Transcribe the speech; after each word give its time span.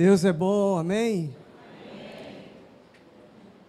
Deus 0.00 0.24
é 0.24 0.32
bom, 0.32 0.78
amém? 0.78 1.36
amém? 1.92 2.38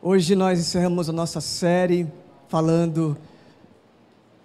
Hoje 0.01 0.33
nós 0.33 0.61
encerramos 0.61 1.09
a 1.09 1.11
nossa 1.11 1.41
série 1.41 2.07
falando 2.47 3.17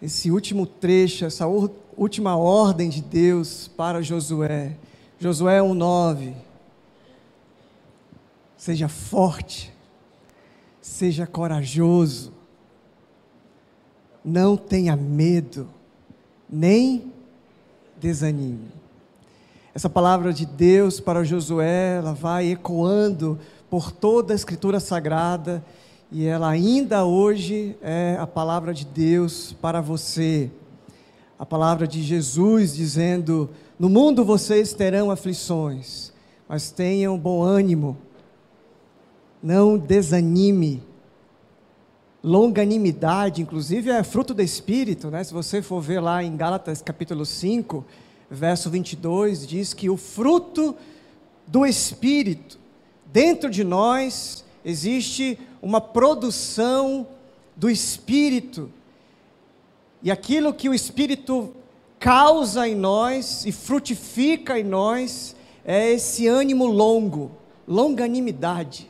esse 0.02 0.28
último 0.32 0.66
trecho, 0.66 1.24
essa 1.24 1.46
última 1.46 2.36
ordem 2.36 2.88
de 2.88 3.00
Deus 3.00 3.68
para 3.68 4.02
Josué. 4.02 4.76
Josué 5.20 5.62
1:9. 5.62 6.34
Seja 8.56 8.88
forte, 8.88 9.72
seja 10.80 11.24
corajoso, 11.24 12.32
não 14.24 14.56
tenha 14.56 14.96
medo, 14.96 15.68
nem 16.50 17.12
desanime. 17.96 18.85
Essa 19.76 19.90
palavra 19.90 20.32
de 20.32 20.46
Deus 20.46 21.00
para 21.00 21.22
Josué, 21.22 21.98
ela 21.98 22.14
vai 22.14 22.52
ecoando 22.52 23.38
por 23.68 23.92
toda 23.92 24.32
a 24.32 24.34
Escritura 24.34 24.80
Sagrada 24.80 25.62
e 26.10 26.24
ela 26.24 26.48
ainda 26.48 27.04
hoje 27.04 27.76
é 27.82 28.16
a 28.18 28.26
palavra 28.26 28.72
de 28.72 28.86
Deus 28.86 29.54
para 29.60 29.82
você. 29.82 30.50
A 31.38 31.44
palavra 31.44 31.86
de 31.86 32.02
Jesus 32.02 32.74
dizendo: 32.74 33.50
No 33.78 33.90
mundo 33.90 34.24
vocês 34.24 34.72
terão 34.72 35.10
aflições, 35.10 36.10
mas 36.48 36.70
tenham 36.70 37.18
bom 37.18 37.42
ânimo, 37.42 37.98
não 39.42 39.76
desanime. 39.76 40.82
Longanimidade, 42.24 43.42
inclusive, 43.42 43.90
é 43.90 44.02
fruto 44.02 44.32
do 44.32 44.40
Espírito, 44.40 45.10
né? 45.10 45.22
Se 45.22 45.34
você 45.34 45.60
for 45.60 45.82
ver 45.82 46.00
lá 46.00 46.24
em 46.24 46.34
Gálatas 46.34 46.80
capítulo 46.80 47.26
5, 47.26 47.84
verso 48.30 48.70
22, 48.70 49.46
diz 49.46 49.72
que 49.72 49.88
o 49.88 49.96
fruto 49.96 50.76
do 51.46 51.64
Espírito, 51.64 52.58
dentro 53.06 53.48
de 53.50 53.62
nós, 53.62 54.44
existe 54.64 55.38
uma 55.62 55.80
produção 55.80 57.06
do 57.54 57.70
Espírito. 57.70 58.70
E 60.02 60.10
aquilo 60.10 60.52
que 60.52 60.68
o 60.68 60.74
Espírito 60.74 61.52
causa 61.98 62.68
em 62.68 62.74
nós 62.74 63.44
e 63.46 63.52
frutifica 63.52 64.58
em 64.58 64.64
nós 64.64 65.34
é 65.64 65.92
esse 65.92 66.26
ânimo 66.26 66.66
longo, 66.66 67.30
longanimidade. 67.66 68.88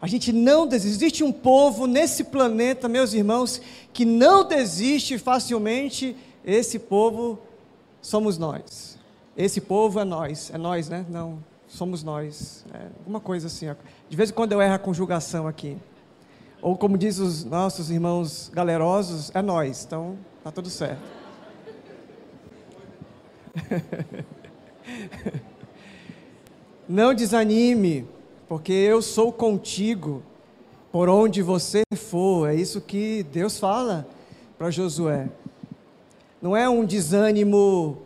A 0.00 0.06
gente 0.06 0.32
não 0.32 0.66
desiste. 0.66 0.96
Existe 0.96 1.24
um 1.24 1.32
povo 1.32 1.86
nesse 1.86 2.24
planeta, 2.24 2.88
meus 2.88 3.12
irmãos, 3.12 3.60
que 3.92 4.04
não 4.04 4.44
desiste 4.44 5.18
facilmente. 5.18 6.16
Esse 6.44 6.78
povo 6.78 7.38
somos 8.06 8.38
nós. 8.38 8.96
Esse 9.36 9.60
povo 9.60 9.98
é 9.98 10.04
nós. 10.04 10.50
É 10.54 10.58
nós, 10.58 10.88
né? 10.88 11.04
Não, 11.10 11.38
somos 11.66 12.04
nós. 12.04 12.64
É 12.72 12.86
uma 13.06 13.18
coisa 13.20 13.48
assim. 13.48 13.66
De 14.08 14.16
vez 14.16 14.30
em 14.30 14.32
quando 14.32 14.52
eu 14.52 14.62
erro 14.62 14.74
a 14.74 14.78
conjugação 14.78 15.48
aqui. 15.48 15.76
Ou 16.62 16.76
como 16.76 16.96
diz 16.96 17.18
os 17.18 17.44
nossos 17.44 17.90
irmãos 17.90 18.48
galerosos, 18.54 19.32
é 19.34 19.42
nós. 19.42 19.84
Então, 19.84 20.16
tá 20.42 20.52
tudo 20.52 20.70
certo. 20.70 21.02
Não 26.88 27.12
desanime, 27.12 28.06
porque 28.48 28.72
eu 28.72 29.02
sou 29.02 29.32
contigo 29.32 30.22
por 30.92 31.08
onde 31.08 31.42
você 31.42 31.82
for. 31.96 32.48
É 32.48 32.54
isso 32.54 32.80
que 32.80 33.24
Deus 33.24 33.58
fala 33.58 34.06
para 34.56 34.70
Josué. 34.70 35.28
Não 36.40 36.56
é 36.56 36.68
um 36.68 36.84
desânimo, 36.84 38.02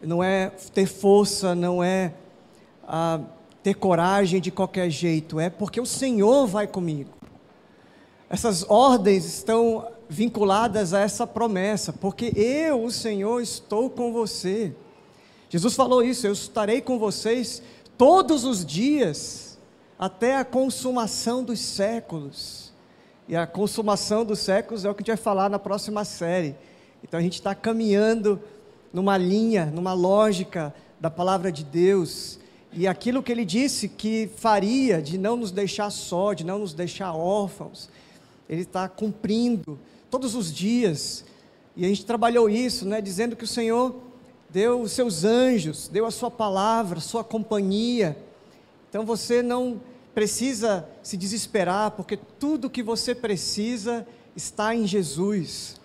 não 0.00 0.22
é 0.22 0.50
ter 0.72 0.86
força, 0.86 1.54
não 1.54 1.82
é 1.82 2.14
ah, 2.86 3.20
ter 3.62 3.74
coragem 3.74 4.40
de 4.40 4.50
qualquer 4.50 4.90
jeito, 4.90 5.38
é 5.38 5.48
porque 5.48 5.80
o 5.80 5.86
Senhor 5.86 6.46
vai 6.46 6.66
comigo. 6.66 7.10
Essas 8.28 8.64
ordens 8.68 9.24
estão 9.24 9.86
vinculadas 10.08 10.92
a 10.92 11.00
essa 11.00 11.26
promessa, 11.26 11.92
porque 11.92 12.32
eu, 12.34 12.84
o 12.84 12.90
Senhor, 12.90 13.40
estou 13.40 13.90
com 13.90 14.12
você. 14.12 14.74
Jesus 15.48 15.74
falou 15.74 16.02
isso: 16.02 16.26
eu 16.26 16.32
estarei 16.32 16.80
com 16.80 16.98
vocês 16.98 17.62
todos 17.96 18.44
os 18.44 18.64
dias, 18.64 19.58
até 19.98 20.36
a 20.36 20.44
consumação 20.44 21.44
dos 21.44 21.60
séculos. 21.60 22.72
E 23.28 23.36
a 23.36 23.46
consumação 23.46 24.24
dos 24.24 24.40
séculos 24.40 24.84
é 24.84 24.90
o 24.90 24.94
que 24.94 25.02
a 25.02 25.04
gente 25.04 25.16
vai 25.16 25.22
falar 25.24 25.48
na 25.48 25.58
próxima 25.58 26.04
série. 26.04 26.56
Então 27.02 27.18
a 27.18 27.22
gente 27.22 27.34
está 27.34 27.54
caminhando 27.54 28.40
numa 28.92 29.16
linha, 29.16 29.66
numa 29.66 29.92
lógica 29.92 30.74
da 31.00 31.10
palavra 31.10 31.50
de 31.50 31.64
Deus. 31.64 32.38
E 32.72 32.86
aquilo 32.86 33.22
que 33.22 33.32
ele 33.32 33.44
disse 33.44 33.88
que 33.88 34.30
faria 34.36 35.02
de 35.02 35.18
não 35.18 35.36
nos 35.36 35.50
deixar 35.50 35.90
só, 35.90 36.32
de 36.32 36.44
não 36.44 36.58
nos 36.58 36.72
deixar 36.72 37.12
órfãos, 37.12 37.88
ele 38.48 38.62
está 38.62 38.88
cumprindo 38.88 39.78
todos 40.10 40.34
os 40.34 40.52
dias. 40.52 41.24
E 41.76 41.84
a 41.84 41.88
gente 41.88 42.04
trabalhou 42.04 42.48
isso, 42.48 42.86
né, 42.86 43.00
dizendo 43.00 43.34
que 43.34 43.44
o 43.44 43.48
Senhor 43.48 43.96
deu 44.48 44.82
os 44.82 44.92
seus 44.92 45.24
anjos, 45.24 45.88
deu 45.88 46.04
a 46.06 46.10
sua 46.10 46.30
palavra, 46.30 47.00
sua 47.00 47.24
companhia. 47.24 48.16
Então 48.88 49.04
você 49.04 49.42
não 49.42 49.80
precisa 50.14 50.86
se 51.02 51.16
desesperar, 51.16 51.92
porque 51.92 52.18
tudo 52.38 52.68
que 52.68 52.82
você 52.82 53.14
precisa 53.14 54.06
está 54.36 54.74
em 54.74 54.86
Jesus. 54.86 55.80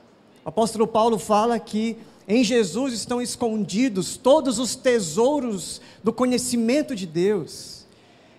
O 0.48 0.50
apóstolo 0.50 0.88
Paulo 0.88 1.20
fala 1.20 1.60
que 1.60 1.98
em 2.26 2.42
Jesus 2.42 2.94
estão 2.94 3.22
escondidos 3.22 4.16
todos 4.16 4.60
os 4.60 4.78
tesouros 4.78 5.82
do 6.02 6.14
conhecimento 6.14 6.96
de 6.96 7.06
Deus. 7.06 7.86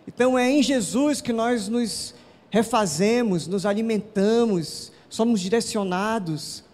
Então 0.06 0.38
é 0.38 0.50
em 0.50 0.62
Jesus 0.62 1.20
que 1.20 1.34
nós 1.34 1.68
nos 1.68 2.14
refazemos, 2.48 3.46
nos 3.46 3.66
alimentamos, 3.66 4.90
somos 5.10 5.38
direcionados. 5.38 6.64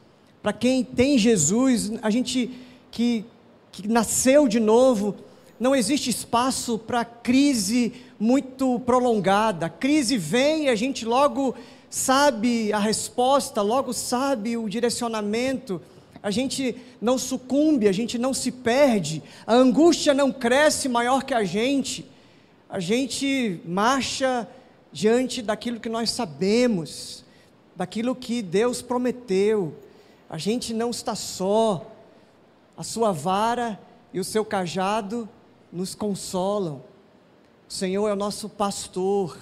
Para 0.41 0.53
quem 0.53 0.84
tem 0.84 1.19
Jesus, 1.19 1.91
a 2.00 2.11
gente 2.11 2.53
que, 2.93 3.25
que 3.73 3.89
nasceu 3.89 4.47
de 4.47 4.61
novo, 4.61 5.17
não 5.59 5.75
existe 5.75 6.11
espaço 6.11 6.78
para 6.78 7.05
crise 7.05 7.93
muito 8.21 8.78
prolongada. 8.87 9.67
A 9.67 9.69
crise 9.69 10.17
vem 10.17 10.67
e 10.67 10.69
a 10.69 10.77
gente 10.77 11.05
logo 11.05 11.56
sabe 11.94 12.72
a 12.72 12.78
resposta, 12.81 13.62
logo 13.62 13.93
sabe 13.93 14.56
o 14.56 14.69
direcionamento, 14.69 15.81
a 16.21 16.28
gente 16.28 16.75
não 17.00 17.16
sucumbe, 17.16 17.87
a 17.87 17.93
gente 17.93 18.19
não 18.19 18.34
se 18.34 18.50
perde, 18.50 19.22
a 19.47 19.55
angústia 19.55 20.12
não 20.12 20.32
cresce 20.32 20.88
maior 20.88 21.22
que 21.22 21.32
a 21.32 21.44
gente, 21.44 22.05
a 22.69 22.81
gente 22.81 23.60
marcha 23.65 24.49
diante 24.91 25.41
daquilo 25.41 25.78
que 25.78 25.88
nós 25.88 26.10
sabemos, 26.10 27.25
daquilo 27.77 28.16
que 28.16 28.43
Deus 28.43 28.82
prometeu, 28.82 29.72
a 30.28 30.37
gente 30.37 30.75
não 30.75 30.91
está 30.91 31.15
só, 31.15 31.93
a 32.76 32.82
sua 32.82 33.12
vara 33.12 33.78
e 34.12 34.19
o 34.19 34.25
seu 34.25 34.44
cajado 34.44 35.28
nos 35.72 35.94
consolam, 35.94 36.82
o 37.69 37.72
Senhor 37.72 38.09
é 38.09 38.12
o 38.12 38.16
nosso 38.16 38.49
pastor, 38.49 39.38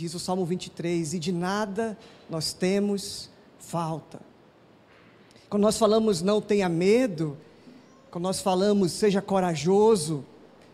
diz 0.00 0.14
o 0.14 0.18
Salmo 0.18 0.46
23, 0.46 1.12
e 1.12 1.18
de 1.18 1.30
nada 1.30 1.98
nós 2.30 2.54
temos 2.54 3.28
falta. 3.58 4.18
Quando 5.50 5.62
nós 5.62 5.76
falamos 5.76 6.22
não 6.22 6.40
tenha 6.40 6.70
medo, 6.70 7.36
quando 8.10 8.22
nós 8.22 8.40
falamos 8.40 8.92
seja 8.92 9.20
corajoso, 9.20 10.24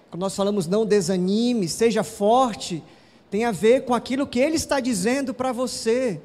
quando 0.09 0.20
nós 0.20 0.37
falamos 0.37 0.69
não 0.69 0.87
desanime, 0.87 1.66
seja 1.69 2.04
forte, 2.04 2.84
tem 3.28 3.44
a 3.44 3.50
ver 3.50 3.84
com 3.84 3.94
aquilo 3.94 4.28
que 4.28 4.38
Ele 4.38 4.54
está 4.54 4.78
dizendo 4.78 5.34
para 5.34 5.50
você. 5.50 6.20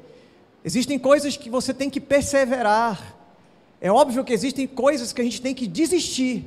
Existem 0.64 0.96
coisas 0.96 1.36
que 1.36 1.50
você 1.50 1.74
tem 1.74 1.90
que 1.90 2.00
perseverar. 2.00 3.18
É 3.80 3.90
óbvio 3.90 4.22
que 4.22 4.32
existem 4.32 4.64
coisas 4.64 5.12
que 5.12 5.20
a 5.20 5.24
gente 5.24 5.42
tem 5.42 5.56
que 5.56 5.66
desistir. 5.66 6.44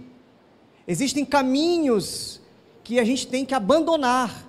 Existem 0.88 1.26
caminhos 1.26 2.40
que 2.82 2.98
a 2.98 3.04
gente 3.04 3.28
tem 3.28 3.44
que 3.44 3.54
abandonar. 3.54 4.45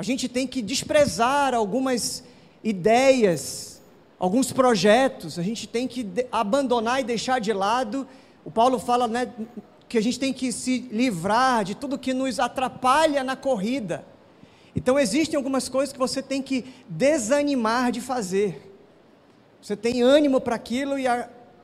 A 0.00 0.02
gente 0.02 0.30
tem 0.30 0.46
que 0.46 0.62
desprezar 0.62 1.52
algumas 1.54 2.24
ideias, 2.64 3.82
alguns 4.18 4.50
projetos, 4.50 5.38
a 5.38 5.42
gente 5.42 5.68
tem 5.68 5.86
que 5.86 6.08
abandonar 6.32 7.02
e 7.02 7.04
deixar 7.04 7.38
de 7.38 7.52
lado. 7.52 8.08
O 8.42 8.50
Paulo 8.50 8.78
fala 8.78 9.06
né, 9.06 9.30
que 9.90 9.98
a 9.98 10.00
gente 10.00 10.18
tem 10.18 10.32
que 10.32 10.52
se 10.52 10.88
livrar 10.90 11.64
de 11.64 11.74
tudo 11.74 11.98
que 11.98 12.14
nos 12.14 12.40
atrapalha 12.40 13.22
na 13.22 13.36
corrida. 13.36 14.02
Então, 14.74 14.98
existem 14.98 15.36
algumas 15.36 15.68
coisas 15.68 15.92
que 15.92 15.98
você 15.98 16.22
tem 16.22 16.40
que 16.40 16.64
desanimar 16.88 17.92
de 17.92 18.00
fazer. 18.00 18.74
Você 19.60 19.76
tem 19.76 20.00
ânimo 20.00 20.40
para 20.40 20.56
aquilo 20.56 20.98
e 20.98 21.06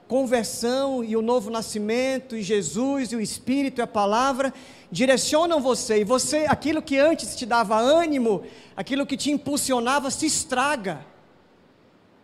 conversão 0.09 1.03
e 1.03 1.17
o 1.17 1.23
novo 1.23 1.51
nascimento, 1.51 2.37
e 2.37 2.43
Jesus, 2.43 3.13
e 3.13 3.17
o 3.17 3.21
Espírito, 3.21 3.81
e 3.81 3.83
a 3.83 3.87
palavra, 3.87 4.53
direcionam 4.91 5.61
você, 5.61 6.01
e 6.01 6.05
você, 6.05 6.47
aquilo 6.49 6.81
que 6.81 6.97
antes 6.97 7.35
te 7.35 7.45
dava 7.45 7.77
ânimo, 7.77 8.45
aquilo 8.77 9.07
que 9.07 9.17
te 9.17 9.31
impulsionava, 9.31 10.11
se 10.11 10.27
estraga. 10.27 11.05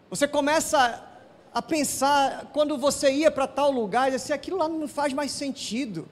Você 0.08 0.28
começa 0.28 1.02
a 1.52 1.60
pensar, 1.60 2.50
quando 2.52 2.78
você 2.78 3.12
ia 3.12 3.30
para 3.30 3.46
tal 3.46 3.70
lugar, 3.70 4.12
assim, 4.12 4.32
aquilo 4.32 4.58
lá 4.58 4.68
não 4.68 4.88
faz 4.88 5.12
mais 5.12 5.32
sentido. 5.32 6.08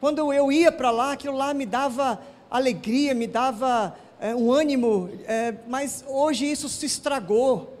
Quando 0.00 0.32
eu 0.32 0.52
ia 0.52 0.70
para 0.70 0.90
lá, 0.90 1.12
aquilo 1.12 1.36
lá 1.36 1.54
me 1.54 1.64
dava 1.64 2.20
alegria, 2.50 3.14
me 3.14 3.26
dava 3.26 3.96
é, 4.20 4.34
um 4.34 4.52
ânimo, 4.52 5.10
é, 5.26 5.54
mas 5.66 6.04
hoje 6.06 6.50
isso 6.50 6.68
se 6.68 6.86
estragou. 6.86 7.75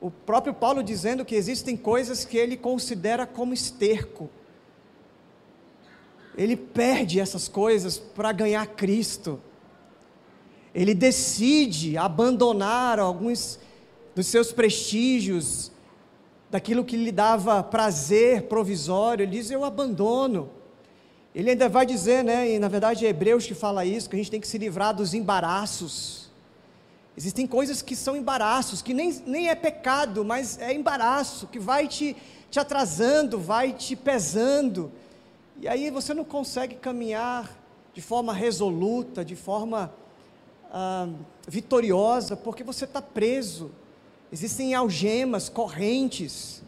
O 0.00 0.10
próprio 0.10 0.54
Paulo 0.54 0.82
dizendo 0.82 1.24
que 1.24 1.34
existem 1.34 1.76
coisas 1.76 2.24
que 2.24 2.38
ele 2.38 2.56
considera 2.56 3.26
como 3.26 3.52
esterco. 3.52 4.30
Ele 6.36 6.56
perde 6.56 7.20
essas 7.20 7.48
coisas 7.48 7.98
para 7.98 8.32
ganhar 8.32 8.66
Cristo. 8.66 9.40
Ele 10.74 10.94
decide 10.94 11.98
abandonar 11.98 12.98
alguns 12.98 13.58
dos 14.14 14.26
seus 14.26 14.52
prestígios, 14.52 15.70
daquilo 16.50 16.84
que 16.84 16.96
lhe 16.96 17.12
dava 17.12 17.62
prazer 17.62 18.44
provisório. 18.44 19.24
Ele 19.24 19.32
diz: 19.32 19.50
Eu 19.50 19.64
abandono. 19.64 20.50
Ele 21.34 21.50
ainda 21.50 21.68
vai 21.68 21.86
dizer, 21.86 22.24
né, 22.24 22.50
e 22.50 22.58
na 22.58 22.66
verdade 22.66 23.06
é 23.06 23.08
Hebreus 23.08 23.46
que 23.46 23.54
fala 23.54 23.84
isso, 23.84 24.10
que 24.10 24.16
a 24.16 24.18
gente 24.18 24.30
tem 24.30 24.40
que 24.40 24.48
se 24.48 24.58
livrar 24.58 24.94
dos 24.94 25.14
embaraços. 25.14 26.29
Existem 27.20 27.46
coisas 27.46 27.82
que 27.82 27.94
são 27.94 28.16
embaraços, 28.16 28.80
que 28.80 28.94
nem, 28.94 29.12
nem 29.26 29.50
é 29.50 29.54
pecado, 29.54 30.24
mas 30.24 30.58
é 30.58 30.72
embaraço, 30.72 31.46
que 31.48 31.58
vai 31.58 31.86
te, 31.86 32.16
te 32.50 32.58
atrasando, 32.58 33.38
vai 33.38 33.74
te 33.74 33.94
pesando. 33.94 34.90
E 35.60 35.68
aí 35.68 35.90
você 35.90 36.14
não 36.14 36.24
consegue 36.24 36.76
caminhar 36.76 37.54
de 37.92 38.00
forma 38.00 38.32
resoluta, 38.32 39.22
de 39.22 39.36
forma 39.36 39.92
ah, 40.72 41.10
vitoriosa, 41.46 42.38
porque 42.38 42.64
você 42.64 42.86
está 42.86 43.02
preso. 43.02 43.70
Existem 44.32 44.72
algemas, 44.74 45.50
correntes. 45.50 46.62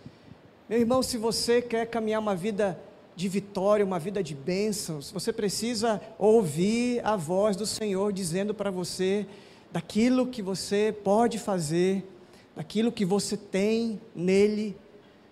Meu 0.68 0.80
irmão, 0.80 1.02
se 1.02 1.16
você 1.16 1.62
quer 1.62 1.86
caminhar 1.86 2.20
uma 2.20 2.36
vida 2.36 2.78
de 3.16 3.26
vitória, 3.26 3.86
uma 3.86 3.98
vida 3.98 4.22
de 4.22 4.34
bênçãos, 4.34 5.10
você 5.10 5.32
precisa 5.32 5.98
ouvir 6.18 7.00
a 7.06 7.16
voz 7.16 7.56
do 7.56 7.64
Senhor 7.64 8.12
dizendo 8.12 8.52
para 8.52 8.70
você 8.70 9.26
daquilo 9.72 10.26
que 10.26 10.42
você 10.42 10.94
pode 11.02 11.38
fazer, 11.38 12.06
daquilo 12.54 12.92
que 12.92 13.04
você 13.04 13.36
tem 13.36 13.98
nele, 14.14 14.76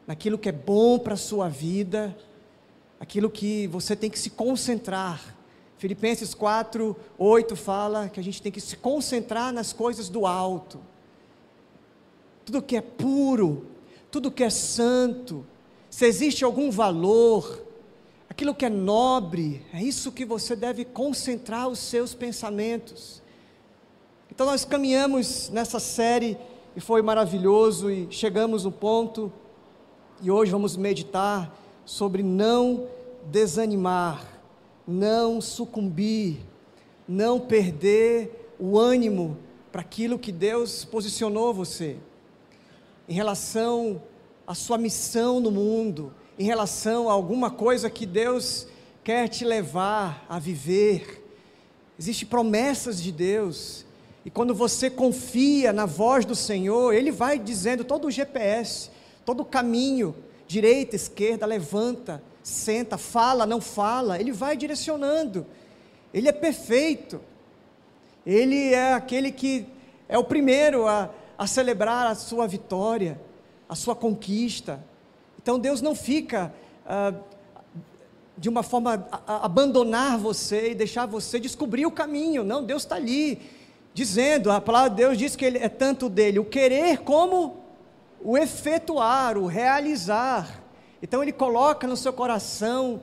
daquilo 0.06 0.38
que 0.38 0.48
é 0.48 0.52
bom 0.52 0.98
para 0.98 1.14
a 1.14 1.18
sua 1.18 1.48
vida, 1.48 2.16
aquilo 2.98 3.28
que 3.28 3.66
você 3.66 3.94
tem 3.94 4.08
que 4.08 4.18
se 4.18 4.30
concentrar. 4.30 5.36
Filipenses 5.76 6.34
4, 6.34 6.96
8 7.18 7.56
fala 7.56 8.08
que 8.08 8.18
a 8.18 8.22
gente 8.22 8.40
tem 8.40 8.50
que 8.50 8.60
se 8.60 8.76
concentrar 8.76 9.52
nas 9.52 9.72
coisas 9.72 10.08
do 10.08 10.26
alto. 10.26 10.80
Tudo 12.44 12.62
que 12.62 12.76
é 12.76 12.80
puro, 12.80 13.66
tudo 14.10 14.30
que 14.30 14.42
é 14.42 14.50
santo, 14.50 15.46
se 15.90 16.06
existe 16.06 16.44
algum 16.44 16.70
valor, 16.70 17.62
aquilo 18.28 18.54
que 18.54 18.64
é 18.64 18.70
nobre, 18.70 19.64
é 19.72 19.82
isso 19.82 20.12
que 20.12 20.24
você 20.24 20.56
deve 20.56 20.84
concentrar 20.84 21.68
os 21.68 21.78
seus 21.78 22.14
pensamentos. 22.14 23.19
Então 24.32 24.46
nós 24.46 24.64
caminhamos 24.64 25.50
nessa 25.50 25.80
série 25.80 26.38
e 26.76 26.80
foi 26.80 27.02
maravilhoso 27.02 27.90
e 27.90 28.06
chegamos 28.10 28.64
no 28.64 28.70
ponto 28.70 29.32
e 30.22 30.30
hoje 30.30 30.52
vamos 30.52 30.76
meditar 30.76 31.52
sobre 31.84 32.22
não 32.22 32.86
desanimar, 33.26 34.24
não 34.86 35.40
sucumbir, 35.40 36.38
não 37.08 37.40
perder 37.40 38.54
o 38.58 38.78
ânimo 38.78 39.36
para 39.72 39.80
aquilo 39.80 40.18
que 40.18 40.30
Deus 40.30 40.84
posicionou 40.84 41.52
você. 41.52 41.96
Em 43.08 43.12
relação 43.12 44.00
à 44.46 44.54
sua 44.54 44.78
missão 44.78 45.40
no 45.40 45.50
mundo, 45.50 46.14
em 46.38 46.44
relação 46.44 47.10
a 47.10 47.12
alguma 47.12 47.50
coisa 47.50 47.90
que 47.90 48.06
Deus 48.06 48.68
quer 49.02 49.28
te 49.28 49.44
levar 49.44 50.24
a 50.28 50.38
viver. 50.38 51.26
Existem 51.98 52.28
promessas 52.28 53.02
de 53.02 53.10
Deus, 53.10 53.84
e 54.24 54.30
quando 54.30 54.54
você 54.54 54.90
confia 54.90 55.72
na 55.72 55.86
voz 55.86 56.24
do 56.24 56.34
Senhor, 56.34 56.92
Ele 56.92 57.10
vai 57.10 57.38
dizendo 57.38 57.84
todo 57.84 58.06
o 58.06 58.10
GPS, 58.10 58.90
todo 59.24 59.40
o 59.40 59.44
caminho, 59.44 60.14
direita, 60.46 60.94
esquerda, 60.94 61.46
levanta, 61.46 62.22
senta, 62.42 62.98
fala, 62.98 63.46
não 63.46 63.60
fala, 63.60 64.20
Ele 64.20 64.32
vai 64.32 64.56
direcionando. 64.56 65.46
Ele 66.12 66.28
é 66.28 66.32
perfeito. 66.32 67.20
Ele 68.26 68.74
é 68.74 68.92
aquele 68.92 69.32
que 69.32 69.66
é 70.08 70.18
o 70.18 70.24
primeiro 70.24 70.86
a, 70.86 71.08
a 71.38 71.46
celebrar 71.46 72.06
a 72.06 72.14
sua 72.14 72.46
vitória, 72.46 73.18
a 73.68 73.74
sua 73.74 73.94
conquista. 73.94 74.84
Então 75.42 75.58
Deus 75.58 75.80
não 75.80 75.94
fica 75.94 76.52
ah, 76.84 77.14
de 78.36 78.48
uma 78.48 78.62
forma 78.62 79.06
a, 79.10 79.34
a 79.34 79.46
abandonar 79.46 80.18
você 80.18 80.72
e 80.72 80.74
deixar 80.74 81.06
você 81.06 81.40
descobrir 81.40 81.86
o 81.86 81.90
caminho. 81.90 82.44
Não, 82.44 82.62
Deus 82.62 82.82
está 82.82 82.96
ali 82.96 83.40
dizendo, 83.92 84.50
a 84.50 84.60
palavra 84.60 84.90
de 84.90 84.96
Deus 84.96 85.18
diz 85.18 85.36
que 85.36 85.44
ele 85.44 85.58
é 85.58 85.68
tanto 85.68 86.08
dele 86.08 86.38
o 86.38 86.44
querer 86.44 86.98
como 86.98 87.56
o 88.22 88.36
efetuar, 88.36 89.36
o 89.36 89.46
realizar. 89.46 90.62
Então 91.02 91.22
ele 91.22 91.32
coloca 91.32 91.86
no 91.86 91.96
seu 91.96 92.12
coração 92.12 93.02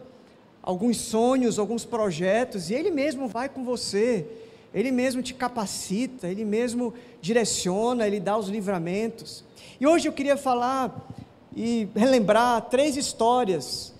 alguns 0.62 0.98
sonhos, 0.98 1.57
alguns 1.57 1.86
projetos, 1.86 2.69
e 2.69 2.74
ele 2.74 2.92
mesmo 2.92 3.28
vai 3.28 3.50
com 3.50 3.63
você, 3.63 4.28
ele 4.74 4.92
mesmo 4.92 5.22
te 5.22 5.34
capacita, 5.34 6.28
ele 6.28 6.44
mesmo 6.44 6.94
direciona, 7.22 8.06
ele 8.06 8.19
dá 8.19 8.38
os 8.38 8.48
livramentos. 8.48 9.44
E 9.80 9.88
hoje 9.88 10.07
eu 10.07 10.13
queria 10.13 10.38
falar 10.38 11.07
e 11.56 11.88
relembrar 11.95 12.62
três 12.69 12.95
histórias 12.95 13.94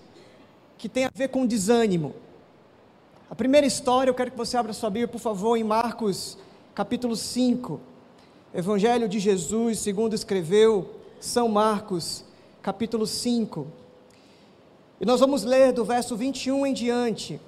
que 0.76 0.88
têm 0.88 1.06
a 1.06 1.10
ver 1.12 1.28
com 1.28 1.44
desânimo. 1.46 2.14
A 3.30 3.34
primeira 3.34 3.66
história, 3.66 4.10
eu 4.10 4.14
quero 4.14 4.30
que 4.30 4.36
você 4.36 4.56
abra 4.56 4.72
sua 4.72 4.90
Bíblia, 4.90 5.08
por 5.08 5.18
favor, 5.20 5.56
em 5.56 5.64
Marcos, 5.64 6.38
capítulo 6.78 7.16
5. 7.16 7.80
Evangelho 8.54 9.08
de 9.08 9.18
Jesus, 9.18 9.80
segundo 9.80 10.14
escreveu 10.14 10.88
São 11.18 11.48
Marcos, 11.48 12.24
capítulo 12.62 13.04
5. 13.04 13.66
E 15.00 15.04
nós 15.04 15.18
vamos 15.18 15.42
ler 15.42 15.72
do 15.72 15.84
verso 15.84 16.16
21 16.16 16.66
em 16.66 16.72
diante. 16.72 17.40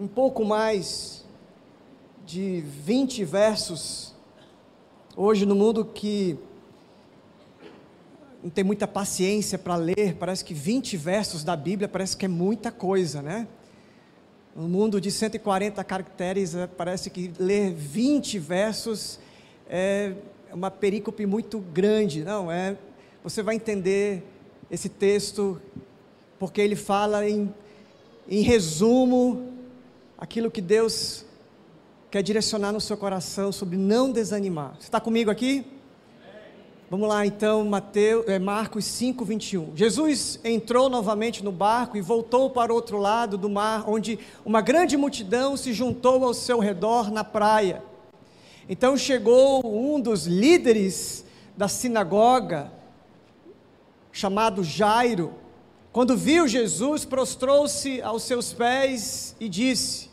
Um 0.00 0.08
pouco 0.08 0.44
mais 0.44 1.24
de 2.26 2.60
20 2.62 3.24
versos 3.24 4.12
Hoje, 5.16 5.46
no 5.46 5.54
mundo 5.54 5.84
que 5.84 6.36
não 8.42 8.50
tem 8.50 8.64
muita 8.64 8.88
paciência 8.88 9.56
para 9.56 9.76
ler, 9.76 10.16
parece 10.18 10.44
que 10.44 10.52
20 10.52 10.96
versos 10.96 11.44
da 11.44 11.54
Bíblia 11.54 11.88
parece 11.88 12.16
que 12.16 12.24
é 12.24 12.28
muita 12.28 12.72
coisa, 12.72 13.22
né? 13.22 13.46
No 14.56 14.66
mundo 14.70 14.98
de 14.98 15.10
140 15.10 15.84
caracteres, 15.84 16.54
é, 16.54 16.66
parece 16.66 17.10
que 17.10 17.30
ler 17.38 17.74
20 17.74 18.38
versos 18.38 19.20
é 19.68 20.14
uma 20.50 20.70
perícope 20.70 21.26
muito 21.26 21.58
grande. 21.58 22.24
Não, 22.24 22.50
é. 22.50 22.74
Você 23.22 23.42
vai 23.42 23.56
entender 23.56 24.22
esse 24.70 24.88
texto, 24.88 25.60
porque 26.38 26.62
ele 26.62 26.74
fala 26.74 27.28
em, 27.28 27.52
em 28.26 28.40
resumo 28.40 29.52
aquilo 30.16 30.50
que 30.50 30.62
Deus 30.62 31.26
quer 32.10 32.22
direcionar 32.22 32.72
no 32.72 32.80
seu 32.80 32.96
coração 32.96 33.52
sobre 33.52 33.76
não 33.76 34.10
desanimar. 34.10 34.76
Você 34.78 34.86
está 34.86 34.98
comigo 34.98 35.30
aqui? 35.30 35.66
Vamos 36.88 37.08
lá 37.08 37.26
então, 37.26 37.64
Mateus, 37.64 38.28
é, 38.28 38.38
Marcos 38.38 38.84
5, 38.84 39.24
21. 39.24 39.72
Jesus 39.74 40.38
entrou 40.44 40.88
novamente 40.88 41.42
no 41.42 41.50
barco 41.50 41.96
e 41.96 42.00
voltou 42.00 42.48
para 42.48 42.72
o 42.72 42.76
outro 42.76 42.96
lado 42.96 43.36
do 43.36 43.50
mar, 43.50 43.90
onde 43.90 44.20
uma 44.44 44.60
grande 44.60 44.96
multidão 44.96 45.56
se 45.56 45.72
juntou 45.72 46.24
ao 46.24 46.32
seu 46.32 46.60
redor 46.60 47.10
na 47.10 47.24
praia. 47.24 47.82
Então 48.68 48.96
chegou 48.96 49.66
um 49.66 50.00
dos 50.00 50.26
líderes 50.26 51.24
da 51.56 51.66
sinagoga, 51.66 52.70
chamado 54.12 54.62
Jairo. 54.62 55.34
Quando 55.92 56.16
viu 56.16 56.46
Jesus, 56.46 57.04
prostrou-se 57.04 58.00
aos 58.00 58.22
seus 58.22 58.52
pés 58.52 59.34
e 59.40 59.48
disse: 59.48 60.08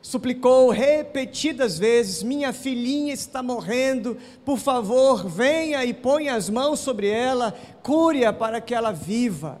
suplicou 0.00 0.70
repetidas 0.70 1.78
vezes: 1.78 2.22
Minha 2.22 2.52
filhinha 2.52 3.12
está 3.12 3.42
morrendo, 3.42 4.16
por 4.44 4.58
favor, 4.58 5.26
venha 5.28 5.84
e 5.84 5.92
ponha 5.92 6.34
as 6.34 6.48
mãos 6.48 6.80
sobre 6.80 7.08
ela, 7.08 7.54
cure-a 7.82 8.32
para 8.32 8.60
que 8.60 8.74
ela 8.74 8.92
viva. 8.92 9.60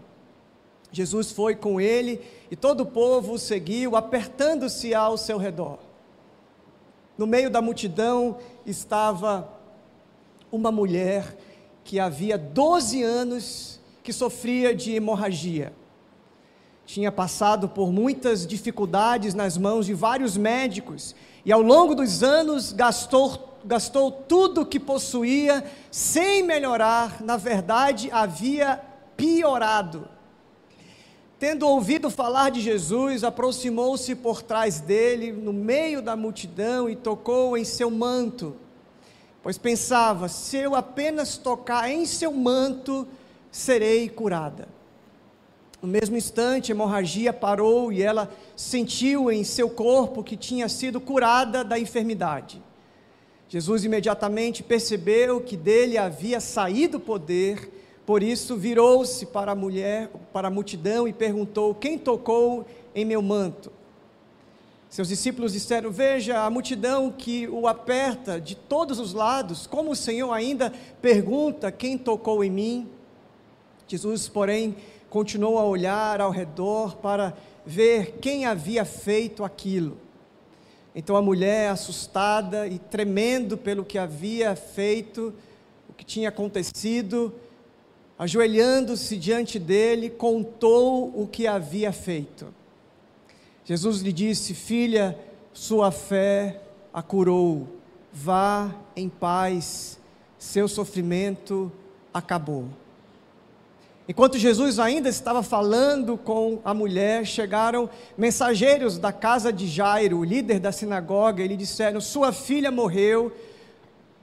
Jesus 0.90 1.30
foi 1.32 1.54
com 1.54 1.80
ele 1.80 2.20
e 2.50 2.56
todo 2.56 2.80
o 2.80 2.86
povo 2.86 3.34
o 3.34 3.38
seguiu, 3.38 3.94
apertando-se 3.94 4.94
ao 4.94 5.18
seu 5.18 5.36
redor. 5.36 5.78
No 7.16 7.26
meio 7.26 7.50
da 7.50 7.60
multidão 7.60 8.38
estava 8.64 9.52
uma 10.50 10.72
mulher 10.72 11.36
que 11.84 11.98
havia 11.98 12.38
12 12.38 13.02
anos 13.02 13.80
que 14.02 14.12
sofria 14.12 14.74
de 14.74 14.94
hemorragia 14.94 15.72
tinha 16.88 17.12
passado 17.12 17.68
por 17.68 17.92
muitas 17.92 18.46
dificuldades 18.46 19.34
nas 19.34 19.58
mãos 19.58 19.84
de 19.84 19.92
vários 19.92 20.38
médicos 20.38 21.14
e 21.44 21.52
ao 21.52 21.60
longo 21.60 21.94
dos 21.94 22.22
anos 22.22 22.72
gastou, 22.72 23.58
gastou 23.62 24.10
tudo 24.10 24.62
o 24.62 24.66
que 24.66 24.80
possuía 24.80 25.62
sem 25.90 26.42
melhorar, 26.42 27.22
na 27.22 27.36
verdade 27.36 28.08
havia 28.10 28.80
piorado. 29.18 30.08
Tendo 31.38 31.68
ouvido 31.68 32.08
falar 32.08 32.50
de 32.50 32.62
Jesus, 32.62 33.22
aproximou-se 33.22 34.14
por 34.14 34.40
trás 34.40 34.80
dele, 34.80 35.30
no 35.30 35.52
meio 35.52 36.00
da 36.00 36.16
multidão, 36.16 36.88
e 36.88 36.96
tocou 36.96 37.58
em 37.58 37.64
seu 37.64 37.90
manto. 37.90 38.56
Pois 39.42 39.58
pensava: 39.58 40.26
se 40.26 40.56
eu 40.56 40.74
apenas 40.74 41.36
tocar 41.36 41.90
em 41.90 42.06
seu 42.06 42.32
manto, 42.32 43.06
serei 43.52 44.08
curada. 44.08 44.77
No 45.80 45.88
mesmo 45.88 46.16
instante, 46.16 46.72
a 46.72 46.74
hemorragia 46.74 47.32
parou 47.32 47.92
e 47.92 48.02
ela 48.02 48.30
sentiu 48.56 49.30
em 49.30 49.44
seu 49.44 49.70
corpo 49.70 50.24
que 50.24 50.36
tinha 50.36 50.68
sido 50.68 51.00
curada 51.00 51.62
da 51.62 51.78
enfermidade. 51.78 52.62
Jesus 53.48 53.84
imediatamente 53.84 54.62
percebeu 54.62 55.40
que 55.40 55.56
dele 55.56 55.96
havia 55.96 56.40
saído 56.40 56.98
poder 56.98 57.78
por 58.08 58.22
isso 58.22 58.56
virou-se 58.56 59.26
para 59.26 59.52
a 59.52 59.54
mulher, 59.54 60.08
para 60.32 60.48
a 60.48 60.50
multidão 60.50 61.06
e 61.06 61.12
perguntou: 61.12 61.74
Quem 61.74 61.98
tocou 61.98 62.64
em 62.94 63.04
meu 63.04 63.20
manto? 63.20 63.70
Seus 64.88 65.08
discípulos 65.08 65.52
disseram: 65.52 65.90
Veja 65.90 66.40
a 66.42 66.48
multidão 66.48 67.12
que 67.12 67.46
o 67.48 67.68
aperta 67.68 68.40
de 68.40 68.54
todos 68.54 68.98
os 68.98 69.12
lados, 69.12 69.66
como 69.66 69.90
o 69.90 69.94
Senhor 69.94 70.32
ainda 70.32 70.72
pergunta: 71.02 71.70
Quem 71.70 71.98
tocou 71.98 72.42
em 72.42 72.48
mim? 72.48 72.88
Jesus, 73.86 74.26
porém, 74.26 74.74
continuou 75.10 75.58
a 75.58 75.64
olhar 75.64 76.20
ao 76.20 76.30
redor 76.30 76.96
para 76.96 77.34
ver 77.64 78.18
quem 78.20 78.46
havia 78.46 78.84
feito 78.84 79.44
aquilo. 79.44 79.96
Então 80.94 81.16
a 81.16 81.22
mulher, 81.22 81.70
assustada 81.70 82.66
e 82.66 82.78
tremendo 82.78 83.56
pelo 83.56 83.84
que 83.84 83.98
havia 83.98 84.56
feito, 84.56 85.32
o 85.88 85.92
que 85.92 86.04
tinha 86.04 86.28
acontecido, 86.28 87.32
ajoelhando-se 88.18 89.16
diante 89.16 89.58
dele, 89.58 90.10
contou 90.10 91.12
o 91.14 91.26
que 91.26 91.46
havia 91.46 91.92
feito. 91.92 92.52
Jesus 93.64 94.00
lhe 94.00 94.12
disse: 94.12 94.54
Filha, 94.54 95.18
sua 95.52 95.90
fé 95.90 96.60
a 96.92 97.02
curou, 97.02 97.68
vá 98.12 98.74
em 98.96 99.08
paz, 99.08 100.00
seu 100.38 100.66
sofrimento 100.66 101.70
acabou. 102.12 102.68
Enquanto 104.08 104.38
Jesus 104.38 104.78
ainda 104.78 105.10
estava 105.10 105.42
falando 105.42 106.16
com 106.16 106.60
a 106.64 106.72
mulher, 106.72 107.26
chegaram 107.26 107.90
mensageiros 108.16 108.96
da 108.96 109.12
casa 109.12 109.52
de 109.52 109.68
Jairo, 109.68 110.20
o 110.20 110.24
líder 110.24 110.58
da 110.58 110.72
sinagoga, 110.72 111.44
e 111.44 111.48
lhe 111.48 111.58
disseram: 111.58 112.00
Sua 112.00 112.32
filha 112.32 112.70
morreu, 112.70 113.30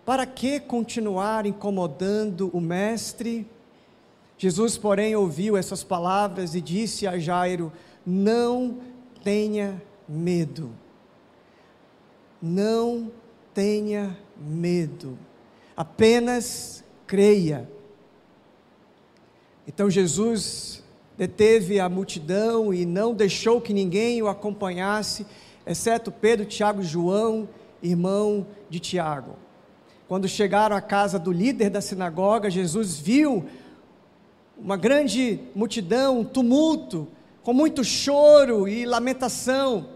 para 0.04 0.26
que 0.26 0.60
continuar 0.60 1.46
incomodando 1.46 2.50
o 2.52 2.60
mestre? 2.60 3.48
Jesus, 4.40 4.76
porém, 4.76 5.16
ouviu 5.16 5.56
essas 5.56 5.84
palavras 5.84 6.56
e 6.56 6.62
disse 6.62 7.06
a 7.06 7.20
Jairo: 7.20 7.72
Não 8.04 8.80
tenha 9.24 9.80
medo. 10.10 10.72
Não 12.42 13.12
tenha 13.54 14.18
medo. 14.36 15.16
Apenas 15.78 16.84
creia. 17.06 17.75
Então 19.68 19.90
Jesus 19.90 20.84
deteve 21.18 21.80
a 21.80 21.90
multidão 21.90 22.74
e 22.74 22.86
não 22.86 23.14
deixou 23.14 23.60
que 23.60 23.74
ninguém 23.74 24.22
o 24.22 24.28
acompanhasse, 24.28 25.26
exceto 25.66 26.12
Pedro, 26.12 26.46
Tiago 26.46 26.82
e 26.82 26.86
João, 26.86 27.50
irmão 27.82 28.46
de 28.70 28.80
Tiago. 28.80 29.36
Quando 30.08 30.28
chegaram 30.28 30.76
à 30.76 30.82
casa 30.82 31.18
do 31.18 31.32
líder 31.32 31.70
da 31.70 31.82
sinagoga, 31.82 32.50
Jesus 32.50 33.00
viu 33.00 33.46
uma 34.58 34.78
grande 34.78 35.40
multidão, 35.56 36.20
um 36.20 36.24
tumulto, 36.24 37.08
com 37.42 37.54
muito 37.54 37.84
choro 37.84 38.68
e 38.68 38.86
lamentação. 38.86 39.88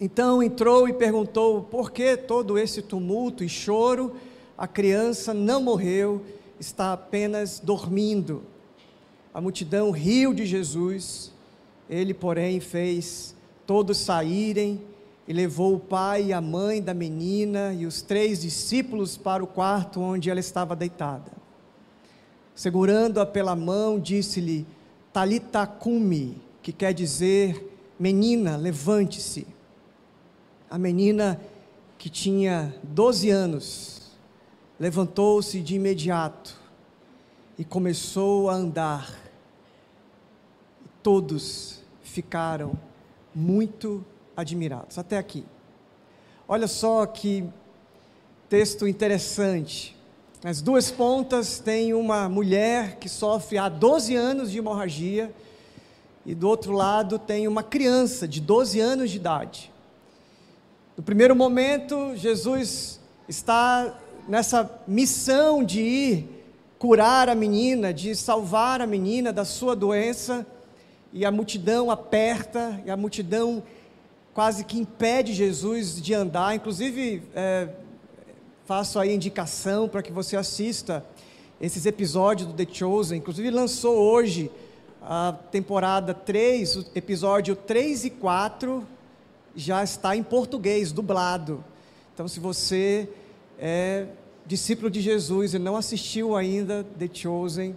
Então 0.00 0.42
entrou 0.42 0.88
e 0.88 0.94
perguntou: 0.94 1.62
por 1.62 1.90
que 1.90 2.16
todo 2.16 2.58
esse 2.58 2.80
tumulto 2.80 3.44
e 3.44 3.48
choro? 3.48 4.16
A 4.56 4.66
criança 4.66 5.34
não 5.34 5.62
morreu, 5.62 6.22
está 6.58 6.92
apenas 6.92 7.60
dormindo. 7.60 8.42
A 9.34 9.40
multidão 9.40 9.90
riu 9.90 10.34
de 10.34 10.44
Jesus, 10.44 11.32
ele, 11.88 12.12
porém, 12.12 12.60
fez 12.60 13.34
todos 13.66 13.96
saírem 13.96 14.82
e 15.26 15.32
levou 15.32 15.76
o 15.76 15.80
pai 15.80 16.26
e 16.26 16.32
a 16.32 16.40
mãe 16.40 16.82
da 16.82 16.92
menina 16.92 17.72
e 17.72 17.86
os 17.86 18.02
três 18.02 18.42
discípulos 18.42 19.16
para 19.16 19.42
o 19.42 19.46
quarto 19.46 20.00
onde 20.00 20.28
ela 20.28 20.40
estava 20.40 20.76
deitada. 20.76 21.32
Segurando-a 22.54 23.24
pela 23.24 23.56
mão, 23.56 23.98
disse-lhe: 23.98 24.66
Talita 25.12 25.66
cumi, 25.66 26.40
que 26.62 26.72
quer 26.72 26.92
dizer: 26.92 27.72
Menina, 27.98 28.56
levante-se. 28.56 29.46
A 30.68 30.76
menina, 30.76 31.40
que 31.96 32.10
tinha 32.10 32.74
12 32.82 33.30
anos, 33.30 34.12
levantou-se 34.78 35.60
de 35.60 35.76
imediato 35.76 36.60
e 37.58 37.64
começou 37.64 38.50
a 38.50 38.54
andar. 38.54 39.21
Todos 41.02 41.80
ficaram 42.02 42.78
muito 43.34 44.04
admirados. 44.36 44.98
Até 44.98 45.18
aqui. 45.18 45.44
Olha 46.46 46.68
só 46.68 47.06
que 47.06 47.48
texto 48.48 48.86
interessante. 48.86 49.96
Nas 50.44 50.60
duas 50.60 50.90
pontas 50.90 51.58
tem 51.58 51.94
uma 51.94 52.28
mulher 52.28 52.96
que 52.96 53.08
sofre 53.08 53.56
há 53.56 53.68
12 53.68 54.14
anos 54.14 54.50
de 54.50 54.58
hemorragia, 54.58 55.32
e 56.26 56.34
do 56.34 56.48
outro 56.48 56.72
lado 56.72 57.18
tem 57.18 57.48
uma 57.48 57.62
criança 57.62 58.28
de 58.28 58.40
12 58.40 58.78
anos 58.78 59.10
de 59.10 59.16
idade. 59.16 59.72
No 60.96 61.02
primeiro 61.02 61.34
momento, 61.34 62.14
Jesus 62.14 63.00
está 63.28 63.98
nessa 64.28 64.70
missão 64.86 65.64
de 65.64 65.80
ir 65.80 66.44
curar 66.78 67.28
a 67.28 67.34
menina, 67.34 67.94
de 67.94 68.14
salvar 68.14 68.80
a 68.80 68.86
menina 68.86 69.32
da 69.32 69.44
sua 69.44 69.74
doença, 69.74 70.46
e 71.12 71.24
a 71.24 71.30
multidão 71.30 71.90
aperta, 71.90 72.80
e 72.86 72.90
a 72.90 72.96
multidão 72.96 73.62
quase 74.32 74.64
que 74.64 74.78
impede 74.78 75.34
Jesus 75.34 76.00
de 76.00 76.14
andar. 76.14 76.54
Inclusive, 76.54 77.22
é, 77.34 77.68
faço 78.64 78.98
aí 78.98 79.14
indicação 79.14 79.88
para 79.88 80.02
que 80.02 80.10
você 80.10 80.36
assista 80.36 81.04
esses 81.60 81.84
episódios 81.84 82.48
do 82.48 82.54
The 82.54 82.66
Chosen. 82.72 83.18
Inclusive, 83.18 83.50
lançou 83.50 83.96
hoje 83.96 84.50
a 85.02 85.34
temporada 85.50 86.14
3, 86.14 86.76
o 86.76 86.86
episódio 86.94 87.54
3 87.54 88.06
e 88.06 88.10
4 88.10 88.86
já 89.54 89.82
está 89.84 90.16
em 90.16 90.22
português, 90.22 90.92
dublado. 90.92 91.62
Então, 92.14 92.26
se 92.26 92.40
você 92.40 93.08
é 93.58 94.06
discípulo 94.46 94.90
de 94.90 95.00
Jesus 95.00 95.54
e 95.54 95.58
não 95.58 95.76
assistiu 95.76 96.34
ainda 96.34 96.84
The 96.98 97.08
Chosen, 97.12 97.76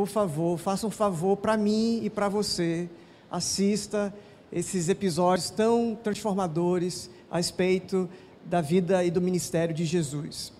por 0.00 0.08
favor, 0.08 0.56
faça 0.56 0.86
um 0.86 0.90
favor 0.90 1.36
para 1.36 1.58
mim 1.58 2.00
e 2.02 2.08
para 2.08 2.26
você, 2.26 2.88
assista 3.30 4.10
esses 4.50 4.88
episódios 4.88 5.50
tão 5.50 5.94
transformadores 5.94 7.10
a 7.30 7.36
respeito 7.36 8.08
da 8.46 8.62
vida 8.62 9.04
e 9.04 9.10
do 9.10 9.20
ministério 9.20 9.74
de 9.74 9.84
Jesus. 9.84 10.54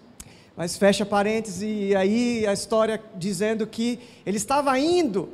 Mas 0.54 0.76
fecha 0.76 1.06
parênteses, 1.06 1.62
e 1.62 1.96
aí 1.96 2.46
a 2.46 2.52
história 2.52 3.02
dizendo 3.16 3.66
que 3.66 3.98
ele 4.26 4.36
estava 4.36 4.78
indo, 4.78 5.30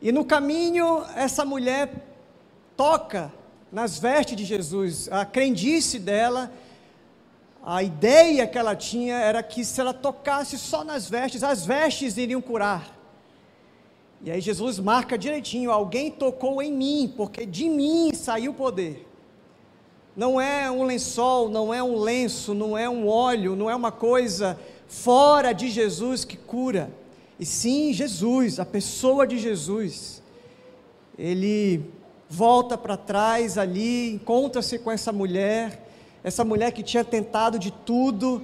e 0.00 0.10
no 0.10 0.24
caminho 0.24 1.04
essa 1.14 1.44
mulher 1.44 1.92
toca 2.74 3.30
nas 3.70 3.98
vestes 3.98 4.34
de 4.34 4.46
Jesus. 4.46 5.10
A 5.12 5.26
crendice 5.26 5.98
dela, 5.98 6.50
a 7.62 7.82
ideia 7.82 8.46
que 8.46 8.56
ela 8.56 8.74
tinha 8.74 9.16
era 9.16 9.42
que 9.42 9.62
se 9.62 9.78
ela 9.78 9.92
tocasse 9.92 10.56
só 10.56 10.82
nas 10.82 11.10
vestes, 11.10 11.42
as 11.42 11.66
vestes 11.66 12.16
iriam 12.16 12.40
curar. 12.40 12.95
E 14.22 14.30
aí 14.30 14.40
Jesus 14.40 14.78
marca 14.78 15.16
direitinho: 15.16 15.70
alguém 15.70 16.10
tocou 16.10 16.62
em 16.62 16.72
mim, 16.72 17.12
porque 17.16 17.44
de 17.46 17.68
mim 17.68 18.12
saiu 18.14 18.52
o 18.52 18.54
poder 18.54 19.06
não 20.16 20.40
é 20.40 20.70
um 20.70 20.82
lençol, 20.82 21.50
não 21.50 21.74
é 21.74 21.82
um 21.82 21.98
lenço, 21.98 22.54
não 22.54 22.76
é 22.76 22.88
um 22.88 23.06
óleo, 23.06 23.54
não 23.54 23.68
é 23.68 23.76
uma 23.76 23.92
coisa 23.92 24.58
fora 24.88 25.52
de 25.52 25.68
Jesus 25.68 26.24
que 26.24 26.38
cura. 26.38 26.90
E 27.38 27.44
sim, 27.44 27.92
Jesus, 27.92 28.58
a 28.58 28.64
pessoa 28.64 29.26
de 29.26 29.36
Jesus. 29.36 30.22
Ele 31.18 31.84
volta 32.30 32.78
para 32.78 32.96
trás 32.96 33.58
ali, 33.58 34.14
encontra-se 34.14 34.78
com 34.78 34.90
essa 34.90 35.12
mulher, 35.12 35.86
essa 36.24 36.44
mulher 36.44 36.72
que 36.72 36.82
tinha 36.82 37.04
tentado 37.04 37.58
de 37.58 37.70
tudo, 37.70 38.42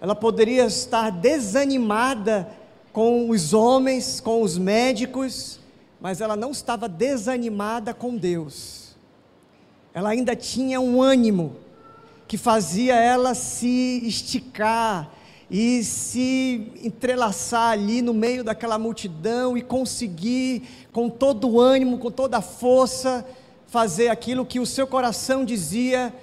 ela 0.00 0.14
poderia 0.14 0.64
estar 0.64 1.10
desanimada 1.10 2.48
com 2.92 3.30
os 3.30 3.52
homens, 3.52 4.20
com 4.20 4.42
os 4.42 4.58
médicos, 4.58 5.58
mas 6.00 6.20
ela 6.20 6.36
não 6.36 6.50
estava 6.50 6.88
desanimada 6.88 7.94
com 7.94 8.16
Deus 8.16 8.80
ela 9.92 10.10
ainda 10.10 10.36
tinha 10.36 10.80
um 10.80 11.02
ânimo 11.02 11.56
que 12.28 12.38
fazia 12.38 12.94
ela 12.94 13.34
se 13.34 14.02
esticar 14.04 15.10
e 15.50 15.82
se 15.82 16.72
entrelaçar 16.84 17.72
ali 17.72 18.00
no 18.00 18.14
meio 18.14 18.44
daquela 18.44 18.78
multidão 18.78 19.58
e 19.58 19.62
conseguir, 19.62 20.62
com 20.92 21.08
todo 21.08 21.48
o 21.48 21.60
ânimo, 21.60 21.98
com 21.98 22.10
toda 22.10 22.38
a 22.38 22.42
força, 22.42 23.26
fazer 23.66 24.08
aquilo 24.08 24.46
que 24.46 24.60
o 24.60 24.66
seu 24.66 24.86
coração 24.86 25.44
dizia 25.44 26.14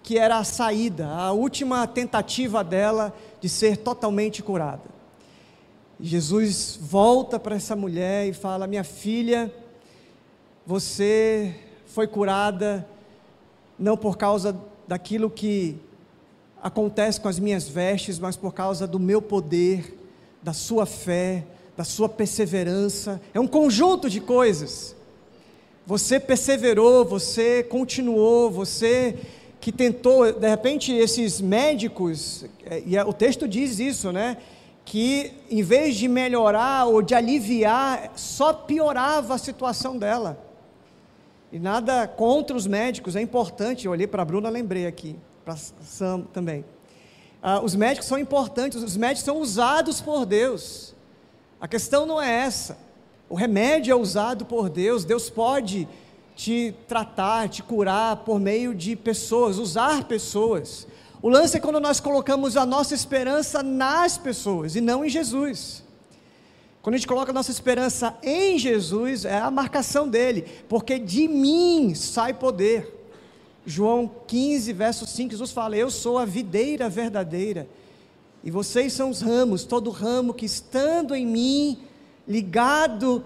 que 0.00 0.16
era 0.16 0.38
a 0.38 0.44
saída, 0.44 1.08
a 1.08 1.32
última 1.32 1.86
tentativa 1.88 2.62
dela 2.62 3.12
de 3.40 3.48
ser 3.48 3.78
totalmente 3.78 4.44
curada. 4.44 4.97
Jesus 6.00 6.78
volta 6.80 7.40
para 7.40 7.56
essa 7.56 7.74
mulher 7.74 8.28
e 8.28 8.32
fala: 8.32 8.66
Minha 8.66 8.84
filha, 8.84 9.52
você 10.64 11.54
foi 11.86 12.06
curada 12.06 12.86
não 13.78 13.96
por 13.96 14.16
causa 14.16 14.56
daquilo 14.86 15.28
que 15.28 15.76
acontece 16.62 17.20
com 17.20 17.28
as 17.28 17.38
minhas 17.38 17.68
vestes, 17.68 18.18
mas 18.18 18.36
por 18.36 18.54
causa 18.54 18.86
do 18.86 18.98
meu 18.98 19.20
poder, 19.20 19.98
da 20.42 20.52
sua 20.52 20.86
fé, 20.86 21.44
da 21.76 21.84
sua 21.84 22.08
perseverança. 22.08 23.20
É 23.34 23.40
um 23.40 23.46
conjunto 23.46 24.08
de 24.08 24.20
coisas. 24.20 24.94
Você 25.86 26.20
perseverou, 26.20 27.04
você 27.04 27.62
continuou, 27.62 28.50
você 28.50 29.16
que 29.60 29.72
tentou, 29.72 30.32
de 30.32 30.48
repente, 30.48 30.92
esses 30.92 31.40
médicos, 31.40 32.44
é, 32.64 32.82
e 32.86 32.96
é, 32.96 33.04
o 33.04 33.12
texto 33.12 33.48
diz 33.48 33.80
isso, 33.80 34.12
né? 34.12 34.36
Que 34.88 35.34
em 35.50 35.62
vez 35.62 35.96
de 35.96 36.08
melhorar 36.08 36.86
ou 36.86 37.02
de 37.02 37.14
aliviar, 37.14 38.10
só 38.16 38.54
piorava 38.54 39.34
a 39.34 39.38
situação 39.38 39.98
dela. 39.98 40.42
E 41.52 41.58
nada 41.58 42.08
contra 42.08 42.56
os 42.56 42.66
médicos, 42.66 43.14
é 43.14 43.20
importante. 43.20 43.84
Eu 43.84 43.92
olhei 43.92 44.06
para 44.06 44.22
a 44.22 44.24
Bruna, 44.24 44.48
lembrei 44.48 44.86
aqui 44.86 45.14
para 45.44 45.56
Sam 45.56 46.22
também. 46.32 46.64
Ah, 47.42 47.60
os 47.60 47.74
médicos 47.74 48.08
são 48.08 48.18
importantes, 48.18 48.82
os 48.82 48.96
médicos 48.96 49.24
são 49.24 49.36
usados 49.36 50.00
por 50.00 50.24
Deus. 50.24 50.94
A 51.60 51.68
questão 51.68 52.06
não 52.06 52.20
é 52.20 52.30
essa. 52.46 52.78
O 53.28 53.34
remédio 53.34 53.92
é 53.92 53.94
usado 53.94 54.46
por 54.46 54.70
Deus, 54.70 55.04
Deus 55.04 55.28
pode 55.28 55.86
te 56.34 56.74
tratar, 56.86 57.50
te 57.50 57.62
curar 57.62 58.16
por 58.24 58.40
meio 58.40 58.74
de 58.74 58.96
pessoas, 58.96 59.58
usar 59.58 60.04
pessoas. 60.04 60.86
O 61.20 61.28
lance 61.28 61.56
é 61.56 61.60
quando 61.60 61.80
nós 61.80 61.98
colocamos 61.98 62.56
a 62.56 62.64
nossa 62.64 62.94
esperança 62.94 63.62
nas 63.62 64.16
pessoas 64.16 64.76
e 64.76 64.80
não 64.80 65.04
em 65.04 65.08
Jesus. 65.08 65.82
Quando 66.80 66.94
a 66.94 66.98
gente 66.98 67.08
coloca 67.08 67.32
a 67.32 67.34
nossa 67.34 67.50
esperança 67.50 68.16
em 68.22 68.56
Jesus, 68.58 69.24
é 69.24 69.38
a 69.38 69.50
marcação 69.50 70.08
dele, 70.08 70.46
porque 70.68 70.98
de 70.98 71.26
mim 71.26 71.94
sai 71.94 72.32
poder. 72.32 72.94
João 73.66 74.10
15, 74.26 74.72
verso 74.72 75.06
5, 75.06 75.32
Jesus 75.32 75.50
fala: 75.50 75.76
Eu 75.76 75.90
sou 75.90 76.16
a 76.18 76.24
videira 76.24 76.88
verdadeira, 76.88 77.68
e 78.42 78.50
vocês 78.50 78.92
são 78.92 79.10
os 79.10 79.20
ramos, 79.20 79.64
todo 79.64 79.90
ramo 79.90 80.32
que 80.32 80.46
estando 80.46 81.14
em 81.14 81.26
mim, 81.26 81.78
ligado 82.26 83.24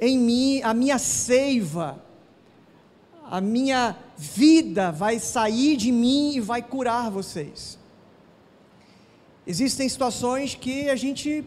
em 0.00 0.18
mim, 0.18 0.60
a 0.62 0.74
minha 0.74 0.98
seiva, 0.98 2.03
a 3.34 3.40
minha 3.40 3.96
vida 4.16 4.92
vai 4.92 5.18
sair 5.18 5.76
de 5.76 5.90
mim 5.90 6.36
e 6.36 6.40
vai 6.40 6.62
curar 6.62 7.10
vocês. 7.10 7.76
Existem 9.44 9.88
situações 9.88 10.54
que 10.54 10.88
a 10.88 10.94
gente 10.94 11.44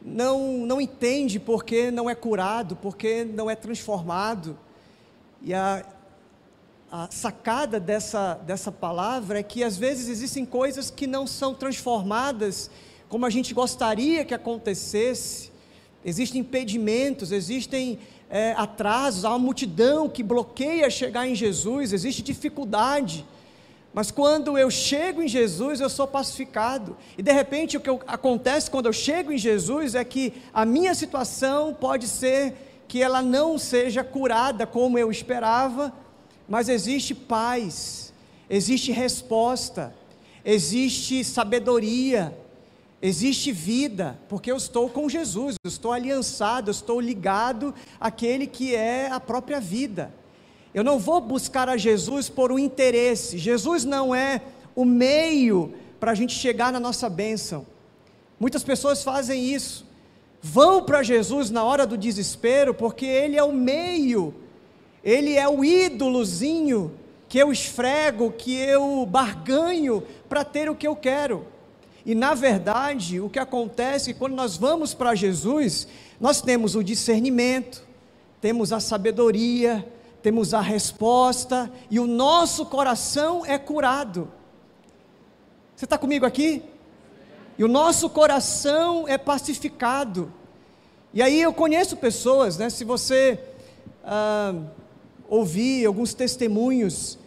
não, 0.00 0.64
não 0.64 0.80
entende 0.80 1.38
porque 1.38 1.90
não 1.90 2.08
é 2.08 2.14
curado, 2.14 2.76
porque 2.76 3.26
não 3.26 3.50
é 3.50 3.54
transformado. 3.54 4.58
E 5.42 5.52
a, 5.52 5.84
a 6.90 7.08
sacada 7.10 7.78
dessa, 7.78 8.36
dessa 8.46 8.72
palavra 8.72 9.40
é 9.40 9.42
que 9.42 9.62
às 9.62 9.76
vezes 9.76 10.08
existem 10.08 10.46
coisas 10.46 10.90
que 10.90 11.06
não 11.06 11.26
são 11.26 11.52
transformadas 11.52 12.70
como 13.10 13.26
a 13.26 13.30
gente 13.30 13.52
gostaria 13.52 14.24
que 14.24 14.32
acontecesse, 14.32 15.52
existem 16.02 16.40
impedimentos, 16.40 17.32
existem 17.32 17.98
é, 18.32 18.54
atrasos, 18.56 19.26
há 19.26 19.28
uma 19.28 19.38
multidão 19.38 20.08
que 20.08 20.22
bloqueia 20.22 20.88
chegar 20.88 21.28
em 21.28 21.34
Jesus, 21.34 21.92
existe 21.92 22.22
dificuldade. 22.22 23.26
Mas 23.92 24.10
quando 24.10 24.56
eu 24.56 24.70
chego 24.70 25.20
em 25.20 25.28
Jesus, 25.28 25.82
eu 25.82 25.90
sou 25.90 26.06
pacificado. 26.06 26.96
E 27.18 27.22
de 27.22 27.30
repente 27.30 27.76
o 27.76 27.80
que 27.80 27.90
acontece 28.06 28.70
quando 28.70 28.86
eu 28.86 28.92
chego 28.92 29.30
em 29.32 29.36
Jesus 29.36 29.94
é 29.94 30.02
que 30.02 30.32
a 30.54 30.64
minha 30.64 30.94
situação 30.94 31.74
pode 31.74 32.08
ser 32.08 32.54
que 32.88 33.02
ela 33.02 33.20
não 33.20 33.58
seja 33.58 34.02
curada 34.02 34.66
como 34.66 34.98
eu 34.98 35.10
esperava, 35.10 35.92
mas 36.48 36.70
existe 36.70 37.14
paz, 37.14 38.14
existe 38.48 38.92
resposta, 38.92 39.94
existe 40.42 41.22
sabedoria, 41.22 42.34
existe 43.02 43.52
vida, 43.52 44.18
porque 44.28 44.50
eu 44.50 44.56
estou 44.56 44.88
com 44.88 45.08
Jesus, 45.08 45.56
eu 45.62 45.68
estou 45.68 45.92
aliançado, 45.92 46.70
eu 46.70 46.72
estou 46.72 47.00
ligado 47.00 47.74
àquele 48.00 48.46
que 48.46 48.74
é 48.74 49.10
a 49.10 49.18
própria 49.18 49.60
vida. 49.60 50.14
Eu 50.72 50.84
não 50.84 50.98
vou 50.98 51.20
buscar 51.20 51.68
a 51.68 51.76
Jesus 51.76 52.30
por 52.30 52.50
um 52.50 52.58
interesse, 52.58 53.36
Jesus 53.36 53.84
não 53.84 54.14
é 54.14 54.40
o 54.74 54.84
meio 54.84 55.74
para 55.98 56.12
a 56.12 56.14
gente 56.14 56.34
chegar 56.34 56.72
na 56.72 56.80
nossa 56.80 57.10
bênção. 57.10 57.66
Muitas 58.40 58.62
pessoas 58.62 59.02
fazem 59.02 59.52
isso, 59.52 59.84
vão 60.40 60.84
para 60.84 61.02
Jesus 61.02 61.50
na 61.50 61.64
hora 61.64 61.86
do 61.86 61.98
desespero, 61.98 62.72
porque 62.72 63.04
Ele 63.04 63.36
é 63.36 63.42
o 63.42 63.52
meio 63.52 64.34
ele 65.02 65.34
é 65.36 65.48
o 65.48 65.64
ídolozinho 65.64 66.92
que 67.28 67.38
eu 67.38 67.50
esfrego, 67.50 68.30
que 68.30 68.54
eu 68.54 69.04
barganho 69.06 70.02
para 70.28 70.44
ter 70.44 70.70
o 70.70 70.74
que 70.74 70.86
eu 70.86 70.94
quero. 70.94 71.46
E 72.04 72.14
na 72.14 72.34
verdade, 72.34 73.20
o 73.20 73.28
que 73.28 73.38
acontece 73.38 74.10
é 74.10 74.12
que 74.12 74.18
quando 74.18 74.34
nós 74.34 74.56
vamos 74.56 74.92
para 74.94 75.14
Jesus, 75.14 75.86
nós 76.20 76.40
temos 76.40 76.74
o 76.74 76.82
discernimento, 76.82 77.82
temos 78.40 78.72
a 78.72 78.80
sabedoria, 78.80 79.86
temos 80.22 80.54
a 80.54 80.60
resposta, 80.60 81.70
e 81.90 82.00
o 82.00 82.06
nosso 82.06 82.66
coração 82.66 83.44
é 83.46 83.58
curado. 83.58 84.30
Você 85.76 85.84
está 85.84 85.96
comigo 85.96 86.26
aqui? 86.26 86.62
E 87.58 87.64
o 87.64 87.68
nosso 87.68 88.08
coração 88.10 89.06
é 89.06 89.18
pacificado. 89.18 90.32
E 91.14 91.22
aí 91.22 91.40
eu 91.40 91.52
conheço 91.52 91.96
pessoas, 91.96 92.56
né? 92.56 92.70
Se 92.70 92.84
você. 92.84 93.38
Ah, 94.04 94.54
ouvir 95.32 95.86
alguns 95.86 96.12
testemunhos 96.12 97.18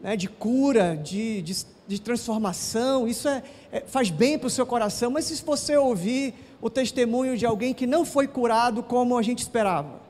né, 0.00 0.16
de 0.16 0.26
cura, 0.26 0.96
de, 0.96 1.42
de, 1.42 1.66
de 1.86 2.00
transformação, 2.00 3.06
isso 3.06 3.28
é, 3.28 3.42
faz 3.86 4.10
bem 4.10 4.38
para 4.38 4.46
o 4.46 4.50
seu 4.50 4.66
coração, 4.66 5.10
mas 5.10 5.24
se 5.26 5.42
você 5.42 5.76
ouvir 5.76 6.34
o 6.60 6.68
testemunho 6.68 7.36
de 7.36 7.46
alguém 7.46 7.72
que 7.72 7.86
não 7.86 8.04
foi 8.04 8.26
curado 8.28 8.82
como 8.82 9.16
a 9.16 9.22
gente 9.22 9.40
esperava, 9.40 10.00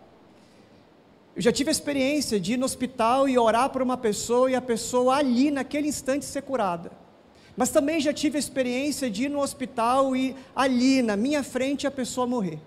eu 1.35 1.43
já 1.43 1.53
tive 1.53 1.71
a 1.71 1.73
experiência 1.73 2.39
de 2.39 2.55
ir 2.55 2.57
no 2.57 2.65
hospital 2.65 3.29
e 3.29 3.39
orar 3.39 3.71
para 3.71 3.83
uma 3.83 3.97
pessoa 3.97 4.51
e 4.51 4.55
a 4.55 4.61
pessoa 4.61 5.17
ali, 5.17 5.51
naquele 5.51 5.89
instante, 5.89 6.25
ser 6.25 6.43
curada. 6.43 6.93
Mas 7.57 7.71
também 7.71 8.01
já 8.01 8.13
tive 8.13 8.37
a 8.37 8.41
experiência 8.41 9.11
de 9.11 9.25
ir 9.25 9.29
no 9.29 9.41
hospital 9.41 10.15
e 10.15 10.37
ali, 10.55 11.01
na 11.01 11.17
minha 11.17 11.43
frente, 11.43 11.87
a 11.87 11.91
pessoa 11.91 12.27
morrer. 12.27 12.59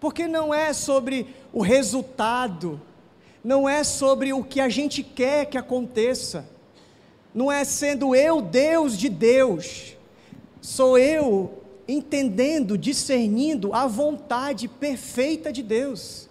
Porque 0.00 0.26
não 0.26 0.52
é 0.52 0.72
sobre 0.72 1.26
o 1.52 1.62
resultado 1.62 2.80
não 3.42 3.68
é 3.68 3.82
sobre 3.82 4.32
o 4.32 4.44
que 4.44 4.60
a 4.60 4.68
gente 4.68 5.02
quer 5.02 5.46
que 5.46 5.58
aconteça, 5.58 6.48
não 7.34 7.50
é 7.50 7.64
sendo 7.64 8.14
eu 8.14 8.40
Deus 8.40 8.96
de 8.96 9.08
Deus, 9.08 9.96
sou 10.60 10.98
eu 10.98 11.62
entendendo, 11.88 12.78
discernindo 12.78 13.74
a 13.74 13.86
vontade 13.86 14.68
perfeita 14.68 15.52
de 15.52 15.62
Deus. 15.62 16.28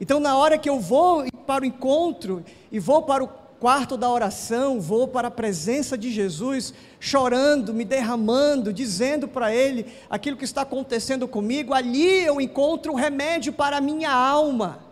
Então, 0.00 0.20
na 0.20 0.36
hora 0.36 0.56
que 0.56 0.68
eu 0.68 0.78
vou 0.78 1.24
para 1.46 1.64
o 1.64 1.66
encontro 1.66 2.44
e 2.70 2.78
vou 2.78 3.02
para 3.02 3.24
o 3.24 3.28
quarto 3.58 3.96
da 3.96 4.08
oração, 4.08 4.80
vou 4.80 5.08
para 5.08 5.28
a 5.28 5.32
presença 5.32 5.98
de 5.98 6.12
Jesus, 6.12 6.72
chorando, 7.00 7.74
me 7.74 7.84
derramando, 7.84 8.72
dizendo 8.72 9.26
para 9.26 9.52
Ele 9.52 9.86
aquilo 10.08 10.36
que 10.36 10.44
está 10.44 10.62
acontecendo 10.62 11.26
comigo, 11.26 11.74
ali 11.74 12.24
eu 12.24 12.40
encontro 12.40 12.92
o 12.92 12.96
remédio 12.96 13.52
para 13.52 13.78
a 13.78 13.80
minha 13.80 14.12
alma. 14.12 14.87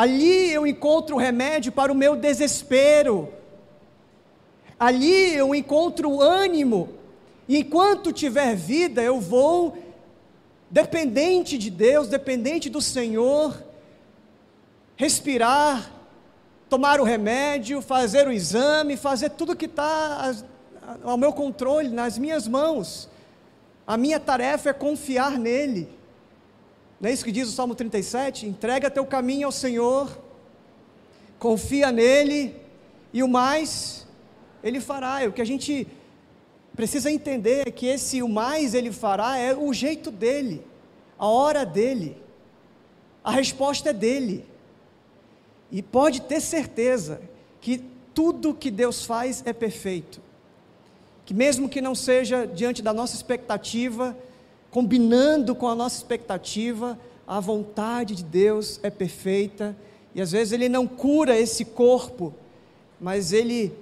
Ali 0.00 0.50
eu 0.50 0.66
encontro 0.66 1.16
o 1.16 1.18
remédio 1.18 1.70
para 1.70 1.92
o 1.92 1.94
meu 1.94 2.16
desespero. 2.16 3.28
Ali 4.78 5.34
eu 5.34 5.54
encontro 5.54 6.22
ânimo. 6.22 6.88
E 7.46 7.58
enquanto 7.58 8.10
tiver 8.10 8.56
vida, 8.56 9.02
eu 9.02 9.20
vou, 9.20 9.76
dependente 10.70 11.58
de 11.58 11.68
Deus, 11.68 12.08
dependente 12.08 12.70
do 12.70 12.80
Senhor, 12.80 13.62
respirar, 14.96 15.92
tomar 16.70 16.98
o 16.98 17.04
remédio, 17.04 17.82
fazer 17.82 18.26
o 18.26 18.32
exame, 18.32 18.96
fazer 18.96 19.28
tudo 19.28 19.54
que 19.54 19.66
está 19.66 20.34
ao 21.04 21.18
meu 21.18 21.34
controle, 21.34 21.90
nas 21.90 22.16
minhas 22.16 22.48
mãos. 22.48 23.06
A 23.86 23.98
minha 23.98 24.18
tarefa 24.18 24.70
é 24.70 24.72
confiar 24.72 25.32
nele. 25.38 25.99
Não 27.00 27.08
é 27.08 27.12
isso 27.12 27.24
que 27.24 27.32
diz 27.32 27.48
o 27.48 27.52
Salmo 27.52 27.74
37? 27.74 28.46
Entrega 28.46 28.90
teu 28.90 29.06
caminho 29.06 29.46
ao 29.46 29.52
Senhor, 29.52 30.18
confia 31.38 31.90
nele, 31.90 32.54
e 33.10 33.22
o 33.22 33.28
mais 33.28 34.06
Ele 34.62 34.80
fará. 34.80 35.26
O 35.26 35.32
que 35.32 35.40
a 35.40 35.46
gente 35.46 35.86
precisa 36.76 37.10
entender 37.10 37.68
é 37.68 37.70
que 37.70 37.86
esse 37.86 38.22
o 38.22 38.28
mais 38.28 38.74
Ele 38.74 38.92
fará 38.92 39.38
é 39.38 39.54
o 39.54 39.72
jeito 39.72 40.10
dele, 40.10 40.62
a 41.18 41.26
hora 41.26 41.64
dele, 41.64 42.16
a 43.24 43.30
resposta 43.30 43.90
é 43.90 43.94
dele. 43.94 44.44
E 45.72 45.82
pode 45.82 46.20
ter 46.22 46.40
certeza 46.40 47.22
que 47.62 47.82
tudo 48.12 48.52
que 48.52 48.70
Deus 48.70 49.06
faz 49.06 49.42
é 49.46 49.54
perfeito. 49.54 50.20
Que 51.24 51.32
mesmo 51.32 51.68
que 51.68 51.80
não 51.80 51.94
seja 51.94 52.46
diante 52.46 52.82
da 52.82 52.92
nossa 52.92 53.14
expectativa, 53.14 54.16
combinando 54.70 55.54
com 55.54 55.68
a 55.68 55.74
nossa 55.74 55.96
expectativa, 55.96 56.98
a 57.26 57.40
vontade 57.40 58.14
de 58.14 58.24
Deus 58.24 58.80
é 58.82 58.90
perfeita. 58.90 59.76
E 60.14 60.20
às 60.20 60.32
vezes 60.32 60.52
Ele 60.52 60.68
não 60.68 60.86
cura 60.86 61.38
esse 61.38 61.64
corpo, 61.64 62.34
mas 63.00 63.32
Ele 63.32 63.72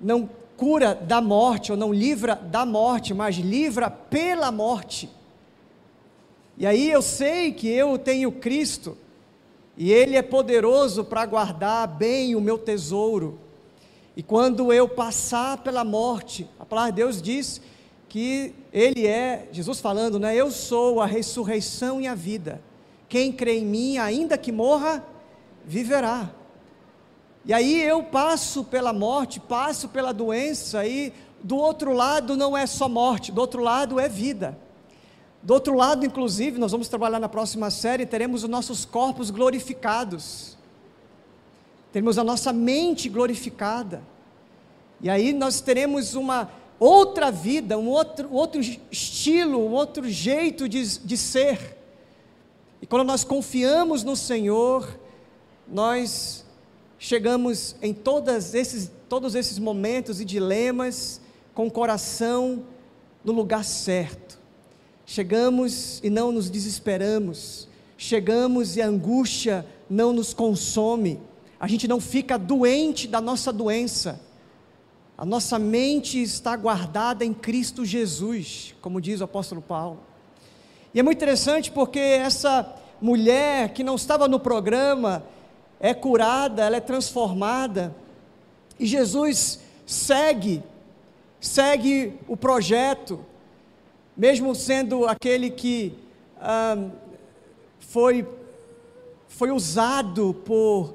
não 0.00 0.28
cura 0.56 0.94
da 0.94 1.20
morte, 1.20 1.72
ou 1.72 1.78
não 1.78 1.92
livra 1.92 2.34
da 2.34 2.66
morte, 2.66 3.14
mas 3.14 3.36
livra 3.36 3.90
pela 3.90 4.52
morte. 4.52 5.08
E 6.56 6.66
aí 6.66 6.90
eu 6.90 7.00
sei 7.00 7.52
que 7.52 7.68
eu 7.68 7.96
tenho 7.96 8.30
Cristo 8.30 8.96
e 9.76 9.90
Ele 9.90 10.16
é 10.16 10.22
poderoso 10.22 11.04
para 11.04 11.24
guardar 11.24 11.88
bem 11.88 12.36
o 12.36 12.40
meu 12.40 12.58
tesouro. 12.58 13.38
E 14.14 14.22
quando 14.22 14.72
eu 14.72 14.86
passar 14.86 15.58
pela 15.58 15.84
morte, 15.84 16.46
a 16.58 16.66
palavra 16.66 16.92
de 16.92 16.96
Deus 16.96 17.22
diz 17.22 17.60
que 18.08 18.52
Ele 18.72 19.06
é, 19.06 19.48
Jesus 19.50 19.80
falando, 19.80 20.18
né? 20.18 20.34
Eu 20.34 20.50
sou 20.50 21.00
a 21.00 21.06
ressurreição 21.06 22.00
e 22.00 22.06
a 22.06 22.14
vida. 22.14 22.62
Quem 23.08 23.32
crê 23.32 23.58
em 23.58 23.66
mim, 23.66 23.98
ainda 23.98 24.38
que 24.38 24.52
morra, 24.52 25.04
viverá. 25.64 26.30
E 27.44 27.52
aí 27.52 27.82
eu 27.82 28.04
passo 28.04 28.62
pela 28.62 28.92
morte, 28.92 29.40
passo 29.40 29.88
pela 29.88 30.12
doença, 30.12 30.86
e 30.86 31.12
do 31.42 31.56
outro 31.56 31.92
lado 31.92 32.36
não 32.36 32.56
é 32.56 32.66
só 32.66 32.88
morte, 32.88 33.32
do 33.32 33.40
outro 33.40 33.62
lado 33.62 33.98
é 33.98 34.08
vida. 34.08 34.56
Do 35.42 35.54
outro 35.54 35.74
lado, 35.74 36.04
inclusive, 36.04 36.58
nós 36.58 36.70
vamos 36.70 36.88
trabalhar 36.88 37.18
na 37.18 37.28
próxima 37.28 37.70
série, 37.70 38.04
teremos 38.04 38.44
os 38.44 38.50
nossos 38.50 38.84
corpos 38.84 39.30
glorificados. 39.30 40.56
Teremos 41.92 42.18
a 42.18 42.24
nossa 42.24 42.52
mente 42.52 43.08
glorificada. 43.08 44.02
E 45.00 45.08
aí 45.08 45.32
nós 45.32 45.60
teremos 45.62 46.14
uma 46.14 46.50
outra 46.80 47.30
vida, 47.30 47.78
um 47.78 47.88
outro, 47.88 48.32
outro 48.32 48.60
estilo, 48.90 49.58
um 49.58 49.72
outro 49.72 50.08
jeito 50.08 50.66
de, 50.66 50.98
de 50.98 51.16
ser. 51.16 51.76
E 52.80 52.86
quando 52.86 53.04
nós 53.04 53.22
confiamos 53.22 54.02
no 54.02 54.16
Senhor, 54.16 54.98
nós 55.68 56.46
chegamos 56.98 57.76
em 57.82 57.92
todos 57.92 58.54
esses, 58.54 58.90
todos 59.08 59.34
esses 59.34 59.58
momentos 59.58 60.20
e 60.20 60.24
dilemas 60.24 61.20
com 61.54 61.66
o 61.66 61.70
coração 61.70 62.64
no 63.22 63.32
lugar 63.32 63.64
certo. 63.64 64.38
Chegamos 65.04 66.00
e 66.02 66.08
não 66.08 66.32
nos 66.32 66.48
desesperamos, 66.48 67.68
chegamos 67.98 68.76
e 68.76 68.82
a 68.82 68.86
angústia 68.86 69.66
não 69.88 70.12
nos 70.12 70.32
consome, 70.32 71.20
a 71.58 71.66
gente 71.66 71.86
não 71.86 72.00
fica 72.00 72.38
doente 72.38 73.06
da 73.06 73.20
nossa 73.20 73.52
doença, 73.52 74.18
a 75.20 75.26
nossa 75.26 75.58
mente 75.58 76.22
está 76.22 76.56
guardada 76.56 77.26
em 77.26 77.34
Cristo 77.34 77.84
Jesus, 77.84 78.74
como 78.80 79.02
diz 79.02 79.20
o 79.20 79.24
apóstolo 79.24 79.60
Paulo. 79.60 80.00
E 80.94 80.98
é 80.98 81.02
muito 81.02 81.18
interessante 81.18 81.70
porque 81.70 81.98
essa 81.98 82.74
mulher 83.02 83.74
que 83.74 83.84
não 83.84 83.96
estava 83.96 84.26
no 84.26 84.40
programa 84.40 85.22
é 85.78 85.92
curada, 85.92 86.64
ela 86.64 86.76
é 86.76 86.80
transformada, 86.80 87.94
e 88.78 88.86
Jesus 88.86 89.60
segue, 89.84 90.62
segue 91.38 92.14
o 92.26 92.34
projeto, 92.34 93.22
mesmo 94.16 94.54
sendo 94.54 95.06
aquele 95.06 95.50
que 95.50 95.92
ah, 96.40 96.88
foi, 97.78 98.26
foi 99.28 99.50
usado 99.50 100.32
por, 100.46 100.94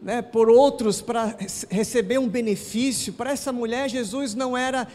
né, 0.00 0.22
por 0.22 0.48
outros 0.48 1.00
para 1.02 1.36
receber 1.68 2.18
um 2.18 2.28
benefício, 2.28 3.12
para 3.12 3.32
essa 3.32 3.52
mulher 3.52 3.88
Jesus 3.88 4.34
não 4.34 4.56
era, 4.56 4.88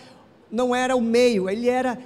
não 0.51 0.75
era 0.75 0.95
o 0.95 1.01
meio, 1.01 1.49
ele 1.49 1.69
era 1.69 1.97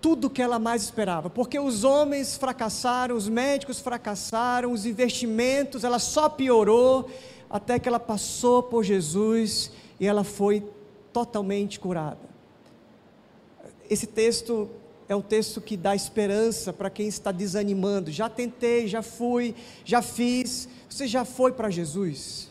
tudo 0.00 0.30
que 0.30 0.40
ela 0.40 0.58
mais 0.58 0.82
esperava, 0.82 1.28
porque 1.28 1.58
os 1.58 1.84
homens 1.84 2.36
fracassaram, 2.36 3.16
os 3.16 3.28
médicos 3.28 3.80
fracassaram, 3.80 4.72
os 4.72 4.86
investimentos, 4.86 5.84
ela 5.84 5.98
só 5.98 6.28
piorou, 6.28 7.10
até 7.50 7.78
que 7.78 7.88
ela 7.88 8.00
passou 8.00 8.62
por 8.62 8.84
Jesus 8.84 9.70
e 9.98 10.06
ela 10.06 10.24
foi 10.24 10.62
totalmente 11.12 11.80
curada 11.80 12.36
esse 13.88 14.06
texto 14.06 14.68
é 15.08 15.14
um 15.14 15.22
texto 15.22 15.60
que 15.60 15.76
dá 15.76 15.94
esperança 15.94 16.72
para 16.72 16.90
quem 16.90 17.06
está 17.06 17.30
desanimando. 17.30 18.10
Já 18.10 18.28
tentei, 18.28 18.88
já 18.88 19.02
fui, 19.02 19.54
já 19.84 20.02
fiz. 20.02 20.68
Você 20.96 21.06
já 21.06 21.26
foi 21.26 21.52
para 21.52 21.68
Jesus? 21.68 22.48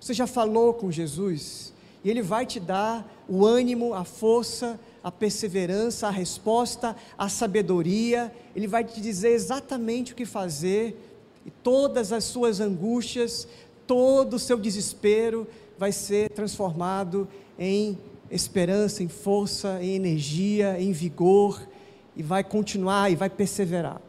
Você 0.00 0.14
já 0.14 0.24
falou 0.24 0.72
com 0.72 0.88
Jesus? 0.88 1.72
E 2.04 2.08
Ele 2.08 2.22
vai 2.22 2.46
te 2.46 2.60
dar 2.60 3.04
o 3.28 3.44
ânimo, 3.44 3.92
a 3.92 4.04
força, 4.04 4.78
a 5.02 5.10
perseverança, 5.10 6.06
a 6.06 6.10
resposta, 6.10 6.94
a 7.18 7.28
sabedoria. 7.28 8.32
Ele 8.54 8.68
vai 8.68 8.84
te 8.84 9.00
dizer 9.00 9.30
exatamente 9.30 10.12
o 10.12 10.14
que 10.14 10.24
fazer. 10.24 10.96
E 11.44 11.50
todas 11.50 12.12
as 12.12 12.22
suas 12.22 12.60
angústias, 12.60 13.48
todo 13.84 14.34
o 14.34 14.38
seu 14.38 14.58
desespero 14.58 15.44
vai 15.76 15.90
ser 15.90 16.30
transformado 16.30 17.26
em 17.58 17.98
esperança, 18.30 19.02
em 19.02 19.08
força, 19.08 19.82
em 19.82 19.96
energia, 19.96 20.80
em 20.80 20.92
vigor, 20.92 21.68
e 22.14 22.22
vai 22.22 22.44
continuar 22.44 23.10
e 23.10 23.16
vai 23.16 23.28
perseverar. 23.28 24.00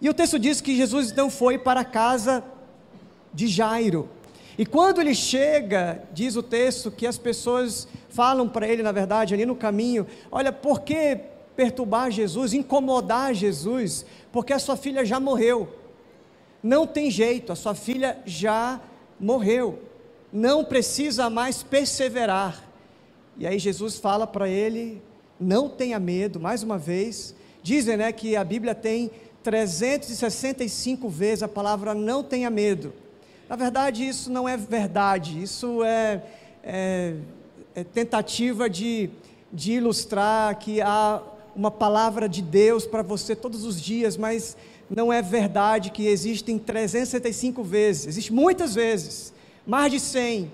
E 0.00 0.10
o 0.10 0.14
texto 0.14 0.36
diz 0.36 0.60
que 0.60 0.76
Jesus 0.76 1.12
então 1.12 1.30
foi 1.30 1.56
para 1.58 1.84
casa 1.84 2.42
de 3.34 3.48
Jairo. 3.48 4.08
E 4.56 4.64
quando 4.64 5.00
ele 5.00 5.14
chega, 5.14 6.02
diz 6.12 6.36
o 6.36 6.42
texto 6.42 6.90
que 6.90 7.06
as 7.06 7.18
pessoas 7.18 7.88
falam 8.08 8.48
para 8.48 8.68
ele, 8.68 8.82
na 8.82 8.92
verdade, 8.92 9.34
ali 9.34 9.44
no 9.44 9.56
caminho: 9.56 10.06
Olha, 10.30 10.52
por 10.52 10.82
que 10.82 11.18
perturbar 11.56 12.10
Jesus, 12.10 12.52
incomodar 12.52 13.34
Jesus? 13.34 14.06
Porque 14.32 14.52
a 14.52 14.58
sua 14.58 14.76
filha 14.76 15.04
já 15.04 15.18
morreu. 15.18 15.68
Não 16.62 16.86
tem 16.86 17.10
jeito, 17.10 17.52
a 17.52 17.56
sua 17.56 17.74
filha 17.74 18.18
já 18.24 18.80
morreu. 19.18 19.80
Não 20.32 20.64
precisa 20.64 21.28
mais 21.28 21.62
perseverar. 21.62 22.64
E 23.36 23.46
aí 23.46 23.58
Jesus 23.58 23.98
fala 23.98 24.26
para 24.26 24.48
ele: 24.48 25.02
não 25.38 25.68
tenha 25.68 25.98
medo, 25.98 26.38
mais 26.38 26.62
uma 26.62 26.78
vez. 26.78 27.34
Dizem 27.62 27.96
né, 27.96 28.12
que 28.12 28.36
a 28.36 28.44
Bíblia 28.44 28.74
tem 28.74 29.10
365 29.42 31.08
vezes 31.08 31.42
a 31.42 31.48
palavra 31.48 31.94
não 31.94 32.22
tenha 32.22 32.48
medo. 32.50 32.94
Na 33.54 33.56
verdade, 33.56 34.04
isso 34.04 34.32
não 34.32 34.48
é 34.48 34.56
verdade, 34.56 35.40
isso 35.40 35.84
é, 35.84 36.24
é, 36.60 37.14
é 37.72 37.84
tentativa 37.84 38.68
de, 38.68 39.10
de 39.52 39.74
ilustrar 39.74 40.58
que 40.58 40.80
há 40.80 41.22
uma 41.54 41.70
palavra 41.70 42.28
de 42.28 42.42
Deus 42.42 42.84
para 42.84 43.00
você 43.00 43.36
todos 43.36 43.64
os 43.64 43.80
dias, 43.80 44.16
mas 44.16 44.56
não 44.90 45.12
é 45.12 45.22
verdade 45.22 45.92
que 45.92 46.04
existem 46.08 46.58
365 46.58 47.62
vezes, 47.62 48.08
existe 48.08 48.32
muitas 48.32 48.74
vezes, 48.74 49.32
mais 49.64 49.92
de 49.92 50.00
100, 50.00 50.50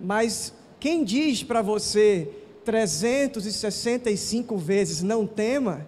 mas 0.00 0.54
quem 0.80 1.04
diz 1.04 1.42
para 1.42 1.60
você 1.60 2.26
365 2.64 4.56
vezes 4.56 5.02
não 5.02 5.26
tema, 5.26 5.86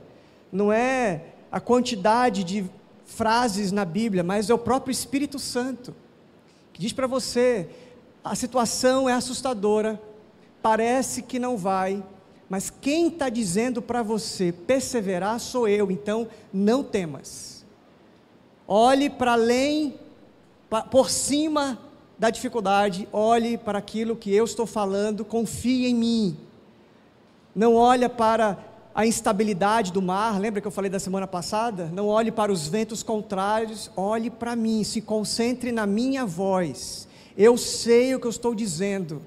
não 0.53 0.71
é 0.71 1.23
a 1.51 1.59
quantidade 1.61 2.45
de 2.45 2.67
frases 3.07 3.73
na 3.73 3.87
Bíblia, 3.87 4.23
mas 4.23 4.51
é 4.51 4.55
o 4.55 4.59
próprio 4.59 4.93
Espírito 4.93 5.38
Santo, 5.38 5.95
que 6.72 6.80
diz 6.80 6.92
para 6.92 7.06
você: 7.06 7.68
a 8.24 8.35
situação 8.35 9.08
é 9.08 9.12
assustadora, 9.12 10.00
parece 10.61 11.22
que 11.22 11.38
não 11.38 11.56
vai, 11.56 12.02
mas 12.48 12.70
quem 12.70 13.08
está 13.08 13.28
dizendo 13.28 13.80
para 13.80 14.02
você 14.02 14.52
perseverar 14.52 15.40
sou 15.40 15.66
eu, 15.66 15.90
então 15.90 16.28
não 16.52 16.82
temas. 16.85 17.64
Olhe 18.66 19.11
para 19.11 19.32
além, 19.32 19.98
por 20.90 21.11
cima 21.11 21.78
da 22.18 22.30
dificuldade, 22.30 23.08
olhe 23.12 23.58
para 23.58 23.78
aquilo 23.78 24.14
que 24.14 24.32
eu 24.32 24.44
estou 24.44 24.66
falando, 24.66 25.24
confie 25.24 25.87
em 25.87 25.94
mim. 25.94 26.37
Não 27.54 27.74
olhe 27.74 28.08
para 28.08 28.56
a 28.94 29.07
instabilidade 29.07 29.92
do 29.92 30.02
mar, 30.02 30.38
lembra 30.38 30.61
que 30.61 30.66
eu 30.66 30.72
falei 30.72 30.90
da 30.90 30.98
semana 30.98 31.26
passada? 31.26 31.90
Não 31.92 32.09
olhe 32.09 32.31
para 32.31 32.52
os 32.52 32.68
ventos 32.68 33.02
contrários, 33.02 33.90
olhe 33.96 34.28
para 34.28 34.55
mim, 34.55 34.85
se 34.85 35.00
concentre 35.00 35.72
na 35.72 35.87
minha 35.87 36.26
voz. 36.26 37.09
Eu 37.37 37.57
sei 37.57 38.14
o 38.14 38.20
que 38.20 38.26
eu 38.26 38.31
estou 38.31 38.55
dizendo. 38.55 39.22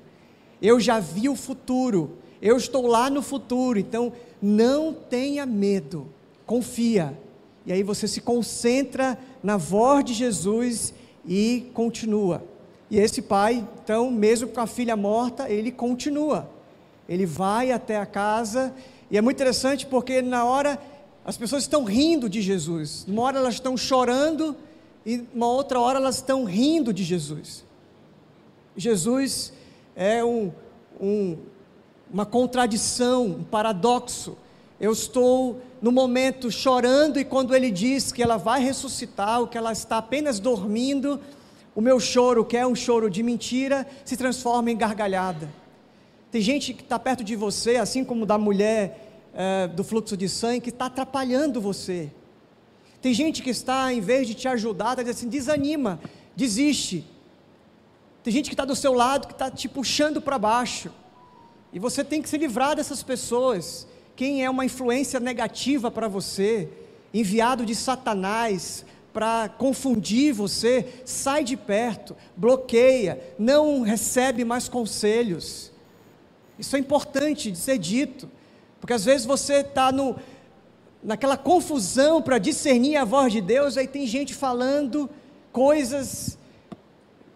Eu 0.62 0.80
já 0.80 1.00
vi 1.00 1.28
o 1.28 1.36
futuro. 1.36 2.18
Eu 2.42 2.58
estou 2.58 2.86
lá 2.86 3.10
no 3.10 3.22
futuro, 3.22 3.80
então 3.80 4.14
não 4.42 4.94
tenha 4.94 5.46
medo. 5.46 6.08
Confia. 6.46 7.18
E 7.66 7.74
aí 7.74 7.82
você 7.82 8.08
se 8.08 8.22
concentra 8.22 9.18
na 9.42 9.58
voz 9.58 10.06
de 10.06 10.14
Jesus 10.14 10.94
e 11.28 11.72
continua 11.74 12.44
E 12.92 13.00
esse 13.00 13.20
pai, 13.20 13.68
então, 13.84 14.12
mesmo 14.12 14.50
com 14.50 14.62
a 14.62 14.68
filha 14.68 14.96
morta, 14.96 15.50
ele 15.50 15.72
continua. 15.72 16.48
Ele 17.10 17.26
vai 17.26 17.72
até 17.72 17.98
a 17.98 18.06
casa, 18.06 18.72
e 19.10 19.18
é 19.18 19.22
muito 19.22 19.38
interessante 19.38 19.86
porque 19.86 20.22
na 20.22 20.44
hora 20.46 20.80
as 21.26 21.38
pessoas 21.38 21.64
estão 21.64 21.84
rindo 21.84 22.30
de 22.30 22.42
Jesus. 22.42 23.06
Uma 23.08 23.24
hora 23.24 23.40
elas 23.40 23.56
estão 23.56 23.76
chorando 23.76 24.56
e 25.06 25.24
uma 25.34 25.48
outra 25.48 25.80
hora 25.80 26.00
elas 26.00 26.16
estão 26.16 26.44
rindo 26.44 26.94
de 26.94 27.04
Jesus. 27.04 27.64
Jesus 28.76 29.54
é 29.96 30.24
um, 30.24 30.52
um, 31.00 31.38
uma 32.12 32.26
contradição, 32.26 33.26
um 33.26 33.44
paradoxo. 33.44 34.38
Eu 34.80 34.92
estou 34.92 35.62
no 35.82 35.92
momento 35.92 36.52
chorando, 36.52 37.20
e 37.20 37.24
quando 37.24 37.56
ele 37.56 37.72
diz 37.72 38.12
que 38.12 38.22
ela 38.22 38.38
vai 38.38 38.62
ressuscitar, 38.62 39.40
ou 39.40 39.48
que 39.48 39.58
ela 39.58 39.72
está 39.72 39.98
apenas 39.98 40.40
dormindo, 40.40 41.20
o 41.76 41.82
meu 41.82 42.00
choro, 42.00 42.44
que 42.44 42.58
é 42.58 42.66
um 42.66 42.76
choro 42.76 43.10
de 43.10 43.22
mentira, 43.22 43.88
se 44.04 44.18
transforma 44.18 44.72
em 44.72 44.78
gargalhada. 44.78 45.50
Tem 46.32 46.42
gente 46.42 46.74
que 46.74 46.82
está 46.82 47.00
perto 47.00 47.24
de 47.24 47.36
você, 47.36 47.78
assim 47.78 48.04
como 48.04 48.26
da 48.26 48.38
mulher 48.38 49.30
é, 49.34 49.68
do 49.68 49.84
fluxo 49.84 50.16
de 50.18 50.28
sangue, 50.28 50.62
que 50.62 50.70
está 50.70 50.86
atrapalhando 50.88 51.62
você. 51.62 52.12
Tem 53.02 53.14
gente 53.14 53.44
que 53.44 53.50
está, 53.50 53.94
em 53.94 54.02
vez 54.02 54.28
de 54.28 54.34
te 54.34 54.48
ajudar, 54.48 54.92
está 54.92 55.04
dizendo 55.04 55.18
assim: 55.18 55.30
desanima, 55.30 56.00
desiste. 56.36 57.06
Tem 58.24 58.34
gente 58.34 58.50
que 58.50 58.54
está 58.54 58.66
do 58.66 58.76
seu 58.76 58.94
lado, 58.94 59.28
que 59.28 59.34
está 59.34 59.52
te 59.52 59.70
puxando 59.70 60.20
para 60.22 60.40
baixo. 60.40 60.92
E 61.72 61.78
você 61.78 62.04
tem 62.04 62.22
que 62.22 62.30
se 62.30 62.38
livrar 62.38 62.76
dessas 62.76 63.04
pessoas. 63.04 63.88
Quem 64.16 64.44
é 64.44 64.50
uma 64.50 64.66
influência 64.66 65.20
negativa 65.20 65.92
para 65.92 66.08
você, 66.08 66.70
enviado 67.14 67.66
de 67.66 67.76
Satanás 67.76 68.86
para 69.14 69.48
confundir 69.48 70.34
você, 70.34 71.02
sai 71.06 71.44
de 71.44 71.56
perto, 71.56 72.18
bloqueia, 72.36 73.22
não 73.38 73.82
recebe 73.82 74.44
mais 74.44 74.68
conselhos. 74.68 75.72
Isso 76.58 76.76
é 76.76 76.80
importante 76.80 77.52
de 77.52 77.58
ser 77.58 77.78
dito, 77.78 78.30
porque 78.80 78.94
às 78.94 79.06
vezes 79.06 79.26
você 79.26 79.56
está 79.56 79.92
naquela 81.04 81.38
confusão 81.38 82.22
para 82.22 82.38
discernir 82.38 82.98
a 82.98 83.04
voz 83.04 83.32
de 83.32 83.42
Deus, 83.42 83.78
aí 83.78 83.88
tem 83.88 84.08
gente 84.08 84.34
falando 84.34 85.10
coisas, 85.52 86.38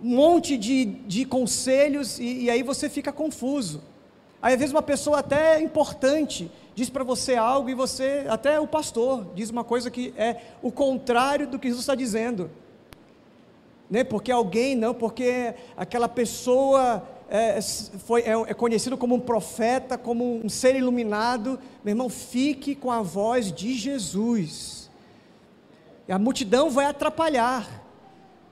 um 0.01 0.15
monte 0.15 0.57
de, 0.57 0.85
de 0.85 1.25
conselhos, 1.25 2.19
e, 2.19 2.43
e 2.43 2.49
aí 2.49 2.63
você 2.63 2.89
fica 2.89 3.11
confuso. 3.11 3.81
Aí 4.41 4.53
às 4.53 4.59
vezes 4.59 4.73
uma 4.73 4.81
pessoa 4.81 5.19
até 5.19 5.61
importante 5.61 6.49
diz 6.73 6.89
para 6.89 7.03
você 7.03 7.35
algo 7.35 7.69
e 7.69 7.73
você, 7.73 8.25
até 8.29 8.57
o 8.57 8.65
pastor, 8.65 9.27
diz 9.35 9.49
uma 9.49 9.65
coisa 9.65 9.91
que 9.91 10.13
é 10.15 10.37
o 10.61 10.71
contrário 10.71 11.45
do 11.45 11.59
que 11.59 11.67
Jesus 11.67 11.83
está 11.83 11.93
dizendo. 11.93 12.49
Né? 13.89 14.05
Porque 14.05 14.31
alguém, 14.31 14.75
não, 14.75 14.93
porque 14.93 15.53
aquela 15.75 16.07
pessoa 16.07 17.03
é, 17.29 17.61
foi, 17.61 18.21
é, 18.21 18.31
é 18.31 18.53
conhecido 18.53 18.97
como 18.97 19.15
um 19.15 19.19
profeta, 19.19 19.97
como 19.97 20.43
um 20.43 20.49
ser 20.49 20.75
iluminado. 20.75 21.59
Meu 21.83 21.91
irmão, 21.91 22.09
fique 22.09 22.73
com 22.75 22.91
a 22.91 23.01
voz 23.01 23.51
de 23.51 23.75
Jesus. 23.75 24.89
E 26.07 26.11
a 26.11 26.17
multidão 26.17 26.71
vai 26.71 26.85
atrapalhar. 26.85 27.85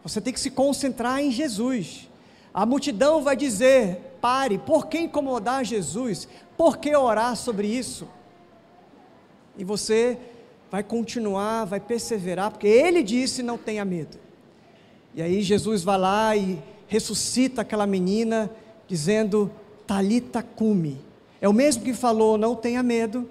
Você 0.04 0.22
tem 0.22 0.32
que 0.32 0.40
se 0.40 0.52
concentrar 0.52 1.20
em 1.20 1.32
Jesus. 1.32 2.08
A 2.54 2.66
multidão 2.66 3.24
vai 3.24 3.36
dizer: 3.36 4.16
pare, 4.22 4.60
por 4.60 4.88
que 4.88 5.00
incomodar 5.00 5.66
Jesus? 5.66 6.28
Por 6.56 6.78
que 6.78 6.96
orar 6.96 7.36
sobre 7.36 7.68
isso? 7.68 8.08
E 9.58 9.64
você 9.64 10.20
vai 10.70 10.84
continuar, 10.84 11.66
vai 11.66 11.80
perseverar, 11.80 12.52
porque 12.52 12.68
ele 12.68 13.02
disse: 13.02 13.42
não 13.42 13.58
tenha 13.58 13.84
medo. 13.84 14.20
E 15.16 15.22
aí 15.22 15.42
Jesus 15.42 15.84
vai 15.84 15.98
lá 15.98 16.36
e 16.36 16.62
ressuscita 16.88 17.62
aquela 17.62 17.88
menina, 17.88 18.52
dizendo: 18.88 19.52
Talita 19.86 20.42
cume. 20.42 21.00
É 21.42 21.48
o 21.48 21.54
mesmo 21.54 21.84
que 21.84 21.94
falou: 21.94 22.38
não 22.38 22.56
tenha 22.56 22.82
medo. 22.82 23.30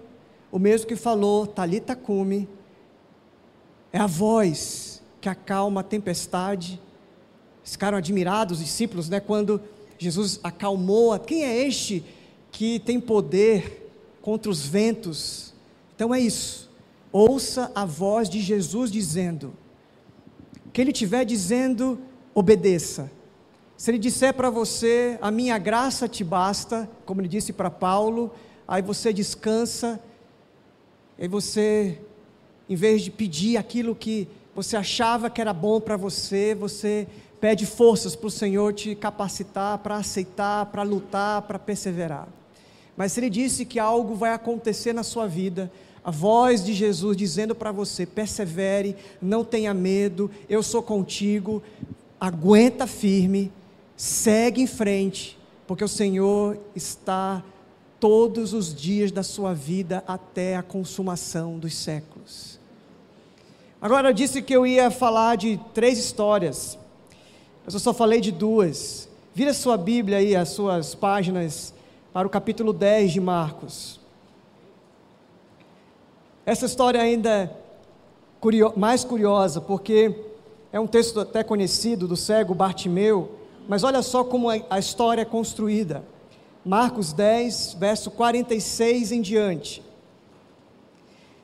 O 0.50 0.58
mesmo 0.58 0.86
que 0.86 0.96
falou: 0.96 1.46
Talita 1.46 1.96
cume. 1.96 2.48
É 3.92 3.98
a 3.98 4.06
voz 4.06 5.02
que 5.20 5.28
acalma 5.28 5.80
a 5.80 5.84
tempestade 5.84 6.80
ficaram 7.72 7.98
admirados 7.98 8.58
os 8.58 8.64
discípulos, 8.64 9.08
né, 9.08 9.20
quando 9.20 9.60
Jesus 9.98 10.38
acalmou. 10.42 11.18
Quem 11.18 11.44
é 11.44 11.66
este 11.66 12.04
que 12.50 12.78
tem 12.78 13.00
poder 13.00 13.90
contra 14.22 14.50
os 14.50 14.66
ventos? 14.66 15.52
Então 15.94 16.14
é 16.14 16.20
isso. 16.20 16.70
Ouça 17.12 17.70
a 17.74 17.84
voz 17.84 18.28
de 18.28 18.40
Jesus 18.40 18.90
dizendo. 18.90 19.52
Que 20.72 20.80
ele 20.80 20.92
estiver 20.92 21.24
dizendo, 21.24 21.98
obedeça. 22.34 23.10
Se 23.76 23.90
ele 23.90 23.98
disser 23.98 24.34
para 24.34 24.50
você, 24.50 25.18
a 25.20 25.30
minha 25.30 25.58
graça 25.58 26.08
te 26.08 26.24
basta, 26.24 26.88
como 27.04 27.20
ele 27.20 27.28
disse 27.28 27.52
para 27.52 27.70
Paulo, 27.70 28.32
aí 28.66 28.82
você 28.82 29.12
descansa, 29.12 30.00
aí 31.18 31.28
você, 31.28 32.00
em 32.68 32.74
vez 32.74 33.02
de 33.02 33.10
pedir 33.10 33.56
aquilo 33.56 33.94
que 33.94 34.28
você 34.54 34.76
achava 34.76 35.28
que 35.28 35.40
era 35.40 35.52
bom 35.52 35.80
para 35.80 35.96
você, 35.96 36.54
você 36.54 37.06
Pede 37.40 37.66
forças 37.66 38.16
para 38.16 38.28
o 38.28 38.30
Senhor 38.30 38.72
te 38.72 38.94
capacitar 38.94 39.78
para 39.78 39.96
aceitar, 39.96 40.66
para 40.66 40.82
lutar, 40.82 41.42
para 41.42 41.58
perseverar. 41.58 42.26
Mas 42.96 43.12
se 43.12 43.20
Ele 43.20 43.28
disse 43.28 43.66
que 43.66 43.78
algo 43.78 44.14
vai 44.14 44.32
acontecer 44.32 44.94
na 44.94 45.02
sua 45.02 45.26
vida, 45.26 45.70
a 46.02 46.10
voz 46.10 46.64
de 46.64 46.72
Jesus 46.72 47.14
dizendo 47.14 47.54
para 47.54 47.70
você: 47.70 48.06
persevere, 48.06 48.96
não 49.20 49.44
tenha 49.44 49.74
medo, 49.74 50.30
eu 50.48 50.62
sou 50.62 50.82
contigo, 50.82 51.62
aguenta 52.18 52.86
firme, 52.86 53.52
segue 53.96 54.60
em 54.60 54.66
frente, 54.66 55.38
porque 55.66 55.84
o 55.84 55.88
Senhor 55.88 56.58
está 56.74 57.42
todos 57.98 58.52
os 58.52 58.74
dias 58.74 59.10
da 59.10 59.22
sua 59.22 59.54
vida 59.54 60.04
até 60.06 60.56
a 60.56 60.62
consumação 60.62 61.58
dos 61.58 61.74
séculos. 61.74 62.60
Agora 63.80 64.10
eu 64.10 64.12
disse 64.12 64.42
que 64.42 64.54
eu 64.54 64.66
ia 64.66 64.90
falar 64.90 65.36
de 65.36 65.58
três 65.72 65.98
histórias 65.98 66.78
mas 67.66 67.74
eu 67.74 67.80
só 67.80 67.92
falei 67.92 68.20
de 68.20 68.30
duas. 68.30 69.08
Vira 69.34 69.52
sua 69.52 69.76
Bíblia 69.76 70.18
aí, 70.18 70.36
as 70.36 70.50
suas 70.50 70.94
páginas, 70.94 71.74
para 72.12 72.24
o 72.24 72.30
capítulo 72.30 72.72
10 72.72 73.10
de 73.10 73.20
Marcos. 73.20 73.98
Essa 76.46 76.64
história 76.66 77.00
ainda 77.02 77.28
é 77.30 77.50
mais 78.76 79.02
curiosa, 79.02 79.60
porque 79.60 80.14
é 80.72 80.78
um 80.78 80.86
texto 80.86 81.18
até 81.18 81.42
conhecido 81.42 82.06
do 82.06 82.16
cego 82.16 82.54
Bartimeu, 82.54 83.32
mas 83.68 83.84
olha 83.84 84.02
só 84.02 84.22
como 84.22 84.48
a 84.50 84.78
história 84.78 85.22
é 85.22 85.24
construída. 85.24 86.04
Marcos 86.64 87.12
10, 87.12 87.76
verso 87.78 88.10
46 88.10 89.12
em 89.12 89.20
diante. 89.20 89.82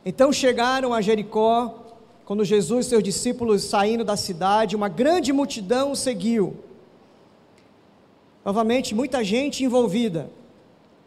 Então 0.05 0.33
chegaram 0.33 0.93
a 0.93 1.01
Jericó, 1.01 1.95
quando 2.25 2.45
Jesus 2.45 2.87
e 2.87 2.89
seus 2.89 3.03
discípulos 3.03 3.63
saindo 3.63 4.05
da 4.05 4.17
cidade, 4.17 4.75
uma 4.75 4.89
grande 4.89 5.33
multidão 5.33 5.93
o 5.93 5.97
seguiu. 5.97 6.57
Novamente, 8.45 8.95
muita 8.95 9.23
gente 9.23 9.65
envolvida. 9.65 10.29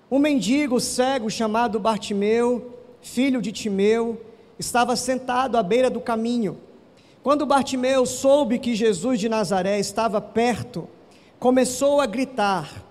Um 0.09 0.19
mendigo 0.19 0.79
cego 0.79 1.29
chamado 1.29 1.79
Bartimeu, 1.79 2.73
filho 3.01 3.41
de 3.41 3.51
Timeu, 3.51 4.21
estava 4.57 4.95
sentado 4.95 5.57
à 5.57 5.63
beira 5.63 5.89
do 5.89 5.99
caminho. 5.99 6.57
Quando 7.21 7.45
Bartimeu 7.45 8.05
soube 8.05 8.59
que 8.59 8.75
Jesus 8.75 9.19
de 9.19 9.27
Nazaré 9.27 9.79
estava 9.79 10.21
perto, 10.21 10.87
começou 11.45 12.01
a 12.01 12.07
gritar: 12.07 12.83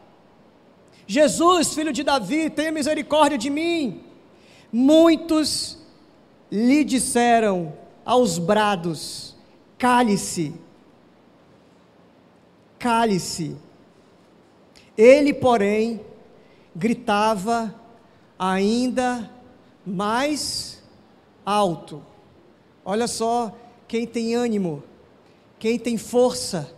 Jesus, 1.09 1.75
filho 1.75 1.93
de 1.93 2.05
Davi, 2.05 2.49
tenha 2.49 2.71
misericórdia 2.71 3.37
de 3.37 3.51
mim. 3.51 4.05
Muitos 4.73 5.77
lhe 6.53 6.85
disseram: 6.85 7.73
aos 8.05 8.39
brados: 8.39 9.35
cale-se, 9.77 10.55
cale-se. 12.79 13.57
Ele, 14.97 15.35
porém, 15.35 16.01
gritava 16.77 17.75
ainda 18.39 19.29
mais 19.85 20.81
alto. 21.45 22.01
Olha 22.85 23.09
só 23.09 23.53
quem 23.89 24.07
tem 24.07 24.37
ânimo, 24.37 24.85
quem 25.59 25.77
tem 25.77 25.99
força, 25.99 26.73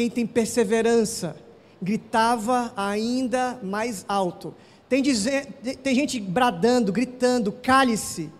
quem 0.00 0.08
tem 0.08 0.26
perseverança, 0.26 1.36
gritava 1.82 2.72
ainda 2.74 3.60
mais 3.62 4.02
alto. 4.08 4.54
Tem, 4.88 5.02
dizer, 5.02 5.44
tem 5.82 5.94
gente 5.94 6.18
bradando, 6.18 6.90
gritando: 6.90 7.52
cale-se 7.52 8.30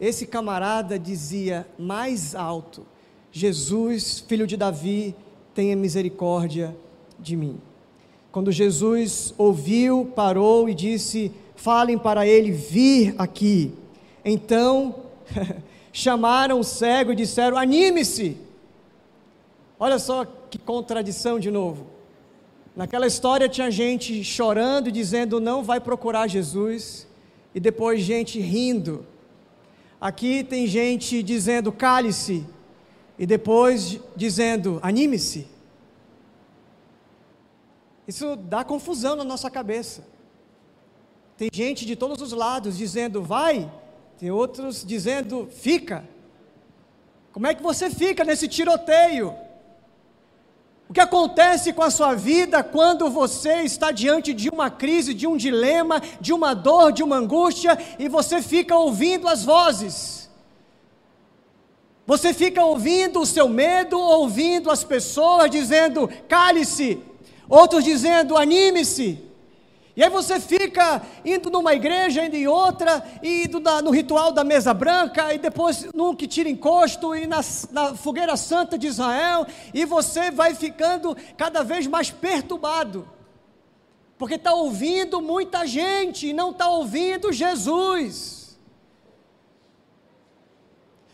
esse 0.00 0.24
camarada 0.24 0.98
dizia 0.98 1.68
mais 1.78 2.34
alto: 2.34 2.86
Jesus, 3.30 4.20
filho 4.20 4.46
de 4.46 4.56
Davi, 4.56 5.14
tenha 5.54 5.76
misericórdia 5.76 6.74
de 7.18 7.36
mim. 7.36 7.60
Quando 8.32 8.50
Jesus 8.50 9.34
ouviu, 9.36 10.10
parou 10.16 10.70
e 10.70 10.74
disse: 10.74 11.30
Falem 11.54 11.98
para 11.98 12.26
ele 12.26 12.50
vir 12.50 13.14
aqui. 13.18 13.74
Então 14.24 14.94
chamaram 15.92 16.60
o 16.60 16.64
cego 16.64 17.12
e 17.12 17.16
disseram: 17.16 17.58
Anime-se. 17.58 18.38
Olha 19.78 19.98
só 19.98 20.26
que 20.50 20.58
contradição 20.58 21.38
de 21.38 21.50
novo. 21.50 21.86
Naquela 22.74 23.06
história 23.06 23.48
tinha 23.48 23.70
gente 23.70 24.22
chorando 24.24 24.88
e 24.88 24.92
dizendo 24.92 25.40
não 25.40 25.62
vai 25.62 25.80
procurar 25.80 26.26
Jesus, 26.26 27.06
e 27.54 27.60
depois 27.60 28.00
gente 28.02 28.40
rindo. 28.40 29.06
Aqui 30.00 30.42
tem 30.44 30.66
gente 30.66 31.22
dizendo 31.22 31.70
cale-se, 31.70 32.46
e 33.18 33.26
depois 33.26 34.00
dizendo 34.16 34.78
anime-se. 34.82 35.46
Isso 38.08 38.34
dá 38.34 38.64
confusão 38.64 39.14
na 39.14 39.24
nossa 39.24 39.50
cabeça. 39.50 40.04
Tem 41.36 41.48
gente 41.52 41.86
de 41.86 41.94
todos 41.94 42.20
os 42.20 42.32
lados 42.32 42.76
dizendo 42.76 43.22
vai, 43.22 43.70
tem 44.18 44.30
outros 44.30 44.84
dizendo 44.84 45.48
fica. 45.50 46.04
Como 47.32 47.46
é 47.46 47.54
que 47.54 47.62
você 47.62 47.88
fica 47.88 48.24
nesse 48.24 48.48
tiroteio? 48.48 49.34
O 50.90 50.92
que 50.92 50.98
acontece 50.98 51.72
com 51.72 51.84
a 51.84 51.90
sua 51.90 52.16
vida 52.16 52.64
quando 52.64 53.08
você 53.08 53.62
está 53.62 53.92
diante 53.92 54.34
de 54.34 54.48
uma 54.48 54.68
crise, 54.68 55.14
de 55.14 55.24
um 55.24 55.36
dilema, 55.36 56.02
de 56.20 56.32
uma 56.32 56.52
dor, 56.52 56.90
de 56.90 57.00
uma 57.00 57.14
angústia 57.14 57.78
e 57.96 58.08
você 58.08 58.42
fica 58.42 58.74
ouvindo 58.74 59.28
as 59.28 59.44
vozes? 59.44 60.28
Você 62.04 62.34
fica 62.34 62.64
ouvindo 62.64 63.20
o 63.20 63.24
seu 63.24 63.48
medo, 63.48 64.00
ouvindo 64.00 64.68
as 64.68 64.82
pessoas 64.82 65.48
dizendo: 65.48 66.10
cale-se, 66.28 67.00
outros 67.48 67.84
dizendo: 67.84 68.36
anime-se. 68.36 69.29
E 69.96 70.04
aí 70.04 70.08
você 70.08 70.38
fica 70.38 71.02
indo 71.24 71.50
numa 71.50 71.74
igreja, 71.74 72.24
indo 72.24 72.36
em 72.36 72.46
outra, 72.46 73.04
e 73.22 73.44
indo 73.44 73.58
na, 73.58 73.82
no 73.82 73.90
ritual 73.90 74.30
da 74.30 74.44
mesa 74.44 74.72
branca, 74.72 75.34
e 75.34 75.38
depois 75.38 75.88
num 75.92 76.14
que 76.14 76.28
tira 76.28 76.48
encosto, 76.48 77.14
e 77.14 77.26
na, 77.26 77.40
na 77.72 77.94
fogueira 77.94 78.36
santa 78.36 78.78
de 78.78 78.86
Israel, 78.86 79.46
e 79.74 79.84
você 79.84 80.30
vai 80.30 80.54
ficando 80.54 81.16
cada 81.36 81.64
vez 81.64 81.86
mais 81.86 82.10
perturbado, 82.10 83.08
porque 84.16 84.36
está 84.36 84.54
ouvindo 84.54 85.20
muita 85.20 85.66
gente 85.66 86.28
e 86.28 86.32
não 86.32 86.50
está 86.50 86.68
ouvindo 86.68 87.32
Jesus. 87.32 88.58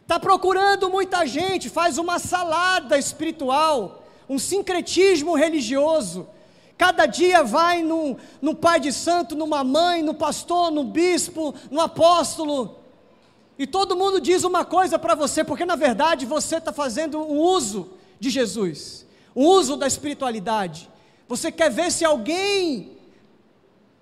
Está 0.02 0.20
procurando 0.20 0.90
muita 0.90 1.26
gente, 1.26 1.70
faz 1.70 1.98
uma 1.98 2.18
salada 2.18 2.98
espiritual, 2.98 4.04
um 4.28 4.38
sincretismo 4.38 5.34
religioso 5.34 6.28
Cada 6.76 7.06
dia 7.06 7.42
vai 7.42 7.82
num, 7.82 8.16
num 8.40 8.54
pai 8.54 8.78
de 8.78 8.92
santo, 8.92 9.34
numa 9.34 9.64
mãe, 9.64 10.02
no 10.02 10.12
pastor, 10.12 10.70
no 10.70 10.84
bispo, 10.84 11.54
no 11.70 11.80
apóstolo. 11.80 12.78
E 13.58 13.66
todo 13.66 13.96
mundo 13.96 14.20
diz 14.20 14.44
uma 14.44 14.64
coisa 14.64 14.98
para 14.98 15.14
você, 15.14 15.42
porque 15.42 15.64
na 15.64 15.76
verdade 15.76 16.26
você 16.26 16.56
está 16.56 16.72
fazendo 16.72 17.18
um 17.18 17.38
uso 17.38 17.90
de 18.20 18.28
Jesus, 18.28 19.06
um 19.34 19.46
uso 19.46 19.76
da 19.76 19.86
espiritualidade. 19.86 20.90
Você 21.26 21.50
quer 21.50 21.70
ver 21.70 21.90
se 21.90 22.04
alguém 22.04 22.98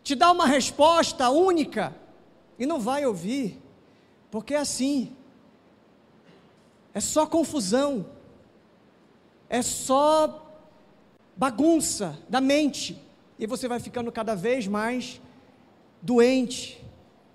te 0.02 0.14
dá 0.14 0.32
uma 0.32 0.46
resposta 0.46 1.30
única 1.30 1.94
e 2.58 2.66
não 2.66 2.80
vai 2.80 3.06
ouvir, 3.06 3.62
porque 4.30 4.54
é 4.54 4.58
assim. 4.58 5.16
É 6.92 7.00
só 7.00 7.26
confusão. 7.26 8.06
É 9.48 9.62
só 9.62 10.43
bagunça 11.36 12.18
da 12.28 12.40
mente, 12.40 13.00
e 13.38 13.46
você 13.46 13.66
vai 13.66 13.80
ficando 13.80 14.12
cada 14.12 14.34
vez 14.34 14.66
mais 14.66 15.20
doente, 16.00 16.82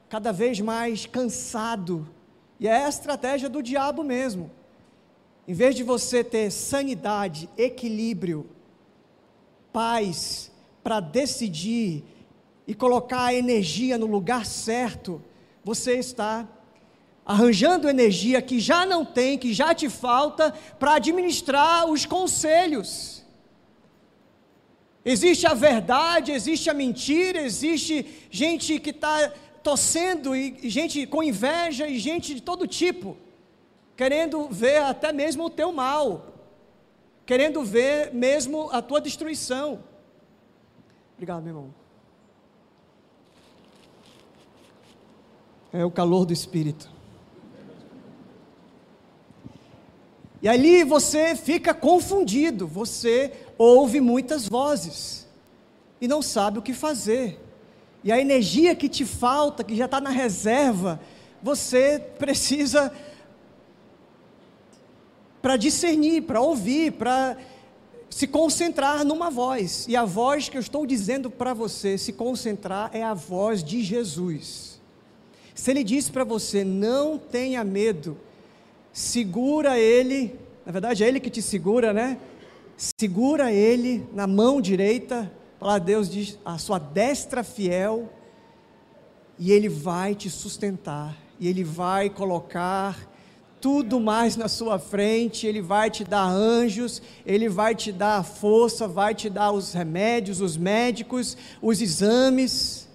cada 0.08 0.32
vez 0.32 0.60
mais 0.60 1.06
cansado. 1.06 2.08
E 2.60 2.68
é 2.68 2.86
a 2.86 2.90
estratégia 2.90 3.50
do 3.50 3.62
diabo 3.62 4.04
mesmo. 4.04 4.50
Em 5.48 5.54
vez 5.54 5.76
de 5.76 5.84
você 5.84 6.24
ter 6.24 6.52
sanidade, 6.52 7.50
equilíbrio, 7.58 8.50
paz 9.74 10.52
para 10.84 11.00
decidir 11.00 12.04
e 12.66 12.74
colocar 12.74 13.26
a 13.26 13.34
energia 13.34 13.98
no 13.98 14.06
lugar 14.06 14.46
certo, 14.46 15.22
você 15.64 15.96
está 15.96 16.48
arranjando 17.26 17.90
energia 17.90 18.42
que 18.42 18.60
já 18.60 18.86
não 18.86 19.04
tem, 19.04 19.38
que 19.38 19.54
já 19.54 19.74
te 19.76 19.90
falta, 19.90 20.54
para 20.80 20.96
administrar 20.96 21.88
os 21.88 22.06
conselhos 22.06 23.19
Existe 25.12 25.48
a 25.48 25.56
verdade, 25.56 26.32
existe 26.32 26.70
a 26.70 26.74
mentira, 26.74 27.42
existe 27.42 28.06
gente 28.30 28.80
que 28.80 28.92
está 28.92 29.34
torcendo, 29.64 30.36
e 30.36 30.70
gente 30.70 31.08
com 31.08 31.24
inveja, 31.24 31.88
e 31.88 31.98
gente 31.98 32.36
de 32.36 32.42
todo 32.42 32.68
tipo, 32.68 33.18
querendo 33.98 34.48
ver 34.50 34.84
até 34.84 35.12
mesmo 35.12 35.46
o 35.46 35.50
teu 35.50 35.72
mal, 35.72 36.28
querendo 37.26 37.64
ver 37.64 38.14
mesmo 38.14 38.70
a 38.72 38.84
tua 38.84 39.02
destruição. 39.02 39.84
Obrigado, 41.16 41.42
meu 41.42 41.56
irmão. 41.56 41.74
É 45.74 45.84
o 45.84 45.90
calor 45.90 46.24
do 46.24 46.34
Espírito. 46.34 46.88
E 50.40 50.48
ali 50.48 50.84
você 50.84 51.36
fica 51.36 51.74
confundido, 51.74 52.68
você 52.68 53.49
ouve 53.60 54.00
muitas 54.00 54.48
vozes 54.48 55.28
e 56.00 56.08
não 56.08 56.22
sabe 56.22 56.58
o 56.58 56.62
que 56.62 56.74
fazer. 56.74 57.38
E 58.02 58.12
a 58.12 58.20
energia 58.20 58.74
que 58.74 58.88
te 58.88 59.04
falta, 59.06 59.66
que 59.66 59.76
já 59.76 59.84
está 59.84 60.00
na 60.00 60.10
reserva, 60.10 61.00
você 61.44 62.00
precisa 62.18 62.92
para 65.42 65.58
discernir, 65.58 66.22
para 66.22 66.40
ouvir, 66.40 66.94
para 66.94 67.38
se 68.10 68.26
concentrar 68.26 69.04
numa 69.04 69.30
voz. 69.30 69.86
E 69.90 69.96
a 69.96 70.06
voz 70.06 70.48
que 70.48 70.56
eu 70.56 70.62
estou 70.62 70.86
dizendo 70.86 71.30
para 71.30 71.54
você 71.54 71.98
se 71.98 72.14
concentrar 72.14 72.90
é 72.94 73.04
a 73.04 73.14
voz 73.14 73.62
de 73.62 73.84
Jesus. 73.84 74.80
Se 75.54 75.70
ele 75.72 75.84
disse 75.84 76.10
para 76.10 76.24
você, 76.24 76.64
não 76.64 77.18
tenha 77.18 77.66
medo, 77.66 78.18
segura 78.94 79.78
ele, 79.78 80.40
na 80.66 80.72
verdade 80.72 81.04
é 81.04 81.08
ele 81.08 81.20
que 81.20 81.30
te 81.30 81.42
segura, 81.42 81.92
né? 81.92 82.18
Segura 82.80 83.52
ele 83.52 84.08
na 84.14 84.26
mão 84.26 84.62
direita, 84.62 85.30
lá 85.60 85.78
Deus 85.78 86.10
diz, 86.10 86.40
a 86.46 86.58
sua 86.58 86.80
destra 86.80 87.44
fiel, 87.44 88.10
e 89.38 89.52
ele 89.52 89.68
vai 89.68 90.16
te 90.16 90.30
sustentar, 90.30 91.18
e 91.40 91.48
ele 91.48 91.64
vai 91.64 92.10
colocar 92.10 92.98
tudo 93.60 94.00
mais 94.00 94.38
na 94.38 94.48
sua 94.48 94.80
frente, 94.80 95.46
ele 95.46 95.62
vai 95.62 95.90
te 95.90 96.06
dar 96.06 96.26
anjos, 96.26 97.02
ele 97.26 97.50
vai 97.50 97.76
te 97.76 97.92
dar 97.92 98.24
força, 98.24 98.88
vai 98.88 99.14
te 99.14 99.30
dar 99.30 99.52
os 99.52 99.74
remédios, 99.74 100.40
os 100.40 100.56
médicos, 100.56 101.36
os 101.62 101.82
exames, 101.82 102.88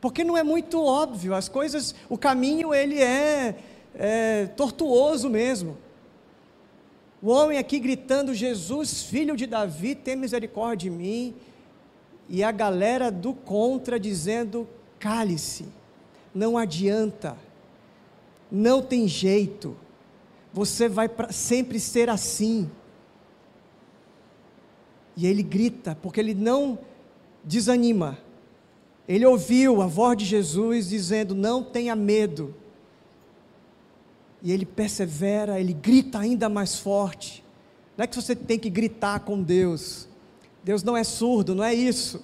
porque 0.00 0.22
não 0.22 0.36
é 0.36 0.44
muito 0.44 0.80
óbvio, 0.80 1.34
as 1.34 1.48
coisas, 1.48 1.92
o 2.08 2.16
caminho 2.16 2.72
ele 2.72 3.02
é, 3.02 3.56
é 3.96 4.46
tortuoso 4.56 5.28
mesmo. 5.28 5.76
O 7.24 7.30
homem 7.30 7.56
aqui 7.56 7.80
gritando: 7.80 8.34
Jesus, 8.34 9.04
filho 9.04 9.34
de 9.34 9.46
Davi, 9.46 9.94
tem 9.94 10.14
misericórdia 10.14 10.90
de 10.90 10.94
mim. 10.94 11.34
E 12.28 12.44
a 12.44 12.52
galera 12.52 13.10
do 13.10 13.32
contra 13.32 13.98
dizendo: 13.98 14.68
cale-se, 14.98 15.64
não 16.34 16.58
adianta, 16.58 17.34
não 18.52 18.82
tem 18.82 19.08
jeito, 19.08 19.74
você 20.52 20.86
vai 20.86 21.08
sempre 21.30 21.80
ser 21.80 22.10
assim. 22.10 22.70
E 25.16 25.26
ele 25.26 25.42
grita, 25.42 25.96
porque 26.02 26.20
ele 26.20 26.34
não 26.34 26.78
desanima. 27.42 28.18
Ele 29.08 29.24
ouviu 29.24 29.80
a 29.80 29.86
voz 29.86 30.18
de 30.18 30.26
Jesus 30.26 30.90
dizendo: 30.90 31.34
Não 31.34 31.62
tenha 31.62 31.96
medo, 31.96 32.54
e 34.44 34.52
ele 34.52 34.66
persevera, 34.66 35.58
ele 35.58 35.72
grita 35.72 36.18
ainda 36.18 36.50
mais 36.50 36.76
forte. 36.76 37.42
Não 37.96 38.04
é 38.04 38.06
que 38.06 38.14
você 38.14 38.36
tem 38.36 38.58
que 38.58 38.68
gritar 38.68 39.20
com 39.20 39.42
Deus. 39.42 40.06
Deus 40.62 40.82
não 40.82 40.94
é 40.94 41.02
surdo, 41.02 41.54
não 41.54 41.64
é 41.64 41.72
isso. 41.72 42.22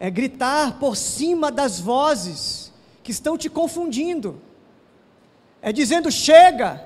É 0.00 0.10
gritar 0.10 0.80
por 0.80 0.96
cima 0.96 1.52
das 1.52 1.78
vozes 1.78 2.72
que 3.00 3.12
estão 3.12 3.38
te 3.38 3.48
confundindo. 3.48 4.40
É 5.62 5.72
dizendo: 5.72 6.10
chega, 6.10 6.84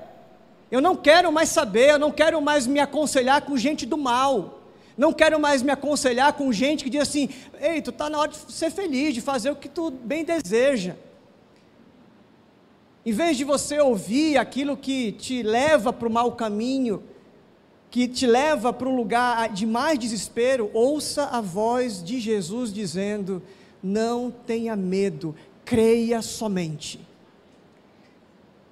eu 0.69 0.79
não 0.79 0.95
quero 0.95 1.31
mais 1.31 1.49
saber, 1.49 1.89
eu 1.89 1.99
não 1.99 2.11
quero 2.11 2.39
mais 2.39 2.67
me 2.67 2.79
aconselhar 2.79 3.41
com 3.41 3.57
gente 3.57 3.83
do 3.83 3.97
mal. 3.97 4.61
Não 4.95 5.11
quero 5.11 5.39
mais 5.39 5.63
me 5.63 5.71
aconselhar 5.71 6.33
com 6.33 6.53
gente 6.53 6.83
que 6.83 6.89
diz 6.91 7.01
assim: 7.01 7.29
ei, 7.59 7.81
tu 7.81 7.89
está 7.89 8.11
na 8.11 8.19
hora 8.19 8.29
de 8.29 8.37
ser 8.51 8.69
feliz, 8.69 9.15
de 9.15 9.21
fazer 9.21 9.49
o 9.49 9.55
que 9.55 9.67
tu 9.67 9.89
bem 9.89 10.23
deseja. 10.23 10.95
Em 13.03 13.11
vez 13.11 13.35
de 13.35 13.43
você 13.43 13.79
ouvir 13.79 14.37
aquilo 14.37 14.77
que 14.77 15.11
te 15.11 15.41
leva 15.41 15.91
para 15.91 16.07
o 16.07 16.11
mau 16.11 16.33
caminho, 16.33 17.01
que 17.89 18.07
te 18.07 18.27
leva 18.27 18.71
para 18.71 18.87
um 18.87 18.95
lugar 18.95 19.49
de 19.49 19.65
mais 19.65 19.97
desespero, 19.97 20.69
ouça 20.73 21.25
a 21.25 21.41
voz 21.41 22.03
de 22.03 22.19
Jesus 22.19 22.71
dizendo: 22.71 23.41
Não 23.81 24.29
tenha 24.29 24.75
medo, 24.75 25.35
creia 25.65 26.21
somente. 26.21 26.99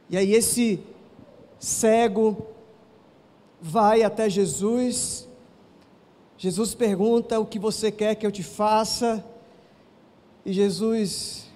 E 0.10 0.16
aí 0.16 0.34
esse 0.34 0.80
cego 1.60 2.48
vai 3.60 4.04
até 4.04 4.30
Jesus. 4.30 5.28
Jesus 6.38 6.74
pergunta 6.76 7.40
o 7.40 7.46
que 7.46 7.60
você 7.60 7.92
quer 7.92 8.16
que 8.16 8.26
eu 8.26 8.32
te 8.32 8.44
faça, 8.44 9.26
e 10.46 10.54
Jesus 10.54 11.50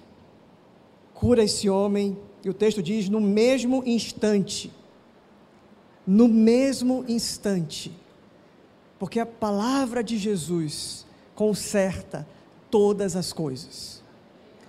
cura 1.14 1.42
esse 1.42 1.70
homem, 1.70 2.18
e 2.44 2.50
o 2.50 2.54
texto 2.54 2.82
diz: 2.82 3.08
no 3.08 3.20
mesmo 3.20 3.82
instante, 3.86 4.70
no 6.06 6.28
mesmo 6.28 7.04
instante, 7.08 7.90
porque 8.98 9.18
a 9.18 9.26
palavra 9.26 10.04
de 10.04 10.18
Jesus 10.18 11.06
conserta 11.34 12.28
todas 12.70 13.16
as 13.16 13.32
coisas. 13.32 14.02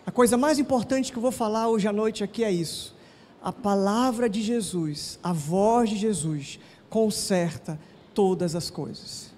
A 0.05 0.11
coisa 0.11 0.37
mais 0.37 0.59
importante 0.59 1.11
que 1.11 1.17
eu 1.17 1.21
vou 1.21 1.31
falar 1.31 1.67
hoje 1.67 1.87
à 1.87 1.93
noite 1.93 2.23
aqui 2.23 2.43
é 2.43 2.51
isso. 2.51 2.95
A 3.41 3.51
palavra 3.51 4.29
de 4.29 4.41
Jesus, 4.41 5.19
a 5.21 5.33
voz 5.33 5.89
de 5.89 5.97
Jesus, 5.97 6.59
conserta 6.89 7.79
todas 8.13 8.55
as 8.55 8.69
coisas. 8.69 9.34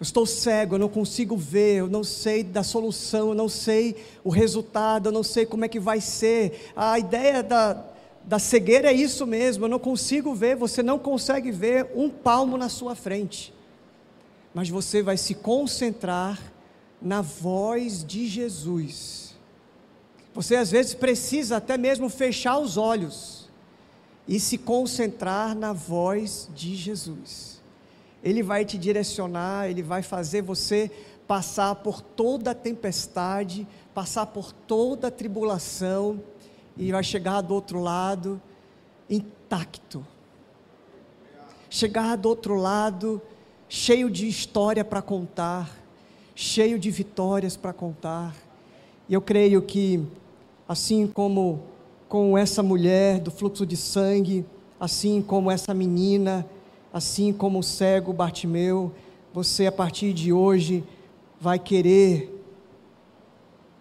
Eu 0.00 0.02
estou 0.02 0.24
cego, 0.24 0.76
eu 0.76 0.78
não 0.78 0.88
consigo 0.88 1.36
ver, 1.36 1.78
eu 1.78 1.88
não 1.88 2.04
sei 2.04 2.44
da 2.44 2.62
solução, 2.62 3.30
eu 3.30 3.34
não 3.34 3.48
sei 3.48 3.96
o 4.22 4.30
resultado, 4.30 5.08
eu 5.08 5.12
não 5.12 5.24
sei 5.24 5.44
como 5.44 5.64
é 5.64 5.68
que 5.68 5.80
vai 5.80 6.00
ser. 6.00 6.70
A 6.76 6.98
ideia 7.00 7.42
da, 7.42 7.84
da 8.22 8.38
cegueira 8.38 8.90
é 8.90 8.94
isso 8.94 9.26
mesmo, 9.26 9.64
eu 9.64 9.68
não 9.68 9.80
consigo 9.80 10.32
ver, 10.34 10.54
você 10.54 10.84
não 10.84 11.00
consegue 11.00 11.50
ver 11.50 11.90
um 11.96 12.08
palmo 12.08 12.56
na 12.56 12.68
sua 12.68 12.94
frente. 12.94 13.52
Mas 14.54 14.68
você 14.68 15.02
vai 15.02 15.16
se 15.16 15.34
concentrar 15.34 16.40
na 17.02 17.20
voz 17.20 18.04
de 18.04 18.28
Jesus. 18.28 19.34
Você 20.32 20.54
às 20.54 20.70
vezes 20.70 20.94
precisa 20.94 21.56
até 21.56 21.76
mesmo 21.76 22.08
fechar 22.08 22.58
os 22.58 22.76
olhos 22.76 23.48
e 24.28 24.38
se 24.38 24.58
concentrar 24.58 25.56
na 25.56 25.72
voz 25.72 26.48
de 26.54 26.76
Jesus. 26.76 27.57
Ele 28.22 28.42
vai 28.42 28.64
te 28.64 28.76
direcionar, 28.76 29.68
ele 29.68 29.82
vai 29.82 30.02
fazer 30.02 30.42
você 30.42 30.90
passar 31.26 31.74
por 31.76 32.00
toda 32.00 32.52
a 32.52 32.54
tempestade, 32.54 33.66
passar 33.94 34.26
por 34.26 34.52
toda 34.52 35.08
a 35.08 35.10
tribulação 35.10 36.20
e 36.76 36.90
vai 36.90 37.02
chegar 37.04 37.42
do 37.42 37.54
outro 37.54 37.80
lado 37.80 38.40
intacto. 39.10 40.04
Chegar 41.68 42.16
do 42.16 42.28
outro 42.28 42.56
lado 42.56 43.20
cheio 43.68 44.08
de 44.08 44.26
história 44.26 44.82
para 44.84 45.02
contar, 45.02 45.70
cheio 46.34 46.78
de 46.78 46.90
vitórias 46.90 47.56
para 47.56 47.72
contar. 47.72 48.34
E 49.08 49.14
eu 49.14 49.20
creio 49.20 49.60
que 49.60 50.02
assim 50.66 51.06
como 51.06 51.62
com 52.08 52.38
essa 52.38 52.62
mulher 52.62 53.20
do 53.20 53.30
fluxo 53.30 53.66
de 53.66 53.76
sangue, 53.76 54.46
assim 54.80 55.20
como 55.20 55.50
essa 55.50 55.74
menina, 55.74 56.46
assim 56.92 57.32
como 57.32 57.58
o 57.58 57.62
cego 57.62 58.12
Bartimeu, 58.12 58.92
você 59.32 59.66
a 59.66 59.72
partir 59.72 60.12
de 60.12 60.32
hoje 60.32 60.84
vai 61.40 61.58
querer 61.58 62.34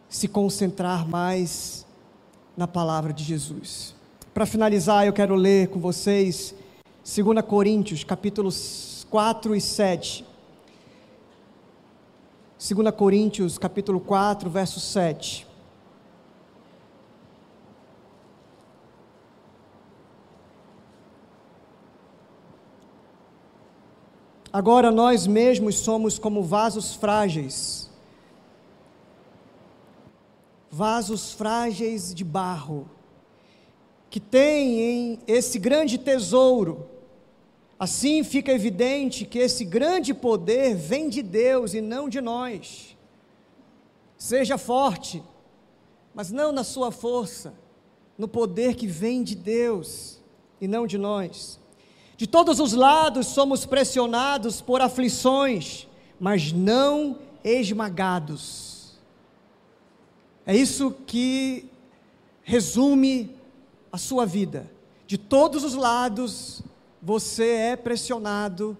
se 0.10 0.28
concentrar 0.28 1.08
mais 1.08 1.86
na 2.56 2.68
palavra 2.68 3.14
de 3.14 3.24
Jesus. 3.24 3.96
Para 4.34 4.46
finalizar, 4.46 5.06
eu 5.06 5.14
quero 5.14 5.36
ler 5.36 5.70
com 5.70 5.80
vocês 5.80 6.54
2 7.04 7.42
Coríntios, 7.46 8.04
capítulos 8.04 9.08
4 9.10 9.56
e 9.56 9.62
7. 9.62 10.26
2 12.60 12.92
Coríntios, 12.96 13.58
capítulo 13.58 14.00
4, 14.00 14.50
verso 14.50 14.80
7. 14.80 15.47
Agora 24.58 24.90
nós 24.90 25.28
mesmos 25.28 25.76
somos 25.76 26.18
como 26.18 26.42
vasos 26.42 26.96
frágeis, 26.96 27.92
vasos 30.72 31.32
frágeis 31.32 32.12
de 32.12 32.24
barro, 32.24 32.90
que 34.10 34.20
têm 34.20 35.20
esse 35.28 35.60
grande 35.60 36.00
tesouro. 36.00 36.90
Assim 37.78 38.24
fica 38.24 38.52
evidente 38.52 39.26
que 39.26 39.38
esse 39.38 39.64
grande 39.64 40.12
poder 40.12 40.74
vem 40.74 41.08
de 41.08 41.22
Deus 41.22 41.76
e 41.76 41.80
não 41.80 42.10
de 42.10 42.20
nós. 42.20 42.98
Seja 44.18 44.58
forte, 44.58 45.22
mas 46.16 46.32
não 46.32 46.52
na 46.52 46.64
sua 46.64 46.92
força, 46.92 47.54
no 48.18 48.28
poder 48.28 48.74
que 48.74 48.88
vem 48.88 49.22
de 49.22 49.36
Deus 49.36 50.20
e 50.60 50.68
não 50.68 50.88
de 50.88 50.98
nós. 50.98 51.60
De 52.18 52.26
todos 52.26 52.60
os 52.60 52.74
lados 52.74 53.28
somos 53.28 53.64
pressionados 53.64 54.60
por 54.60 54.82
aflições, 54.82 55.88
mas 56.20 56.52
não 56.52 57.20
esmagados. 57.44 58.98
É 60.44 60.56
isso 60.56 60.92
que 61.06 61.70
resume 62.42 63.36
a 63.92 64.00
sua 64.00 64.26
vida. 64.26 64.70
De 65.06 65.16
todos 65.16 65.64
os 65.64 65.76
lados 65.76 66.64
você 67.02 67.50
é 67.50 67.76
pressionado 67.76 68.76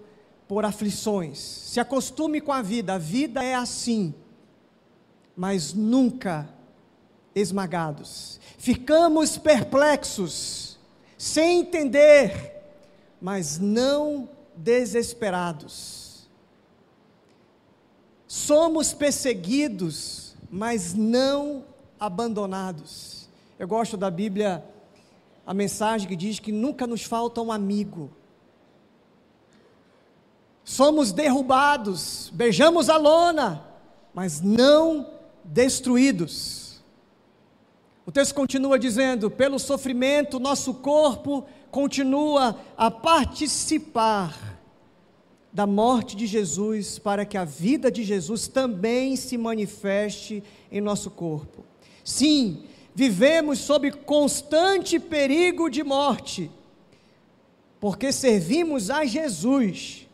por 0.48 0.64
aflições. 0.64 1.38
Se 1.38 1.78
acostume 1.78 2.40
com 2.40 2.52
a 2.52 2.60
vida, 2.60 2.94
a 2.94 2.98
vida 2.98 3.44
é 3.44 3.54
assim, 3.54 4.12
mas 5.36 5.72
nunca 5.72 6.48
esmagados. 7.34 8.40
Ficamos 8.58 9.38
perplexos, 9.38 10.76
sem 11.16 11.60
entender 11.60 12.57
mas 13.20 13.58
não 13.58 14.28
desesperados. 14.54 16.28
Somos 18.26 18.92
perseguidos, 18.92 20.36
mas 20.50 20.94
não 20.94 21.64
abandonados. 21.98 23.28
Eu 23.58 23.66
gosto 23.66 23.96
da 23.96 24.10
Bíblia, 24.10 24.64
a 25.46 25.54
mensagem 25.54 26.06
que 26.06 26.14
diz 26.14 26.38
que 26.38 26.52
nunca 26.52 26.86
nos 26.86 27.02
falta 27.02 27.40
um 27.40 27.50
amigo. 27.50 28.10
Somos 30.62 31.12
derrubados, 31.12 32.30
beijamos 32.34 32.90
a 32.90 32.98
lona, 32.98 33.64
mas 34.12 34.42
não 34.42 35.10
destruídos. 35.42 36.67
O 38.08 38.10
texto 38.10 38.34
continua 38.34 38.78
dizendo: 38.78 39.30
pelo 39.30 39.58
sofrimento, 39.58 40.40
nosso 40.40 40.72
corpo 40.72 41.44
continua 41.70 42.58
a 42.74 42.90
participar 42.90 44.58
da 45.52 45.66
morte 45.66 46.16
de 46.16 46.26
Jesus 46.26 46.98
para 46.98 47.26
que 47.26 47.36
a 47.36 47.44
vida 47.44 47.90
de 47.90 48.02
Jesus 48.02 48.48
também 48.48 49.14
se 49.14 49.36
manifeste 49.36 50.42
em 50.72 50.80
nosso 50.80 51.10
corpo. 51.10 51.66
Sim, 52.02 52.62
vivemos 52.94 53.58
sob 53.58 53.92
constante 53.92 54.98
perigo 54.98 55.68
de 55.68 55.84
morte, 55.84 56.50
porque 57.78 58.10
servimos 58.10 58.88
a 58.88 59.04
Jesus, 59.04 60.08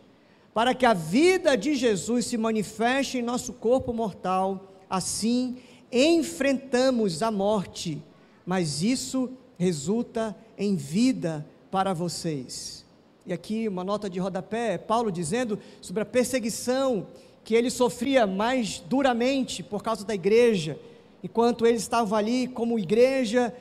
para 0.53 0.75
que 0.75 0.85
a 0.85 0.95
vida 0.95 1.57
de 1.57 1.77
Jesus 1.77 2.27
se 2.27 2.37
manifeste 2.37 3.19
em 3.19 3.23
nosso 3.23 3.53
corpo 3.53 3.93
mortal, 3.93 4.75
assim 4.91 5.59
enfrentamos 5.95 7.23
a 7.23 7.31
morte, 7.31 8.03
mas 8.45 8.83
isso 8.83 9.31
resulta 9.57 10.37
em 10.59 10.75
vida 10.75 11.47
para 11.71 11.93
vocês. 11.93 12.85
E 13.25 13.33
aqui 13.33 13.69
uma 13.69 13.85
nota 13.85 14.11
de 14.11 14.19
rodapé, 14.19 14.77
Paulo 14.77 15.11
dizendo 15.11 15.59
sobre 15.81 16.03
a 16.03 16.07
perseguição 16.07 17.07
que 17.45 17.55
ele 17.55 17.71
sofria 17.71 18.27
mais 18.27 18.81
duramente 18.81 19.63
por 19.63 19.83
causa 19.83 20.05
da 20.05 20.15
igreja, 20.15 20.79
enquanto 21.23 21.67
eles 21.67 21.83
estavam 21.83 22.19
ali 22.19 22.49
como 22.49 22.79
igreja, 22.79 23.55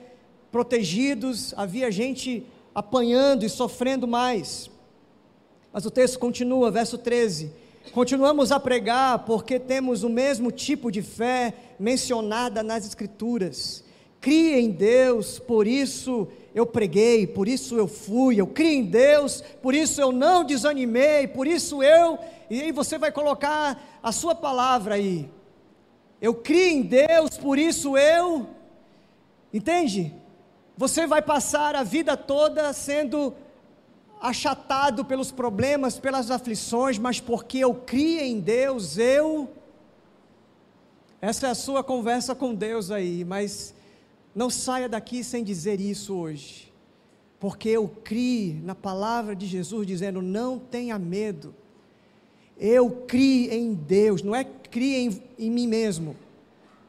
protegidos, 0.51 1.53
havia 1.55 1.91
gente 1.91 2.45
apanhando 2.73 3.45
e 3.45 3.49
sofrendo 3.49 4.07
mais. 4.07 4.69
Mas 5.71 5.85
o 5.85 5.91
texto 5.91 6.19
continua, 6.19 6.71
verso 6.71 6.97
13: 6.97 7.51
Continuamos 7.91 8.51
a 8.51 8.59
pregar 8.59 9.19
porque 9.25 9.59
temos 9.59 10.03
o 10.03 10.09
mesmo 10.09 10.51
tipo 10.51 10.89
de 10.89 11.01
fé 11.01 11.53
mencionada 11.77 12.63
nas 12.63 12.85
Escrituras. 12.85 13.83
Crie 14.21 14.59
em 14.59 14.71
Deus, 14.71 15.37
por 15.37 15.67
isso 15.67 16.27
eu 16.55 16.65
preguei, 16.65 17.27
por 17.27 17.47
isso 17.47 17.75
eu 17.75 17.87
fui, 17.87 18.39
eu 18.39 18.47
criei 18.47 18.75
em 18.75 18.85
Deus, 18.85 19.43
por 19.61 19.75
isso 19.75 19.99
eu 19.99 20.11
não 20.11 20.45
desanimei, 20.45 21.27
por 21.27 21.45
isso 21.45 21.83
eu, 21.83 22.17
e 22.49 22.61
aí 22.61 22.71
você 22.71 22.97
vai 22.97 23.11
colocar 23.11 23.99
a 24.01 24.11
sua 24.11 24.33
palavra 24.33 24.95
aí. 24.95 25.29
Eu 26.21 26.33
criei 26.35 26.71
em 26.71 26.81
Deus, 26.83 27.37
por 27.37 27.59
isso 27.59 27.97
eu, 27.97 28.47
entende? 29.53 30.13
Você 30.77 31.05
vai 31.05 31.21
passar 31.21 31.75
a 31.75 31.83
vida 31.83 32.15
toda 32.15 32.71
sendo 32.71 33.35
achatado 34.23 35.03
pelos 35.03 35.31
problemas, 35.31 35.99
pelas 35.99 36.31
aflições, 36.31 36.97
mas 36.97 37.19
porque 37.19 37.57
eu 37.57 37.75
criei 37.75 38.31
em 38.31 38.39
Deus, 38.39 38.97
eu. 38.97 39.49
Essa 41.19 41.47
é 41.47 41.49
a 41.49 41.55
sua 41.55 41.83
conversa 41.83 42.33
com 42.33 42.55
Deus 42.55 42.89
aí, 42.89 43.25
mas 43.25 43.75
não 44.33 44.49
saia 44.49 44.87
daqui 44.87 45.25
sem 45.25 45.43
dizer 45.43 45.81
isso 45.81 46.15
hoje, 46.15 46.71
porque 47.37 47.67
eu 47.67 47.85
criei 47.85 48.61
na 48.63 48.73
palavra 48.73 49.35
de 49.35 49.45
Jesus 49.45 49.85
dizendo: 49.85 50.21
não 50.21 50.57
tenha 50.57 50.97
medo. 50.97 51.53
Eu 52.57 53.03
crie 53.05 53.49
em 53.53 53.73
Deus, 53.73 54.21
não 54.21 54.33
é 54.33 54.45
crie 54.45 54.95
em, 54.95 55.21
em 55.37 55.51
mim 55.51 55.67
mesmo, 55.67 56.15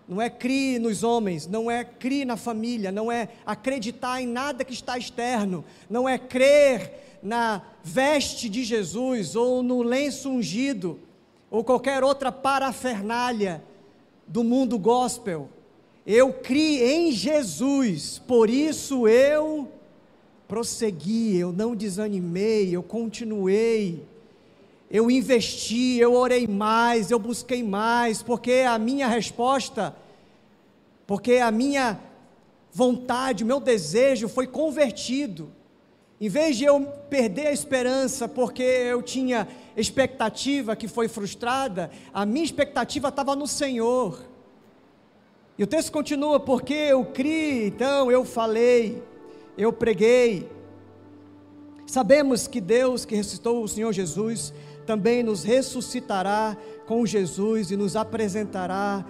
não 0.09 0.23
é 0.23 0.31
crie 0.31 0.79
nos 0.79 1.03
homens, 1.03 1.49
não 1.49 1.69
é 1.69 1.83
crie 1.83 2.25
na 2.25 2.37
família, 2.37 2.93
não 2.93 3.11
é 3.11 3.29
acreditar 3.45 4.23
em 4.23 4.27
nada 4.27 4.63
que 4.65 4.73
está 4.73 4.97
externo, 4.97 5.65
não 5.91 6.09
é 6.09 6.17
crer 6.17 7.03
na 7.25 7.63
veste 7.83 8.51
de 8.51 8.63
Jesus 8.63 9.35
ou 9.35 9.63
no 9.63 9.83
lenço 9.83 10.29
ungido 10.29 11.01
ou 11.51 11.65
qualquer 11.65 12.05
outra 12.05 12.31
parafernália 12.31 13.65
do 14.27 14.45
mundo 14.45 14.79
gospel. 14.79 15.49
Eu 16.07 16.35
criei 16.35 17.09
em 17.09 17.13
Jesus, 17.13 18.21
por 18.27 18.51
isso 18.51 19.09
eu 19.09 19.69
prossegui, 20.47 21.39
eu 21.39 21.51
não 21.51 21.75
desanimei, 21.75 22.77
eu 22.77 22.83
continuei, 22.83 24.05
eu 24.91 25.11
investi, 25.11 25.97
eu 25.99 26.13
orei 26.13 26.47
mais, 26.47 27.11
eu 27.11 27.19
busquei 27.19 27.63
mais, 27.63 28.23
porque 28.23 28.65
a 28.69 28.79
minha 28.79 29.09
resposta, 29.09 29.97
porque 31.07 31.37
a 31.37 31.51
minha 31.51 31.99
vontade, 32.71 33.43
o 33.43 33.47
meu 33.47 33.61
desejo 33.61 34.29
foi 34.29 34.47
convertido. 34.47 35.51
Em 36.21 36.29
vez 36.29 36.57
de 36.57 36.65
eu 36.65 36.81
perder 37.11 37.49
a 37.49 37.53
esperança 37.53 38.29
porque 38.29 38.63
eu 38.63 39.03
tinha 39.03 39.49
expectativa 39.77 40.77
que 40.77 40.87
foi 40.87 41.09
frustrada, 41.09 41.91
a 42.13 42.25
minha 42.25 42.45
expectativa 42.45 43.09
estava 43.09 43.35
no 43.35 43.47
Senhor. 43.47 44.25
E 45.59 45.65
o 45.65 45.67
texto 45.67 45.91
continua: 45.91 46.39
porque 46.39 46.73
eu 46.73 47.05
criei, 47.05 47.67
então 47.67 48.11
eu 48.11 48.25
falei, 48.25 49.03
eu 49.59 49.73
preguei. 49.73 50.49
Sabemos 51.87 52.47
que 52.47 52.61
Deus 52.61 53.05
que 53.05 53.15
ressuscitou 53.15 53.63
o 53.63 53.69
Senhor 53.69 53.93
Jesus 53.93 54.53
também 54.87 55.23
nos 55.23 55.45
ressuscitará 55.45 56.57
com 56.87 57.05
Jesus 57.05 57.71
e 57.71 57.77
nos 57.77 57.97
apresentará 57.97 59.05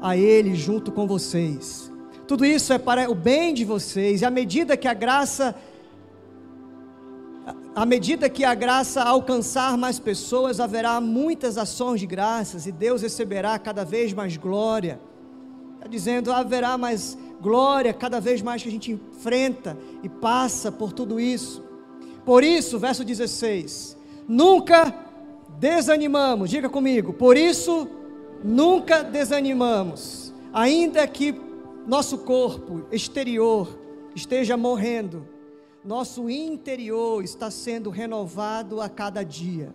a 0.00 0.16
Ele 0.16 0.54
junto 0.54 0.90
com 0.90 1.06
vocês. 1.06 1.90
Tudo 2.26 2.44
isso 2.44 2.72
é 2.72 2.78
para 2.78 3.10
o 3.10 3.14
bem 3.14 3.54
de 3.54 3.64
vocês, 3.64 4.22
e 4.22 4.24
à 4.24 4.30
medida 4.30 4.76
que 4.76 4.88
a 4.88 4.94
graça 4.94 5.54
à 7.76 7.84
medida 7.84 8.30
que 8.30 8.42
a 8.42 8.54
graça 8.54 9.02
alcançar 9.02 9.76
mais 9.76 9.98
pessoas, 9.98 10.60
haverá 10.60 10.98
muitas 10.98 11.58
ações 11.58 12.00
de 12.00 12.06
graças 12.06 12.66
e 12.66 12.72
Deus 12.72 13.02
receberá 13.02 13.58
cada 13.58 13.84
vez 13.84 14.14
mais 14.14 14.34
glória. 14.38 14.98
Está 15.74 15.86
dizendo, 15.86 16.32
haverá 16.32 16.78
mais 16.78 17.18
glória 17.38 17.92
cada 17.92 18.18
vez 18.18 18.40
mais 18.40 18.62
que 18.62 18.68
a 18.70 18.72
gente 18.72 18.92
enfrenta 18.92 19.76
e 20.02 20.08
passa 20.08 20.72
por 20.72 20.90
tudo 20.90 21.20
isso. 21.20 21.62
Por 22.24 22.42
isso, 22.42 22.78
verso 22.78 23.04
16: 23.04 23.94
nunca 24.26 24.94
desanimamos, 25.58 26.48
diga 26.48 26.70
comigo, 26.70 27.12
por 27.12 27.36
isso 27.36 27.86
nunca 28.42 29.04
desanimamos, 29.04 30.32
ainda 30.50 31.06
que 31.06 31.38
nosso 31.86 32.16
corpo 32.16 32.86
exterior 32.90 33.68
esteja 34.14 34.56
morrendo, 34.56 35.35
nosso 35.86 36.28
interior 36.28 37.22
está 37.22 37.50
sendo 37.50 37.90
renovado 37.90 38.80
a 38.80 38.88
cada 38.88 39.22
dia. 39.22 39.72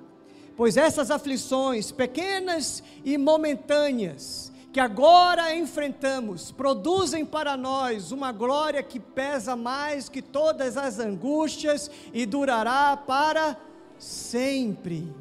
Pois 0.57 0.76
essas 0.76 1.09
aflições, 1.09 1.91
pequenas 1.91 2.84
e 3.05 3.18
momentâneas, 3.18 4.51
que 4.74 4.80
agora 4.80 5.55
enfrentamos 5.55 6.51
produzem 6.51 7.26
para 7.26 7.57
nós 7.57 8.12
uma 8.12 8.32
glória 8.32 8.84
que 8.84 8.99
pesa 8.99 9.55
mais 9.55 10.09
que 10.09 10.22
todas 10.22 10.78
as 10.78 10.99
angústias 10.99 11.89
e 12.14 12.26
durará 12.26 12.95
para 12.95 13.57
sempre. 13.97 15.14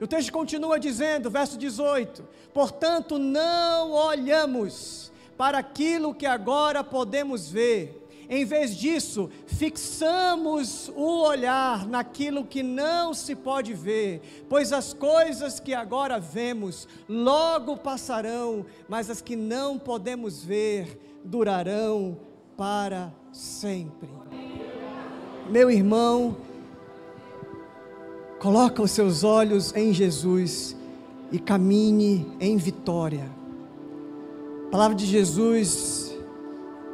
O 0.00 0.06
texto 0.06 0.32
continua 0.32 0.78
dizendo, 0.78 1.30
verso 1.30 1.58
18: 1.58 2.26
Portanto, 2.54 3.18
não 3.18 3.92
olhamos 3.92 5.12
para 5.36 5.58
aquilo 5.58 6.14
que 6.14 6.26
agora 6.26 6.82
podemos 6.82 7.50
ver, 7.50 7.99
em 8.30 8.44
vez 8.44 8.76
disso, 8.76 9.28
fixamos 9.44 10.88
o 10.94 11.22
olhar 11.24 11.84
naquilo 11.88 12.44
que 12.44 12.62
não 12.62 13.12
se 13.12 13.34
pode 13.34 13.74
ver, 13.74 14.44
pois 14.48 14.72
as 14.72 14.94
coisas 14.94 15.58
que 15.58 15.74
agora 15.74 16.20
vemos 16.20 16.86
logo 17.08 17.76
passarão, 17.76 18.64
mas 18.88 19.10
as 19.10 19.20
que 19.20 19.34
não 19.34 19.76
podemos 19.80 20.44
ver 20.44 21.20
durarão 21.24 22.16
para 22.56 23.12
sempre. 23.32 24.08
Meu 25.50 25.68
irmão, 25.68 26.36
coloca 28.38 28.80
os 28.80 28.92
seus 28.92 29.24
olhos 29.24 29.74
em 29.74 29.92
Jesus 29.92 30.76
e 31.32 31.38
caminhe 31.40 32.30
em 32.38 32.56
vitória. 32.56 33.28
A 34.68 34.70
palavra 34.70 34.96
de 34.96 35.04
Jesus 35.04 36.09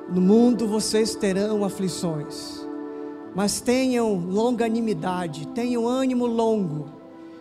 no 0.09 0.21
mundo 0.21 0.69
vocês 0.69 1.15
terão 1.15 1.65
aflições, 1.65 2.65
mas 3.35 3.61
tenham 3.61 4.15
longanimidade, 4.15 5.49
tenham 5.49 5.87
ânimo 5.87 6.27
longo, 6.27 6.89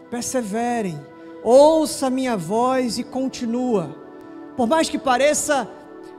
perseverem, 0.09 0.99
ouça 1.43 2.09
minha 2.09 2.35
voz 2.35 2.97
e 2.97 3.03
continua. 3.03 3.95
Por 4.57 4.67
mais 4.67 4.89
que 4.89 4.97
pareça 4.97 5.69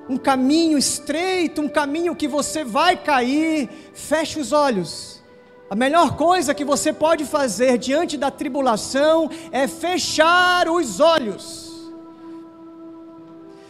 um 0.09 0.17
caminho 0.17 0.79
estreito, 0.79 1.61
um 1.61 1.69
caminho 1.69 2.15
que 2.15 2.29
você 2.29 2.65
vai 2.65 2.97
cair, 2.97 3.69
feche 3.93 4.39
os 4.39 4.53
olhos. 4.53 5.23
A 5.69 5.75
melhor 5.75 6.17
coisa 6.17 6.55
que 6.55 6.65
você 6.65 6.93
pode 6.93 7.25
fazer 7.25 7.77
diante 7.77 8.17
da 8.17 8.31
tribulação 8.31 9.29
é 9.51 9.67
fechar 9.67 10.69
os 10.69 11.01
olhos. 11.01 11.93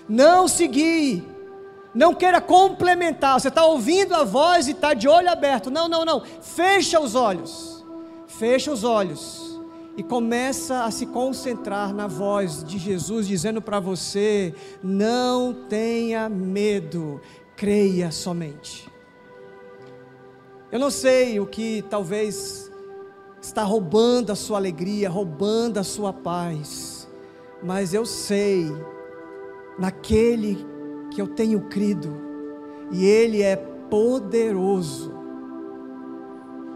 Não 0.06 0.46
seguir 0.46 1.35
não 1.96 2.14
queira 2.14 2.42
complementar. 2.42 3.40
Você 3.40 3.48
está 3.48 3.64
ouvindo 3.64 4.14
a 4.14 4.22
voz 4.22 4.68
e 4.68 4.72
está 4.72 4.92
de 4.92 5.08
olho 5.08 5.30
aberto. 5.30 5.70
Não, 5.70 5.88
não, 5.88 6.04
não. 6.04 6.22
Fecha 6.42 7.00
os 7.00 7.14
olhos. 7.14 7.82
Fecha 8.26 8.70
os 8.70 8.84
olhos. 8.84 9.58
E 9.96 10.02
começa 10.02 10.84
a 10.84 10.90
se 10.90 11.06
concentrar 11.06 11.94
na 11.94 12.06
voz 12.06 12.62
de 12.62 12.76
Jesus 12.76 13.26
dizendo 13.26 13.62
para 13.62 13.80
você: 13.80 14.54
não 14.82 15.54
tenha 15.70 16.28
medo, 16.28 17.18
creia 17.56 18.10
somente. 18.10 18.92
Eu 20.70 20.78
não 20.78 20.90
sei 20.90 21.40
o 21.40 21.46
que 21.46 21.82
talvez 21.88 22.70
está 23.40 23.62
roubando 23.62 24.30
a 24.32 24.34
sua 24.36 24.58
alegria, 24.58 25.08
roubando 25.08 25.78
a 25.78 25.84
sua 25.84 26.12
paz, 26.12 27.08
mas 27.62 27.94
eu 27.94 28.04
sei, 28.04 28.66
naquele 29.78 30.75
que 31.10 31.20
eu 31.20 31.26
tenho 31.26 31.60
crido, 31.62 32.16
e 32.90 33.04
Ele 33.04 33.42
é 33.42 33.56
poderoso. 33.56 35.12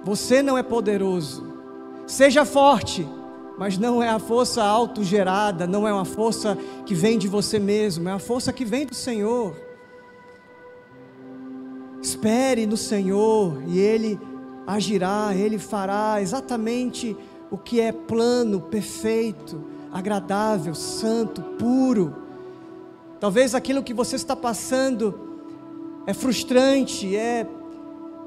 Você 0.04 0.42
não 0.42 0.56
é 0.56 0.62
poderoso, 0.62 1.44
seja 2.06 2.44
forte, 2.44 3.06
mas 3.58 3.76
não 3.76 4.02
é 4.02 4.08
a 4.08 4.18
força 4.18 4.64
autogerada, 4.64 5.66
não 5.66 5.86
é 5.86 5.92
uma 5.92 6.04
força 6.04 6.56
que 6.86 6.94
vem 6.94 7.18
de 7.18 7.28
você 7.28 7.58
mesmo, 7.58 8.08
é 8.08 8.12
a 8.12 8.18
força 8.18 8.52
que 8.52 8.64
vem 8.64 8.86
do 8.86 8.94
Senhor. 8.94 9.54
Espere 12.02 12.66
no 12.66 12.78
Senhor 12.78 13.62
e 13.68 13.78
Ele 13.78 14.18
agirá, 14.66 15.34
Ele 15.34 15.58
fará 15.58 16.22
exatamente 16.22 17.14
o 17.50 17.58
que 17.58 17.80
é 17.80 17.92
plano, 17.92 18.60
perfeito, 18.60 19.62
agradável, 19.92 20.74
santo, 20.74 21.42
puro 21.58 22.19
Talvez 23.20 23.54
aquilo 23.54 23.82
que 23.82 23.92
você 23.92 24.16
está 24.16 24.34
passando 24.34 25.14
é 26.06 26.14
frustrante, 26.14 27.14
é 27.14 27.46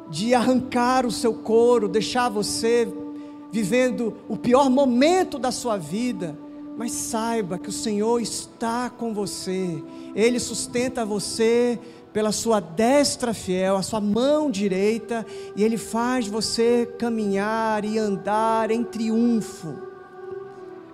de 0.07 0.35
arrancar 0.35 1.03
o 1.03 1.11
seu 1.11 1.33
couro, 1.33 1.87
deixar 1.87 2.29
você 2.29 2.87
vivendo 3.51 4.15
o 4.29 4.37
pior 4.37 4.69
momento 4.69 5.39
da 5.39 5.51
sua 5.51 5.77
vida. 5.77 6.37
Mas 6.77 6.91
saiba 6.91 7.57
que 7.57 7.69
o 7.69 7.73
Senhor 7.73 8.21
está 8.21 8.89
com 8.89 9.13
você, 9.13 9.83
Ele 10.15 10.39
sustenta 10.39 11.03
você 11.03 11.79
pela 12.11 12.31
sua 12.31 12.59
destra 12.59 13.33
fiel, 13.33 13.75
a 13.75 13.81
sua 13.81 13.99
mão 13.99 14.51
direita, 14.51 15.25
e 15.55 15.63
Ele 15.63 15.77
faz 15.77 16.27
você 16.27 16.85
caminhar 16.99 17.83
e 17.83 17.97
andar 17.97 18.69
em 18.69 18.83
triunfo. 18.83 19.73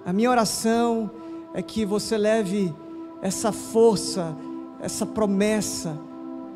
A 0.05 0.13
minha 0.13 0.29
oração 0.29 1.11
é 1.53 1.61
que 1.61 1.85
você 1.85 2.17
leve 2.17 2.73
essa 3.21 3.51
força, 3.51 4.35
essa 4.79 5.05
promessa 5.05 5.97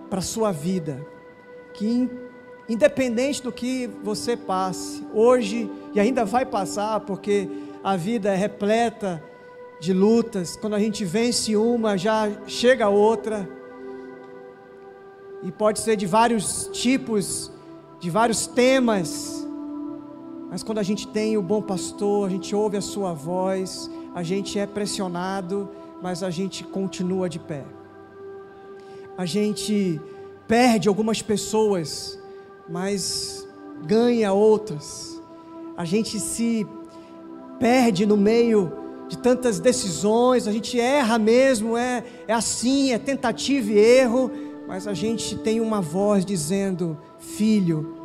para 0.10 0.20
a 0.20 0.22
sua 0.22 0.52
vida, 0.52 1.06
que 1.74 2.10
independente 2.68 3.44
do 3.44 3.52
que 3.52 3.90
você 4.04 4.38
passe, 4.38 5.06
hoje 5.14 5.70
e 5.94 6.00
ainda 6.00 6.24
vai 6.24 6.46
passar, 6.46 7.00
porque 7.02 7.50
a 7.84 7.96
vida 7.98 8.32
é 8.32 8.36
repleta 8.36 9.22
de 9.80 9.92
lutas, 9.92 10.56
quando 10.56 10.76
a 10.76 10.80
gente 10.80 11.04
vence 11.04 11.58
uma, 11.58 11.98
já 11.98 12.32
chega 12.48 12.88
outra, 12.88 13.50
e 15.42 15.52
pode 15.52 15.80
ser 15.80 15.98
de 15.98 16.06
vários 16.06 16.70
tipos, 16.72 17.52
de 18.00 18.10
vários 18.10 18.48
temas, 18.48 19.42
Mas 20.50 20.62
quando 20.62 20.78
a 20.78 20.84
gente 20.84 21.08
tem 21.08 21.36
o 21.36 21.42
bom 21.42 21.64
pastor, 21.64 22.28
a 22.28 22.30
gente 22.30 22.56
ouve 22.56 22.78
a 22.78 22.82
sua 22.82 23.12
voz, 23.12 23.90
a 24.14 24.22
gente 24.22 24.60
é 24.60 24.68
pressionado, 24.68 25.68
mas 26.04 26.22
a 26.22 26.30
gente 26.30 26.66
continua 26.66 27.30
de 27.30 27.40
pé. 27.40 27.64
A 29.18 29.26
gente 29.26 30.02
perde 30.46 30.90
algumas 30.90 31.22
pessoas, 31.22 32.20
mas 32.70 33.48
ganha 33.86 34.34
outras. 34.34 35.18
A 35.78 35.86
gente 35.86 36.20
se 36.20 36.68
perde 37.58 38.06
no 38.06 38.18
meio 38.18 38.70
de 39.08 39.18
tantas 39.18 39.62
decisões, 39.62 40.46
a 40.46 40.52
gente 40.52 40.78
erra 40.78 41.18
mesmo, 41.18 41.78
é, 41.78 42.04
é 42.28 42.34
assim, 42.34 42.92
é 42.92 42.98
tentativa 42.98 43.72
e 43.72 43.78
erro, 43.78 44.30
mas 44.68 44.90
a 44.90 44.94
gente 44.94 45.38
tem 45.38 45.62
uma 45.62 45.80
voz 45.80 46.26
dizendo: 46.26 46.98
Filho, 47.18 47.96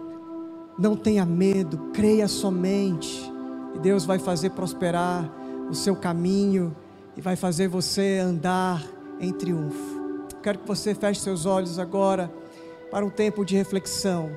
não 0.78 0.94
tenha 0.94 1.26
medo, 1.26 1.90
creia 1.92 2.28
somente, 2.28 3.28
e 3.74 3.78
Deus 3.80 4.04
vai 4.04 4.20
fazer 4.20 4.50
prosperar 4.50 5.28
o 5.68 5.74
seu 5.74 5.96
caminho 5.96 6.76
e 7.18 7.20
vai 7.20 7.34
fazer 7.34 7.66
você 7.66 8.20
andar 8.22 8.80
em 9.18 9.32
triunfo. 9.32 10.28
Quero 10.40 10.60
que 10.60 10.68
você 10.68 10.94
feche 10.94 11.20
seus 11.20 11.46
olhos 11.46 11.76
agora 11.76 12.32
para 12.92 13.04
um 13.04 13.10
tempo 13.10 13.44
de 13.44 13.56
reflexão. 13.56 14.30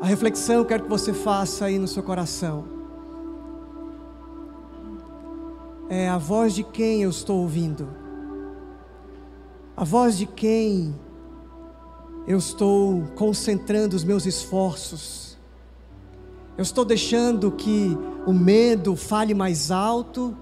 A 0.00 0.04
reflexão 0.04 0.64
quero 0.64 0.82
que 0.82 0.88
você 0.88 1.14
faça 1.14 1.66
aí 1.66 1.78
no 1.78 1.86
seu 1.86 2.02
coração. 2.02 2.64
É 5.88 6.08
a 6.08 6.18
voz 6.18 6.54
de 6.54 6.64
quem 6.64 7.04
eu 7.04 7.10
estou 7.10 7.38
ouvindo? 7.38 7.88
A 9.76 9.84
voz 9.84 10.18
de 10.18 10.26
quem 10.26 10.92
eu 12.26 12.38
estou 12.38 13.04
concentrando 13.14 13.94
os 13.94 14.02
meus 14.02 14.26
esforços? 14.26 15.38
Eu 16.56 16.62
estou 16.62 16.84
deixando 16.84 17.52
que 17.52 17.96
o 18.28 18.32
medo 18.32 18.94
fale 18.94 19.34
mais 19.34 19.70
alto? 19.70 20.36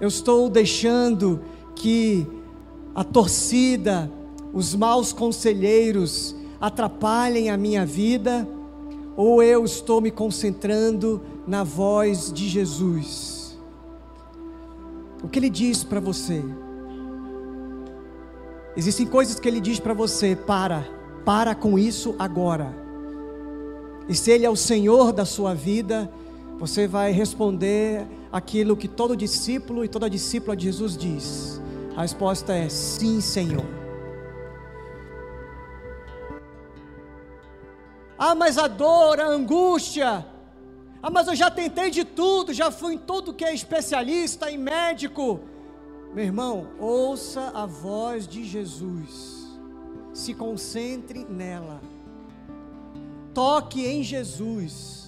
Eu 0.00 0.08
estou 0.08 0.48
deixando 0.48 1.40
que 1.74 2.26
a 2.94 3.02
torcida, 3.04 4.10
os 4.52 4.74
maus 4.74 5.12
conselheiros 5.12 6.34
atrapalhem 6.60 7.50
a 7.50 7.56
minha 7.56 7.84
vida? 7.84 8.46
ou 9.16 9.42
eu 9.42 9.64
estou 9.64 10.00
me 10.00 10.10
concentrando 10.10 11.20
na 11.46 11.62
voz 11.62 12.32
de 12.32 12.48
Jesus? 12.48 13.58
O 15.22 15.28
que 15.28 15.38
ele 15.38 15.50
diz 15.50 15.84
para 15.84 16.00
você? 16.00 16.42
Existem 18.76 19.06
coisas 19.06 19.38
que 19.38 19.48
ele 19.48 19.60
diz 19.60 19.78
para 19.78 19.94
você: 19.94 20.34
para, 20.34 20.86
para 21.24 21.54
com 21.54 21.78
isso 21.78 22.14
agora. 22.18 22.74
E 24.08 24.14
se 24.14 24.30
ele 24.30 24.44
é 24.44 24.50
o 24.50 24.56
Senhor 24.56 25.12
da 25.12 25.24
sua 25.24 25.54
vida, 25.54 26.10
você 26.58 26.86
vai 26.86 27.12
responder 27.12 28.06
aquilo 28.30 28.76
que 28.76 28.88
todo 28.88 29.16
discípulo 29.16 29.84
e 29.84 29.88
toda 29.88 30.08
discípula 30.08 30.56
de 30.56 30.64
Jesus 30.64 30.96
diz. 30.96 31.60
A 31.96 32.02
resposta 32.02 32.52
é: 32.52 32.68
sim, 32.68 33.20
Senhor. 33.20 33.82
Ah, 38.18 38.34
mas 38.34 38.56
a 38.56 38.68
dor, 38.68 39.20
a 39.20 39.26
angústia. 39.26 40.24
Ah, 41.02 41.10
mas 41.10 41.26
eu 41.26 41.34
já 41.34 41.50
tentei 41.50 41.90
de 41.90 42.04
tudo, 42.04 42.52
já 42.52 42.70
fui 42.70 42.94
em 42.94 42.98
tudo 42.98 43.34
que 43.34 43.44
é 43.44 43.52
especialista, 43.52 44.48
em 44.48 44.56
médico. 44.56 45.40
Meu 46.14 46.24
irmão, 46.24 46.68
ouça 46.78 47.50
a 47.52 47.66
voz 47.66 48.28
de 48.28 48.44
Jesus. 48.44 49.58
Se 50.14 50.34
concentre 50.34 51.24
nela. 51.24 51.80
Toque 53.34 53.84
em 53.84 54.04
Jesus. 54.04 55.01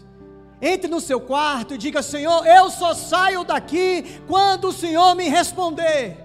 Entre 0.66 0.88
no 0.88 0.98
seu 0.98 1.20
quarto 1.20 1.74
e 1.74 1.78
diga: 1.78 2.02
Senhor, 2.02 2.46
eu 2.46 2.70
só 2.70 2.94
saio 2.94 3.44
daqui 3.44 4.18
quando 4.26 4.68
o 4.68 4.72
Senhor 4.72 5.14
me 5.14 5.28
responder. 5.28 6.16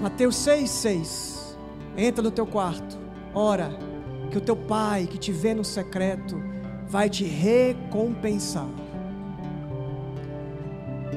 Mateus 0.00 0.34
6, 0.36 0.70
6. 0.70 1.58
Entra 1.94 2.22
no 2.22 2.30
teu 2.30 2.46
quarto, 2.46 2.96
ora, 3.34 3.70
que 4.30 4.38
o 4.38 4.40
teu 4.40 4.56
pai 4.56 5.06
que 5.06 5.18
te 5.18 5.30
vê 5.30 5.52
no 5.52 5.64
secreto 5.64 6.40
vai 6.86 7.10
te 7.10 7.24
recompensar. 7.24 8.68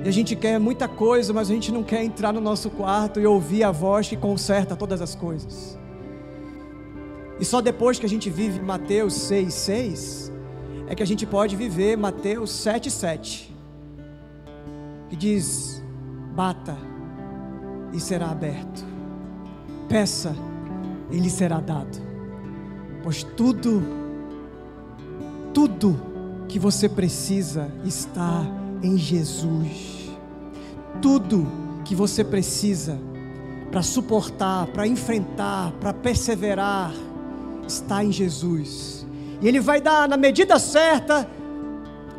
E 0.04 0.10
a 0.10 0.12
gente 0.12 0.36
quer 0.36 0.60
muita 0.60 0.86
coisa, 0.86 1.32
mas 1.32 1.50
a 1.50 1.54
gente 1.54 1.72
não 1.72 1.84
quer 1.84 2.04
entrar 2.04 2.34
no 2.34 2.42
nosso 2.42 2.70
quarto 2.72 3.22
e 3.22 3.26
ouvir 3.26 3.64
a 3.64 3.72
voz 3.72 4.10
que 4.10 4.18
conserta 4.18 4.76
todas 4.76 5.00
as 5.00 5.16
coisas. 5.16 5.80
E 7.42 7.46
só 7.46 7.60
depois 7.60 7.98
que 7.98 8.06
a 8.06 8.10
gente 8.10 8.30
vive 8.30 8.62
Mateus 8.62 9.16
6, 9.16 9.52
6, 9.52 10.32
é 10.88 10.94
que 10.94 11.02
a 11.02 11.08
gente 11.08 11.26
pode 11.26 11.56
viver 11.56 11.98
Mateus 11.98 12.52
7, 12.52 12.92
7, 12.92 13.52
que 15.10 15.16
diz: 15.16 15.84
bata 16.36 16.78
e 17.92 18.00
será 18.00 18.30
aberto, 18.30 18.86
peça 19.90 20.36
e 21.10 21.18
lhe 21.18 21.32
será 21.32 21.60
dado. 21.60 21.98
Pois 23.02 23.24
tudo, 23.24 23.82
tudo 25.52 26.00
que 26.48 26.60
você 26.60 26.88
precisa 26.88 27.72
está 27.84 28.46
em 28.84 29.00
Jesus. 29.00 30.12
Tudo 31.02 31.48
que 31.84 31.96
você 31.96 32.24
precisa 32.24 33.00
para 33.72 33.82
suportar, 33.82 34.68
para 34.68 34.86
enfrentar, 34.86 35.72
para 35.80 35.92
perseverar, 35.92 36.94
está 37.72 38.04
em 38.04 38.12
Jesus. 38.12 39.06
E 39.42 39.48
Ele 39.48 39.60
vai 39.60 39.82
dar 39.82 40.08
na 40.08 40.18
medida 40.18 40.60
certa 40.60 41.28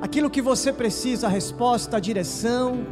aquilo 0.00 0.30
que 0.30 0.42
você 0.42 0.72
precisa, 0.72 1.26
a 1.26 1.30
resposta, 1.30 1.96
a 1.96 2.00
direção. 2.00 2.86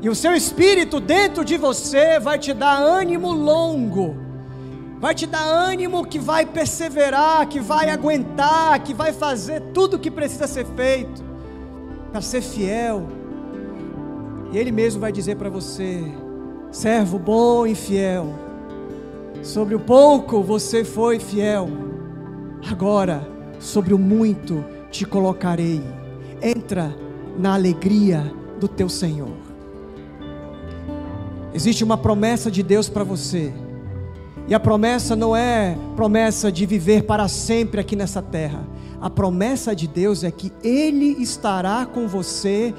E 0.00 0.08
o 0.08 0.14
seu 0.14 0.34
espírito 0.34 0.98
dentro 0.98 1.44
de 1.44 1.56
você 1.56 2.18
vai 2.18 2.38
te 2.38 2.52
dar 2.52 2.76
ânimo 2.80 3.32
longo 3.32 4.32
vai 5.02 5.16
te 5.16 5.26
dar 5.26 5.44
ânimo 5.44 6.06
que 6.06 6.16
vai 6.16 6.46
perseverar, 6.46 7.48
que 7.48 7.58
vai 7.58 7.90
aguentar, 7.90 8.78
que 8.84 8.94
vai 8.94 9.12
fazer 9.12 9.60
tudo 9.74 9.96
o 9.96 9.98
que 9.98 10.12
precisa 10.12 10.46
ser 10.46 10.64
feito 10.64 11.24
para 12.12 12.20
ser 12.20 12.40
fiel. 12.40 13.08
E 14.52 14.58
Ele 14.58 14.70
mesmo 14.70 15.00
vai 15.00 15.10
dizer 15.10 15.34
para 15.34 15.50
você: 15.50 16.04
servo 16.70 17.18
bom 17.18 17.66
e 17.66 17.74
fiel, 17.74 18.32
sobre 19.42 19.74
o 19.74 19.80
pouco 19.80 20.42
você 20.42 20.84
foi 20.84 21.18
fiel, 21.18 21.68
agora 22.70 23.28
sobre 23.58 23.92
o 23.92 23.98
muito 23.98 24.64
te 24.90 25.04
colocarei. 25.04 25.82
Entra 26.40 26.94
na 27.38 27.54
alegria 27.54 28.32
do 28.60 28.68
teu 28.68 28.88
Senhor. 28.88 29.32
Existe 31.54 31.84
uma 31.84 31.98
promessa 31.98 32.50
de 32.50 32.62
Deus 32.62 32.88
para 32.88 33.04
você. 33.04 33.52
E 34.48 34.54
a 34.54 34.60
promessa 34.60 35.14
não 35.14 35.36
é 35.36 35.76
promessa 35.94 36.50
de 36.50 36.66
viver 36.66 37.04
para 37.04 37.28
sempre 37.28 37.80
aqui 37.80 37.94
nessa 37.94 38.20
terra. 38.20 38.66
A 39.00 39.10
promessa 39.10 39.74
de 39.74 39.86
Deus 39.86 40.24
é 40.24 40.30
que 40.30 40.52
Ele 40.62 41.22
estará 41.22 41.86
com 41.86 42.08
você 42.08 42.74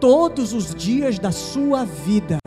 todos 0.00 0.52
os 0.52 0.74
dias 0.74 1.18
da 1.18 1.32
sua 1.32 1.84
vida. 1.84 2.38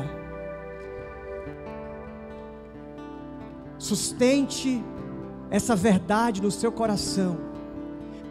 Sustente 3.92 4.82
essa 5.50 5.76
verdade 5.76 6.42
no 6.42 6.50
seu 6.50 6.72
coração. 6.72 7.38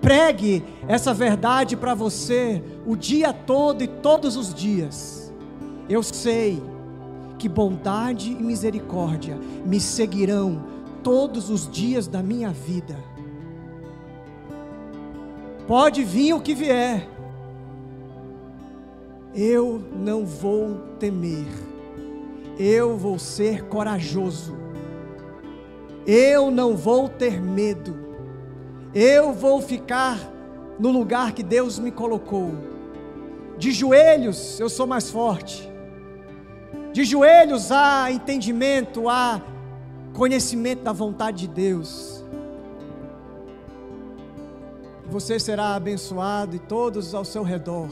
Pregue 0.01 0.65
essa 0.89 1.13
verdade 1.13 1.77
para 1.77 1.93
você 1.93 2.65
o 2.87 2.97
dia 2.97 3.31
todo 3.31 3.85
e 3.85 3.87
todos 3.87 4.39
os 4.39 4.55
dias. 4.55 5.31
Eu 5.87 6.03
sei 6.03 6.63
que 7.39 7.47
bondade 7.47 8.33
e 8.33 8.43
misericórdia 8.43 9.39
me 9.67 9.79
seguirão 9.79 10.65
todos 11.03 11.51
os 11.51 11.71
dias 11.71 12.09
da 12.09 12.23
minha 12.23 12.53
vida. 12.53 12.97
Pode 15.67 16.03
vir 16.03 16.33
o 16.33 16.41
que 16.41 16.55
vier, 16.55 17.07
eu 19.35 19.79
não 19.95 20.25
vou 20.25 20.79
temer, 20.99 21.53
eu 22.59 22.97
vou 22.97 23.19
ser 23.19 23.67
corajoso, 23.67 24.60
eu 26.07 26.51
não 26.51 26.77
vou 26.77 27.09
ter 27.09 27.41
medo, 27.41 27.97
eu 28.95 29.33
vou 29.33 29.61
ficar 29.61 30.19
no 30.79 30.91
lugar 30.91 31.33
que 31.33 31.43
Deus 31.43 31.79
me 31.79 31.91
colocou. 31.91 32.53
De 33.59 33.71
joelhos 33.73 34.59
eu 34.59 34.71
sou 34.71 34.87
mais 34.87 35.11
forte, 35.11 35.71
de 36.93 37.05
joelhos 37.05 37.71
há 37.71 38.11
entendimento, 38.11 39.09
há 39.09 39.43
conhecimento 40.15 40.83
da 40.83 40.93
vontade 40.93 41.47
de 41.47 41.49
Deus. 41.49 42.25
Você 45.09 45.39
será 45.39 45.75
abençoado 45.75 46.57
e 46.57 46.59
todos 46.59 47.15
ao 47.15 47.25
seu 47.25 47.43
redor, 47.43 47.91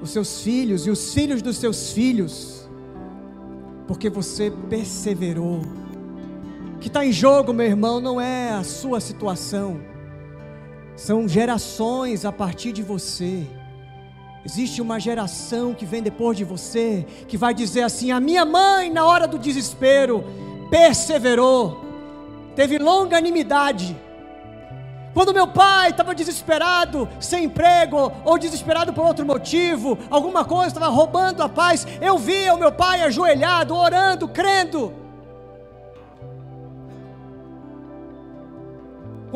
os 0.00 0.10
seus 0.10 0.40
filhos 0.40 0.86
e 0.86 0.90
os 0.90 1.12
filhos 1.12 1.42
dos 1.42 1.58
seus 1.58 1.92
filhos, 1.92 2.68
porque 3.86 4.08
você 4.08 4.52
perseverou. 4.70 5.60
Que 6.80 6.88
está 6.88 7.04
em 7.04 7.12
jogo, 7.12 7.52
meu 7.52 7.66
irmão, 7.66 8.00
não 8.00 8.20
é 8.20 8.50
a 8.50 8.62
sua 8.62 9.00
situação, 9.00 9.80
são 10.94 11.28
gerações 11.28 12.24
a 12.24 12.32
partir 12.32 12.72
de 12.72 12.82
você. 12.82 13.46
Existe 14.44 14.80
uma 14.80 15.00
geração 15.00 15.74
que 15.74 15.84
vem 15.84 16.02
depois 16.02 16.36
de 16.36 16.44
você, 16.44 17.04
que 17.26 17.36
vai 17.36 17.52
dizer 17.52 17.82
assim: 17.82 18.12
a 18.12 18.20
minha 18.20 18.44
mãe, 18.44 18.90
na 18.90 19.04
hora 19.04 19.26
do 19.26 19.38
desespero, 19.38 20.24
perseverou, 20.70 21.84
teve 22.54 22.78
longanimidade. 22.78 23.96
Quando 25.12 25.32
meu 25.32 25.48
pai 25.48 25.90
estava 25.90 26.14
desesperado, 26.14 27.08
sem 27.18 27.44
emprego, 27.44 28.12
ou 28.22 28.38
desesperado 28.38 28.92
por 28.92 29.04
outro 29.04 29.24
motivo, 29.24 29.98
alguma 30.10 30.44
coisa 30.44 30.68
estava 30.68 30.88
roubando 30.88 31.42
a 31.42 31.48
paz, 31.48 31.86
eu 32.02 32.18
via 32.18 32.54
o 32.54 32.58
meu 32.58 32.70
pai 32.70 33.00
ajoelhado, 33.00 33.74
orando, 33.74 34.28
crendo. 34.28 35.05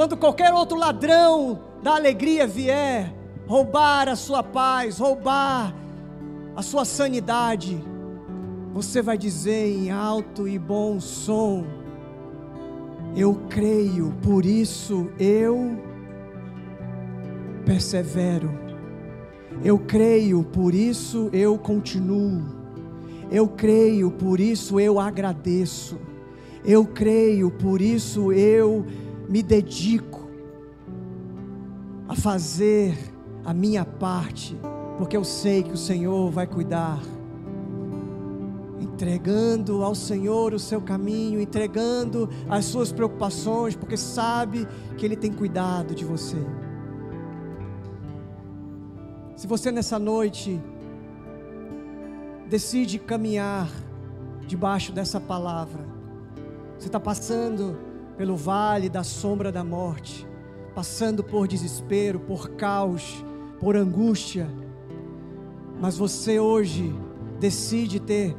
Quando 0.01 0.17
qualquer 0.17 0.51
outro 0.55 0.79
ladrão 0.79 1.61
da 1.83 1.95
alegria 1.95 2.47
vier 2.47 3.15
roubar 3.47 4.09
a 4.09 4.17
sua 4.17 4.43
paz, 4.43 4.97
roubar 4.97 5.77
a 6.57 6.63
sua 6.63 6.87
sanidade, 6.87 7.79
você 8.73 9.03
vai 9.03 9.19
dizer 9.19 9.67
em 9.67 9.91
alto 9.91 10.49
e 10.49 10.59
bom 10.59 10.99
som: 11.01 11.67
Eu 13.15 13.43
creio, 13.51 14.15
por 14.23 14.47
isso 14.47 15.11
eu 15.19 15.79
persevero. 17.67 18.59
Eu 19.63 19.79
creio, 19.81 20.43
por 20.45 20.75
isso 20.75 21.29
eu 21.31 21.59
continuo. 21.59 22.43
Eu 23.31 23.49
creio, 23.49 24.11
por 24.11 24.41
isso 24.41 24.81
eu 24.81 24.99
agradeço. 24.99 25.99
Eu 26.65 26.87
creio, 26.87 27.51
por 27.51 27.83
isso 27.83 28.33
eu 28.33 28.87
me 29.31 29.45
dedico 29.45 30.29
a 32.09 32.17
fazer 32.17 32.99
a 33.45 33.55
minha 33.55 33.85
parte, 33.85 34.59
porque 34.99 35.17
eu 35.17 35.23
sei 35.23 35.63
que 35.63 35.71
o 35.71 35.77
Senhor 35.77 36.33
vai 36.33 36.49
cuidar. 36.49 36.99
Entregando 38.81 39.85
ao 39.85 39.95
Senhor 39.95 40.53
o 40.53 40.59
seu 40.59 40.83
caminho, 40.83 41.41
entregando 41.41 42.29
as 42.49 42.65
suas 42.65 42.91
preocupações, 42.91 43.77
porque 43.77 43.97
sabe 43.97 44.67
que 44.99 45.07
Ele 45.07 45.15
tem 45.15 45.33
cuidado 45.33 45.95
de 45.95 46.05
você. 46.05 46.45
Se 49.37 49.47
você 49.47 49.71
nessa 49.71 49.99
noite 49.99 50.61
decide 52.49 52.99
caminhar 52.99 53.71
debaixo 54.45 54.91
dessa 54.91 55.21
palavra, 55.21 55.85
você 56.77 56.89
está 56.89 56.99
passando 56.99 57.90
pelo 58.21 58.37
vale 58.37 58.91
da 58.91 59.03
sombra 59.03 59.51
da 59.51 59.65
morte, 59.65 60.29
passando 60.75 61.25
por 61.25 61.49
desespero, 61.49 62.21
por 62.21 62.51
caos, 62.51 63.25
por 63.59 63.75
angústia, 63.75 64.47
mas 65.81 65.97
você 65.97 66.39
hoje 66.39 66.95
decide 67.39 67.99
ter 67.99 68.37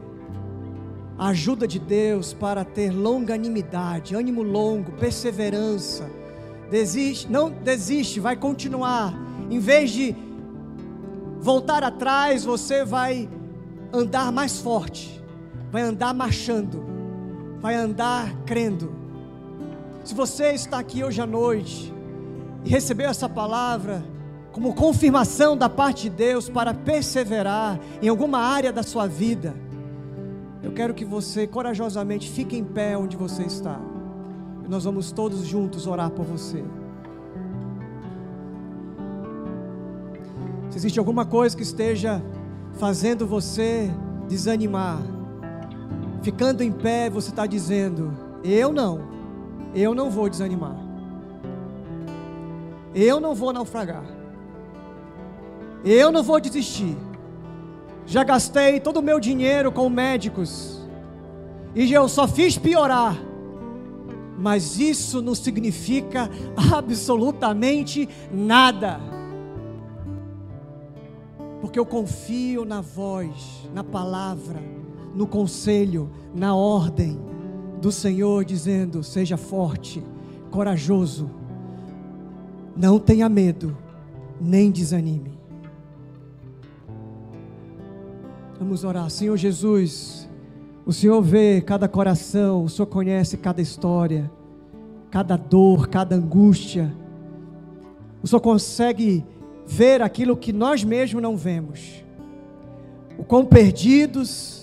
a 1.18 1.30
ajuda 1.30 1.68
de 1.68 1.80
Deus 1.80 2.32
para 2.32 2.64
ter 2.64 2.92
longanimidade, 2.92 4.14
ânimo 4.14 4.44
longo, 4.44 4.92
perseverança. 4.92 6.08
Desiste, 6.70 7.28
não 7.28 7.50
desiste, 7.50 8.20
vai 8.20 8.36
continuar. 8.36 9.12
Em 9.50 9.58
vez 9.58 9.90
de 9.90 10.16
voltar 11.40 11.84
atrás, 11.84 12.46
você 12.46 12.86
vai 12.86 13.28
andar 13.92 14.32
mais 14.32 14.60
forte, 14.60 15.20
vai 15.72 15.82
andar 15.82 16.14
marchando, 16.14 16.86
vai 17.60 17.74
andar 17.74 18.32
crendo. 18.46 19.01
Se 20.04 20.16
você 20.16 20.52
está 20.54 20.80
aqui 20.80 21.04
hoje 21.04 21.22
à 21.22 21.28
noite 21.28 21.94
e 22.66 22.70
recebeu 22.70 23.08
essa 23.08 23.30
palavra 23.30 24.04
como 24.52 24.74
confirmação 24.74 25.56
da 25.56 25.70
parte 25.70 26.04
de 26.04 26.10
Deus 26.10 26.50
para 26.50 26.74
perseverar 26.74 27.80
em 28.02 28.08
alguma 28.08 28.40
área 28.40 28.74
da 28.74 28.82
sua 28.82 29.06
vida, 29.06 29.56
eu 30.64 30.72
quero 30.72 30.94
que 30.94 31.06
você 31.06 31.46
corajosamente 31.46 32.30
fique 32.30 32.58
em 32.58 32.64
pé 32.64 32.98
onde 32.98 33.16
você 33.16 33.44
está. 33.44 33.80
E 34.66 34.68
nós 34.68 34.84
vamos 34.84 35.12
todos 35.12 35.46
juntos 35.46 35.86
orar 35.86 36.10
por 36.10 36.26
você. 36.26 36.64
Se 40.72 40.78
existe 40.78 40.98
alguma 40.98 41.26
coisa 41.26 41.56
que 41.56 41.64
esteja 41.64 42.22
fazendo 42.74 43.28
você 43.28 43.92
desanimar, 44.28 45.00
ficando 46.24 46.64
em 46.64 46.72
pé, 46.72 47.10
você 47.10 47.30
está 47.30 47.46
dizendo: 47.46 48.12
Eu 48.44 48.74
não 48.74 49.11
eu 49.74 49.96
não 49.96 50.10
vou 50.10 50.30
desanimar. 50.30 50.76
Eu 52.94 53.20
não 53.20 53.34
vou 53.34 53.54
naufragar. 53.54 54.04
Eu 55.84 56.12
não 56.12 56.22
vou 56.22 56.40
desistir. 56.40 56.98
Já 58.06 58.24
gastei 58.24 58.80
todo 58.80 58.98
o 58.98 59.02
meu 59.02 59.20
dinheiro 59.20 59.72
com 59.72 59.90
médicos. 59.90 60.86
E 61.74 61.92
eu 61.92 62.10
só 62.10 62.28
fiz 62.28 62.58
piorar. 62.58 63.16
Mas 64.38 64.80
isso 64.80 65.22
não 65.22 65.36
significa 65.36 66.30
absolutamente 66.74 68.10
nada. 68.32 69.00
Porque 71.62 71.80
eu 71.80 71.86
confio 71.86 72.66
na 72.66 72.82
voz, 72.82 73.70
na 73.74 73.84
palavra, 73.84 74.60
no 75.16 75.28
conselho, 75.28 76.10
na 76.34 76.56
ordem 76.56 77.32
do 77.82 77.92
Senhor, 77.92 78.46
dizendo: 78.46 79.04
seja 79.04 79.36
forte, 79.36 80.04
corajoso, 80.52 81.30
não 82.78 83.00
tenha 83.00 83.28
medo, 83.28 83.76
nem 84.40 84.72
desanime. 84.72 85.40
Vamos 88.60 88.84
orar, 88.84 89.10
Senhor 89.10 89.36
Jesus. 89.36 90.30
O 90.86 90.94
Senhor 90.94 91.22
vê 91.22 91.62
cada 91.62 91.88
coração, 91.88 92.64
o 92.64 92.70
Senhor 92.70 92.86
conhece 92.88 93.38
cada 93.38 93.62
história, 93.62 94.32
cada 95.10 95.36
dor, 95.36 95.88
cada 95.88 96.16
angústia. 96.16 96.96
O 98.22 98.28
Senhor 98.28 98.42
consegue 98.42 99.26
ver 99.66 100.02
aquilo 100.02 100.38
que 100.38 100.54
nós 100.54 100.84
mesmos 100.84 101.22
não 101.22 101.36
vemos. 101.36 102.04
O 103.18 103.24
quão 103.24 103.46
perdidos 103.46 104.61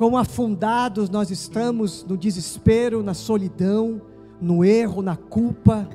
quão 0.00 0.16
afundados 0.16 1.10
nós 1.10 1.30
estamos 1.30 2.06
no 2.08 2.16
desespero, 2.16 3.02
na 3.02 3.12
solidão, 3.12 4.00
no 4.40 4.64
erro, 4.64 5.02
na 5.02 5.14
culpa. 5.14 5.86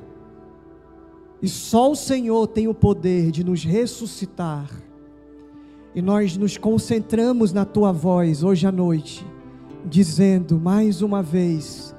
E 1.42 1.48
só 1.48 1.90
o 1.90 1.96
Senhor 1.96 2.46
tem 2.46 2.68
o 2.68 2.72
poder 2.72 3.32
de 3.32 3.42
nos 3.42 3.64
ressuscitar. 3.64 4.70
E 5.92 6.00
nós 6.00 6.36
nos 6.36 6.56
concentramos 6.56 7.52
na 7.52 7.64
tua 7.64 7.90
voz 7.90 8.44
hoje 8.44 8.64
à 8.64 8.70
noite, 8.70 9.26
dizendo 9.84 10.60
mais 10.60 11.02
uma 11.02 11.20
vez: 11.20 11.92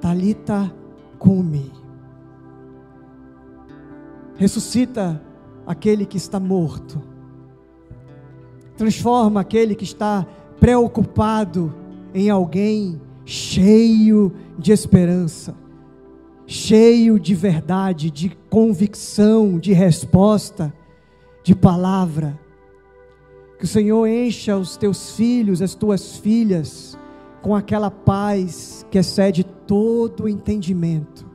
Talita 0.00 0.74
cume. 1.18 1.70
Ressuscita 4.36 5.22
aquele 5.66 6.06
que 6.06 6.16
está 6.16 6.40
morto. 6.40 7.02
Transforma 8.78 9.42
aquele 9.42 9.74
que 9.74 9.84
está 9.84 10.26
preocupado 10.64 11.74
em 12.14 12.30
alguém 12.30 12.98
cheio 13.26 14.32
de 14.58 14.72
esperança, 14.72 15.54
cheio 16.46 17.20
de 17.20 17.34
verdade, 17.34 18.10
de 18.10 18.30
convicção, 18.48 19.58
de 19.58 19.74
resposta, 19.74 20.72
de 21.42 21.54
palavra. 21.54 22.40
Que 23.58 23.66
o 23.66 23.68
Senhor 23.68 24.06
encha 24.06 24.56
os 24.56 24.78
teus 24.78 25.10
filhos, 25.14 25.60
as 25.60 25.74
tuas 25.74 26.16
filhas, 26.16 26.96
com 27.42 27.54
aquela 27.54 27.90
paz 27.90 28.86
que 28.90 28.96
excede 28.96 29.44
todo 29.44 30.24
o 30.24 30.28
entendimento. 30.30 31.26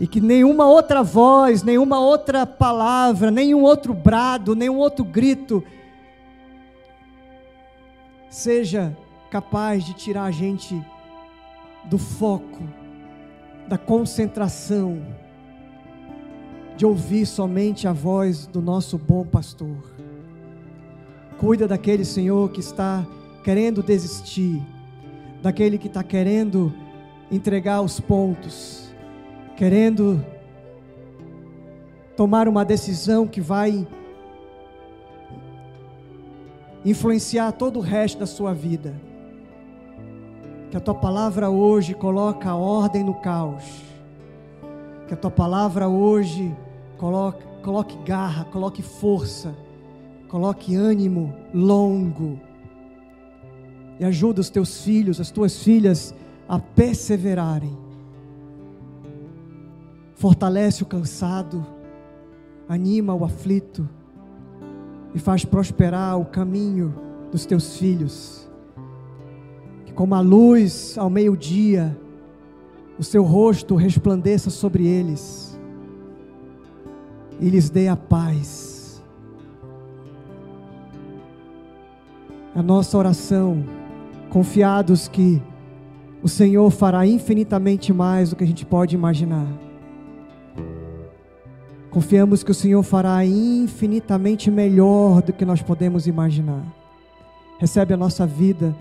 E 0.00 0.06
que 0.06 0.22
nenhuma 0.22 0.66
outra 0.66 1.02
voz, 1.02 1.62
nenhuma 1.62 2.00
outra 2.00 2.46
palavra, 2.46 3.30
nenhum 3.30 3.60
outro 3.60 3.92
brado, 3.92 4.56
nenhum 4.56 4.78
outro 4.78 5.04
grito 5.04 5.62
seja 8.34 8.96
capaz 9.30 9.84
de 9.84 9.94
tirar 9.94 10.24
a 10.24 10.30
gente 10.32 10.84
do 11.84 11.96
foco, 11.96 12.64
da 13.68 13.78
concentração, 13.78 15.00
de 16.76 16.84
ouvir 16.84 17.26
somente 17.26 17.86
a 17.86 17.92
voz 17.92 18.44
do 18.44 18.60
nosso 18.60 18.98
bom 18.98 19.24
pastor. 19.24 19.76
Cuida 21.38 21.68
daquele 21.68 22.04
Senhor 22.04 22.50
que 22.50 22.58
está 22.58 23.06
querendo 23.44 23.84
desistir, 23.84 24.60
daquele 25.40 25.78
que 25.78 25.86
está 25.86 26.02
querendo 26.02 26.74
entregar 27.30 27.82
os 27.82 28.00
pontos, 28.00 28.92
querendo 29.56 30.26
tomar 32.16 32.48
uma 32.48 32.64
decisão 32.64 33.28
que 33.28 33.40
vai 33.40 33.86
influenciar 36.84 37.52
todo 37.52 37.78
o 37.78 37.82
resto 37.82 38.18
da 38.18 38.26
sua 38.26 38.52
vida. 38.52 38.94
Que 40.70 40.76
a 40.76 40.80
tua 40.80 40.94
palavra 40.94 41.48
hoje 41.48 41.94
coloca 41.94 42.54
ordem 42.54 43.02
no 43.02 43.14
caos. 43.14 43.64
Que 45.08 45.14
a 45.14 45.16
tua 45.16 45.30
palavra 45.30 45.88
hoje 45.88 46.54
coloque, 46.98 47.44
coloque 47.62 47.96
garra, 48.04 48.44
coloque 48.46 48.82
força, 48.82 49.54
coloque 50.28 50.74
ânimo 50.74 51.34
longo. 51.52 52.38
E 53.98 54.04
ajuda 54.04 54.40
os 54.40 54.50
teus 54.50 54.82
filhos, 54.82 55.20
as 55.20 55.30
tuas 55.30 55.62
filhas 55.62 56.14
a 56.48 56.58
perseverarem. 56.58 57.78
Fortalece 60.16 60.82
o 60.82 60.86
cansado, 60.86 61.64
anima 62.68 63.14
o 63.14 63.24
aflito 63.24 63.88
e 65.14 65.18
faz 65.18 65.44
prosperar 65.44 66.18
o 66.18 66.24
caminho 66.24 66.94
dos 67.30 67.46
teus 67.46 67.76
filhos 67.76 68.44
como 69.94 70.14
a 70.14 70.20
luz 70.20 70.98
ao 70.98 71.08
meio-dia, 71.08 71.96
o 72.98 73.04
seu 73.04 73.22
rosto 73.22 73.76
resplandeça 73.76 74.50
sobre 74.50 74.86
eles 74.86 75.58
e 77.40 77.48
lhes 77.48 77.70
dê 77.70 77.88
a 77.88 77.96
paz. 77.96 79.02
A 82.54 82.62
nossa 82.62 82.96
oração, 82.96 83.64
confiados 84.30 85.08
que 85.08 85.42
o 86.22 86.28
Senhor 86.28 86.70
fará 86.70 87.06
infinitamente 87.06 87.92
mais 87.92 88.30
do 88.30 88.36
que 88.36 88.44
a 88.44 88.46
gente 88.46 88.64
pode 88.64 88.94
imaginar. 88.94 89.46
Confiamos 91.94 92.42
que 92.42 92.50
o 92.50 92.54
Senhor 92.54 92.82
fará 92.82 93.24
infinitamente 93.24 94.50
melhor 94.50 95.22
do 95.22 95.32
que 95.32 95.46
nós 95.46 95.62
podemos 95.62 96.06
imaginar. 96.06 96.62
Recebe 97.58 97.94
a 97.94 97.96
nossa 97.96 98.26
vida 98.26 98.74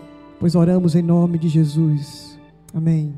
pois 0.43 0.55
oramos 0.55 0.93
em 0.93 1.01
nome 1.01 1.37
de 1.37 1.47
Jesus. 1.47 2.37
Amém. 2.73 3.13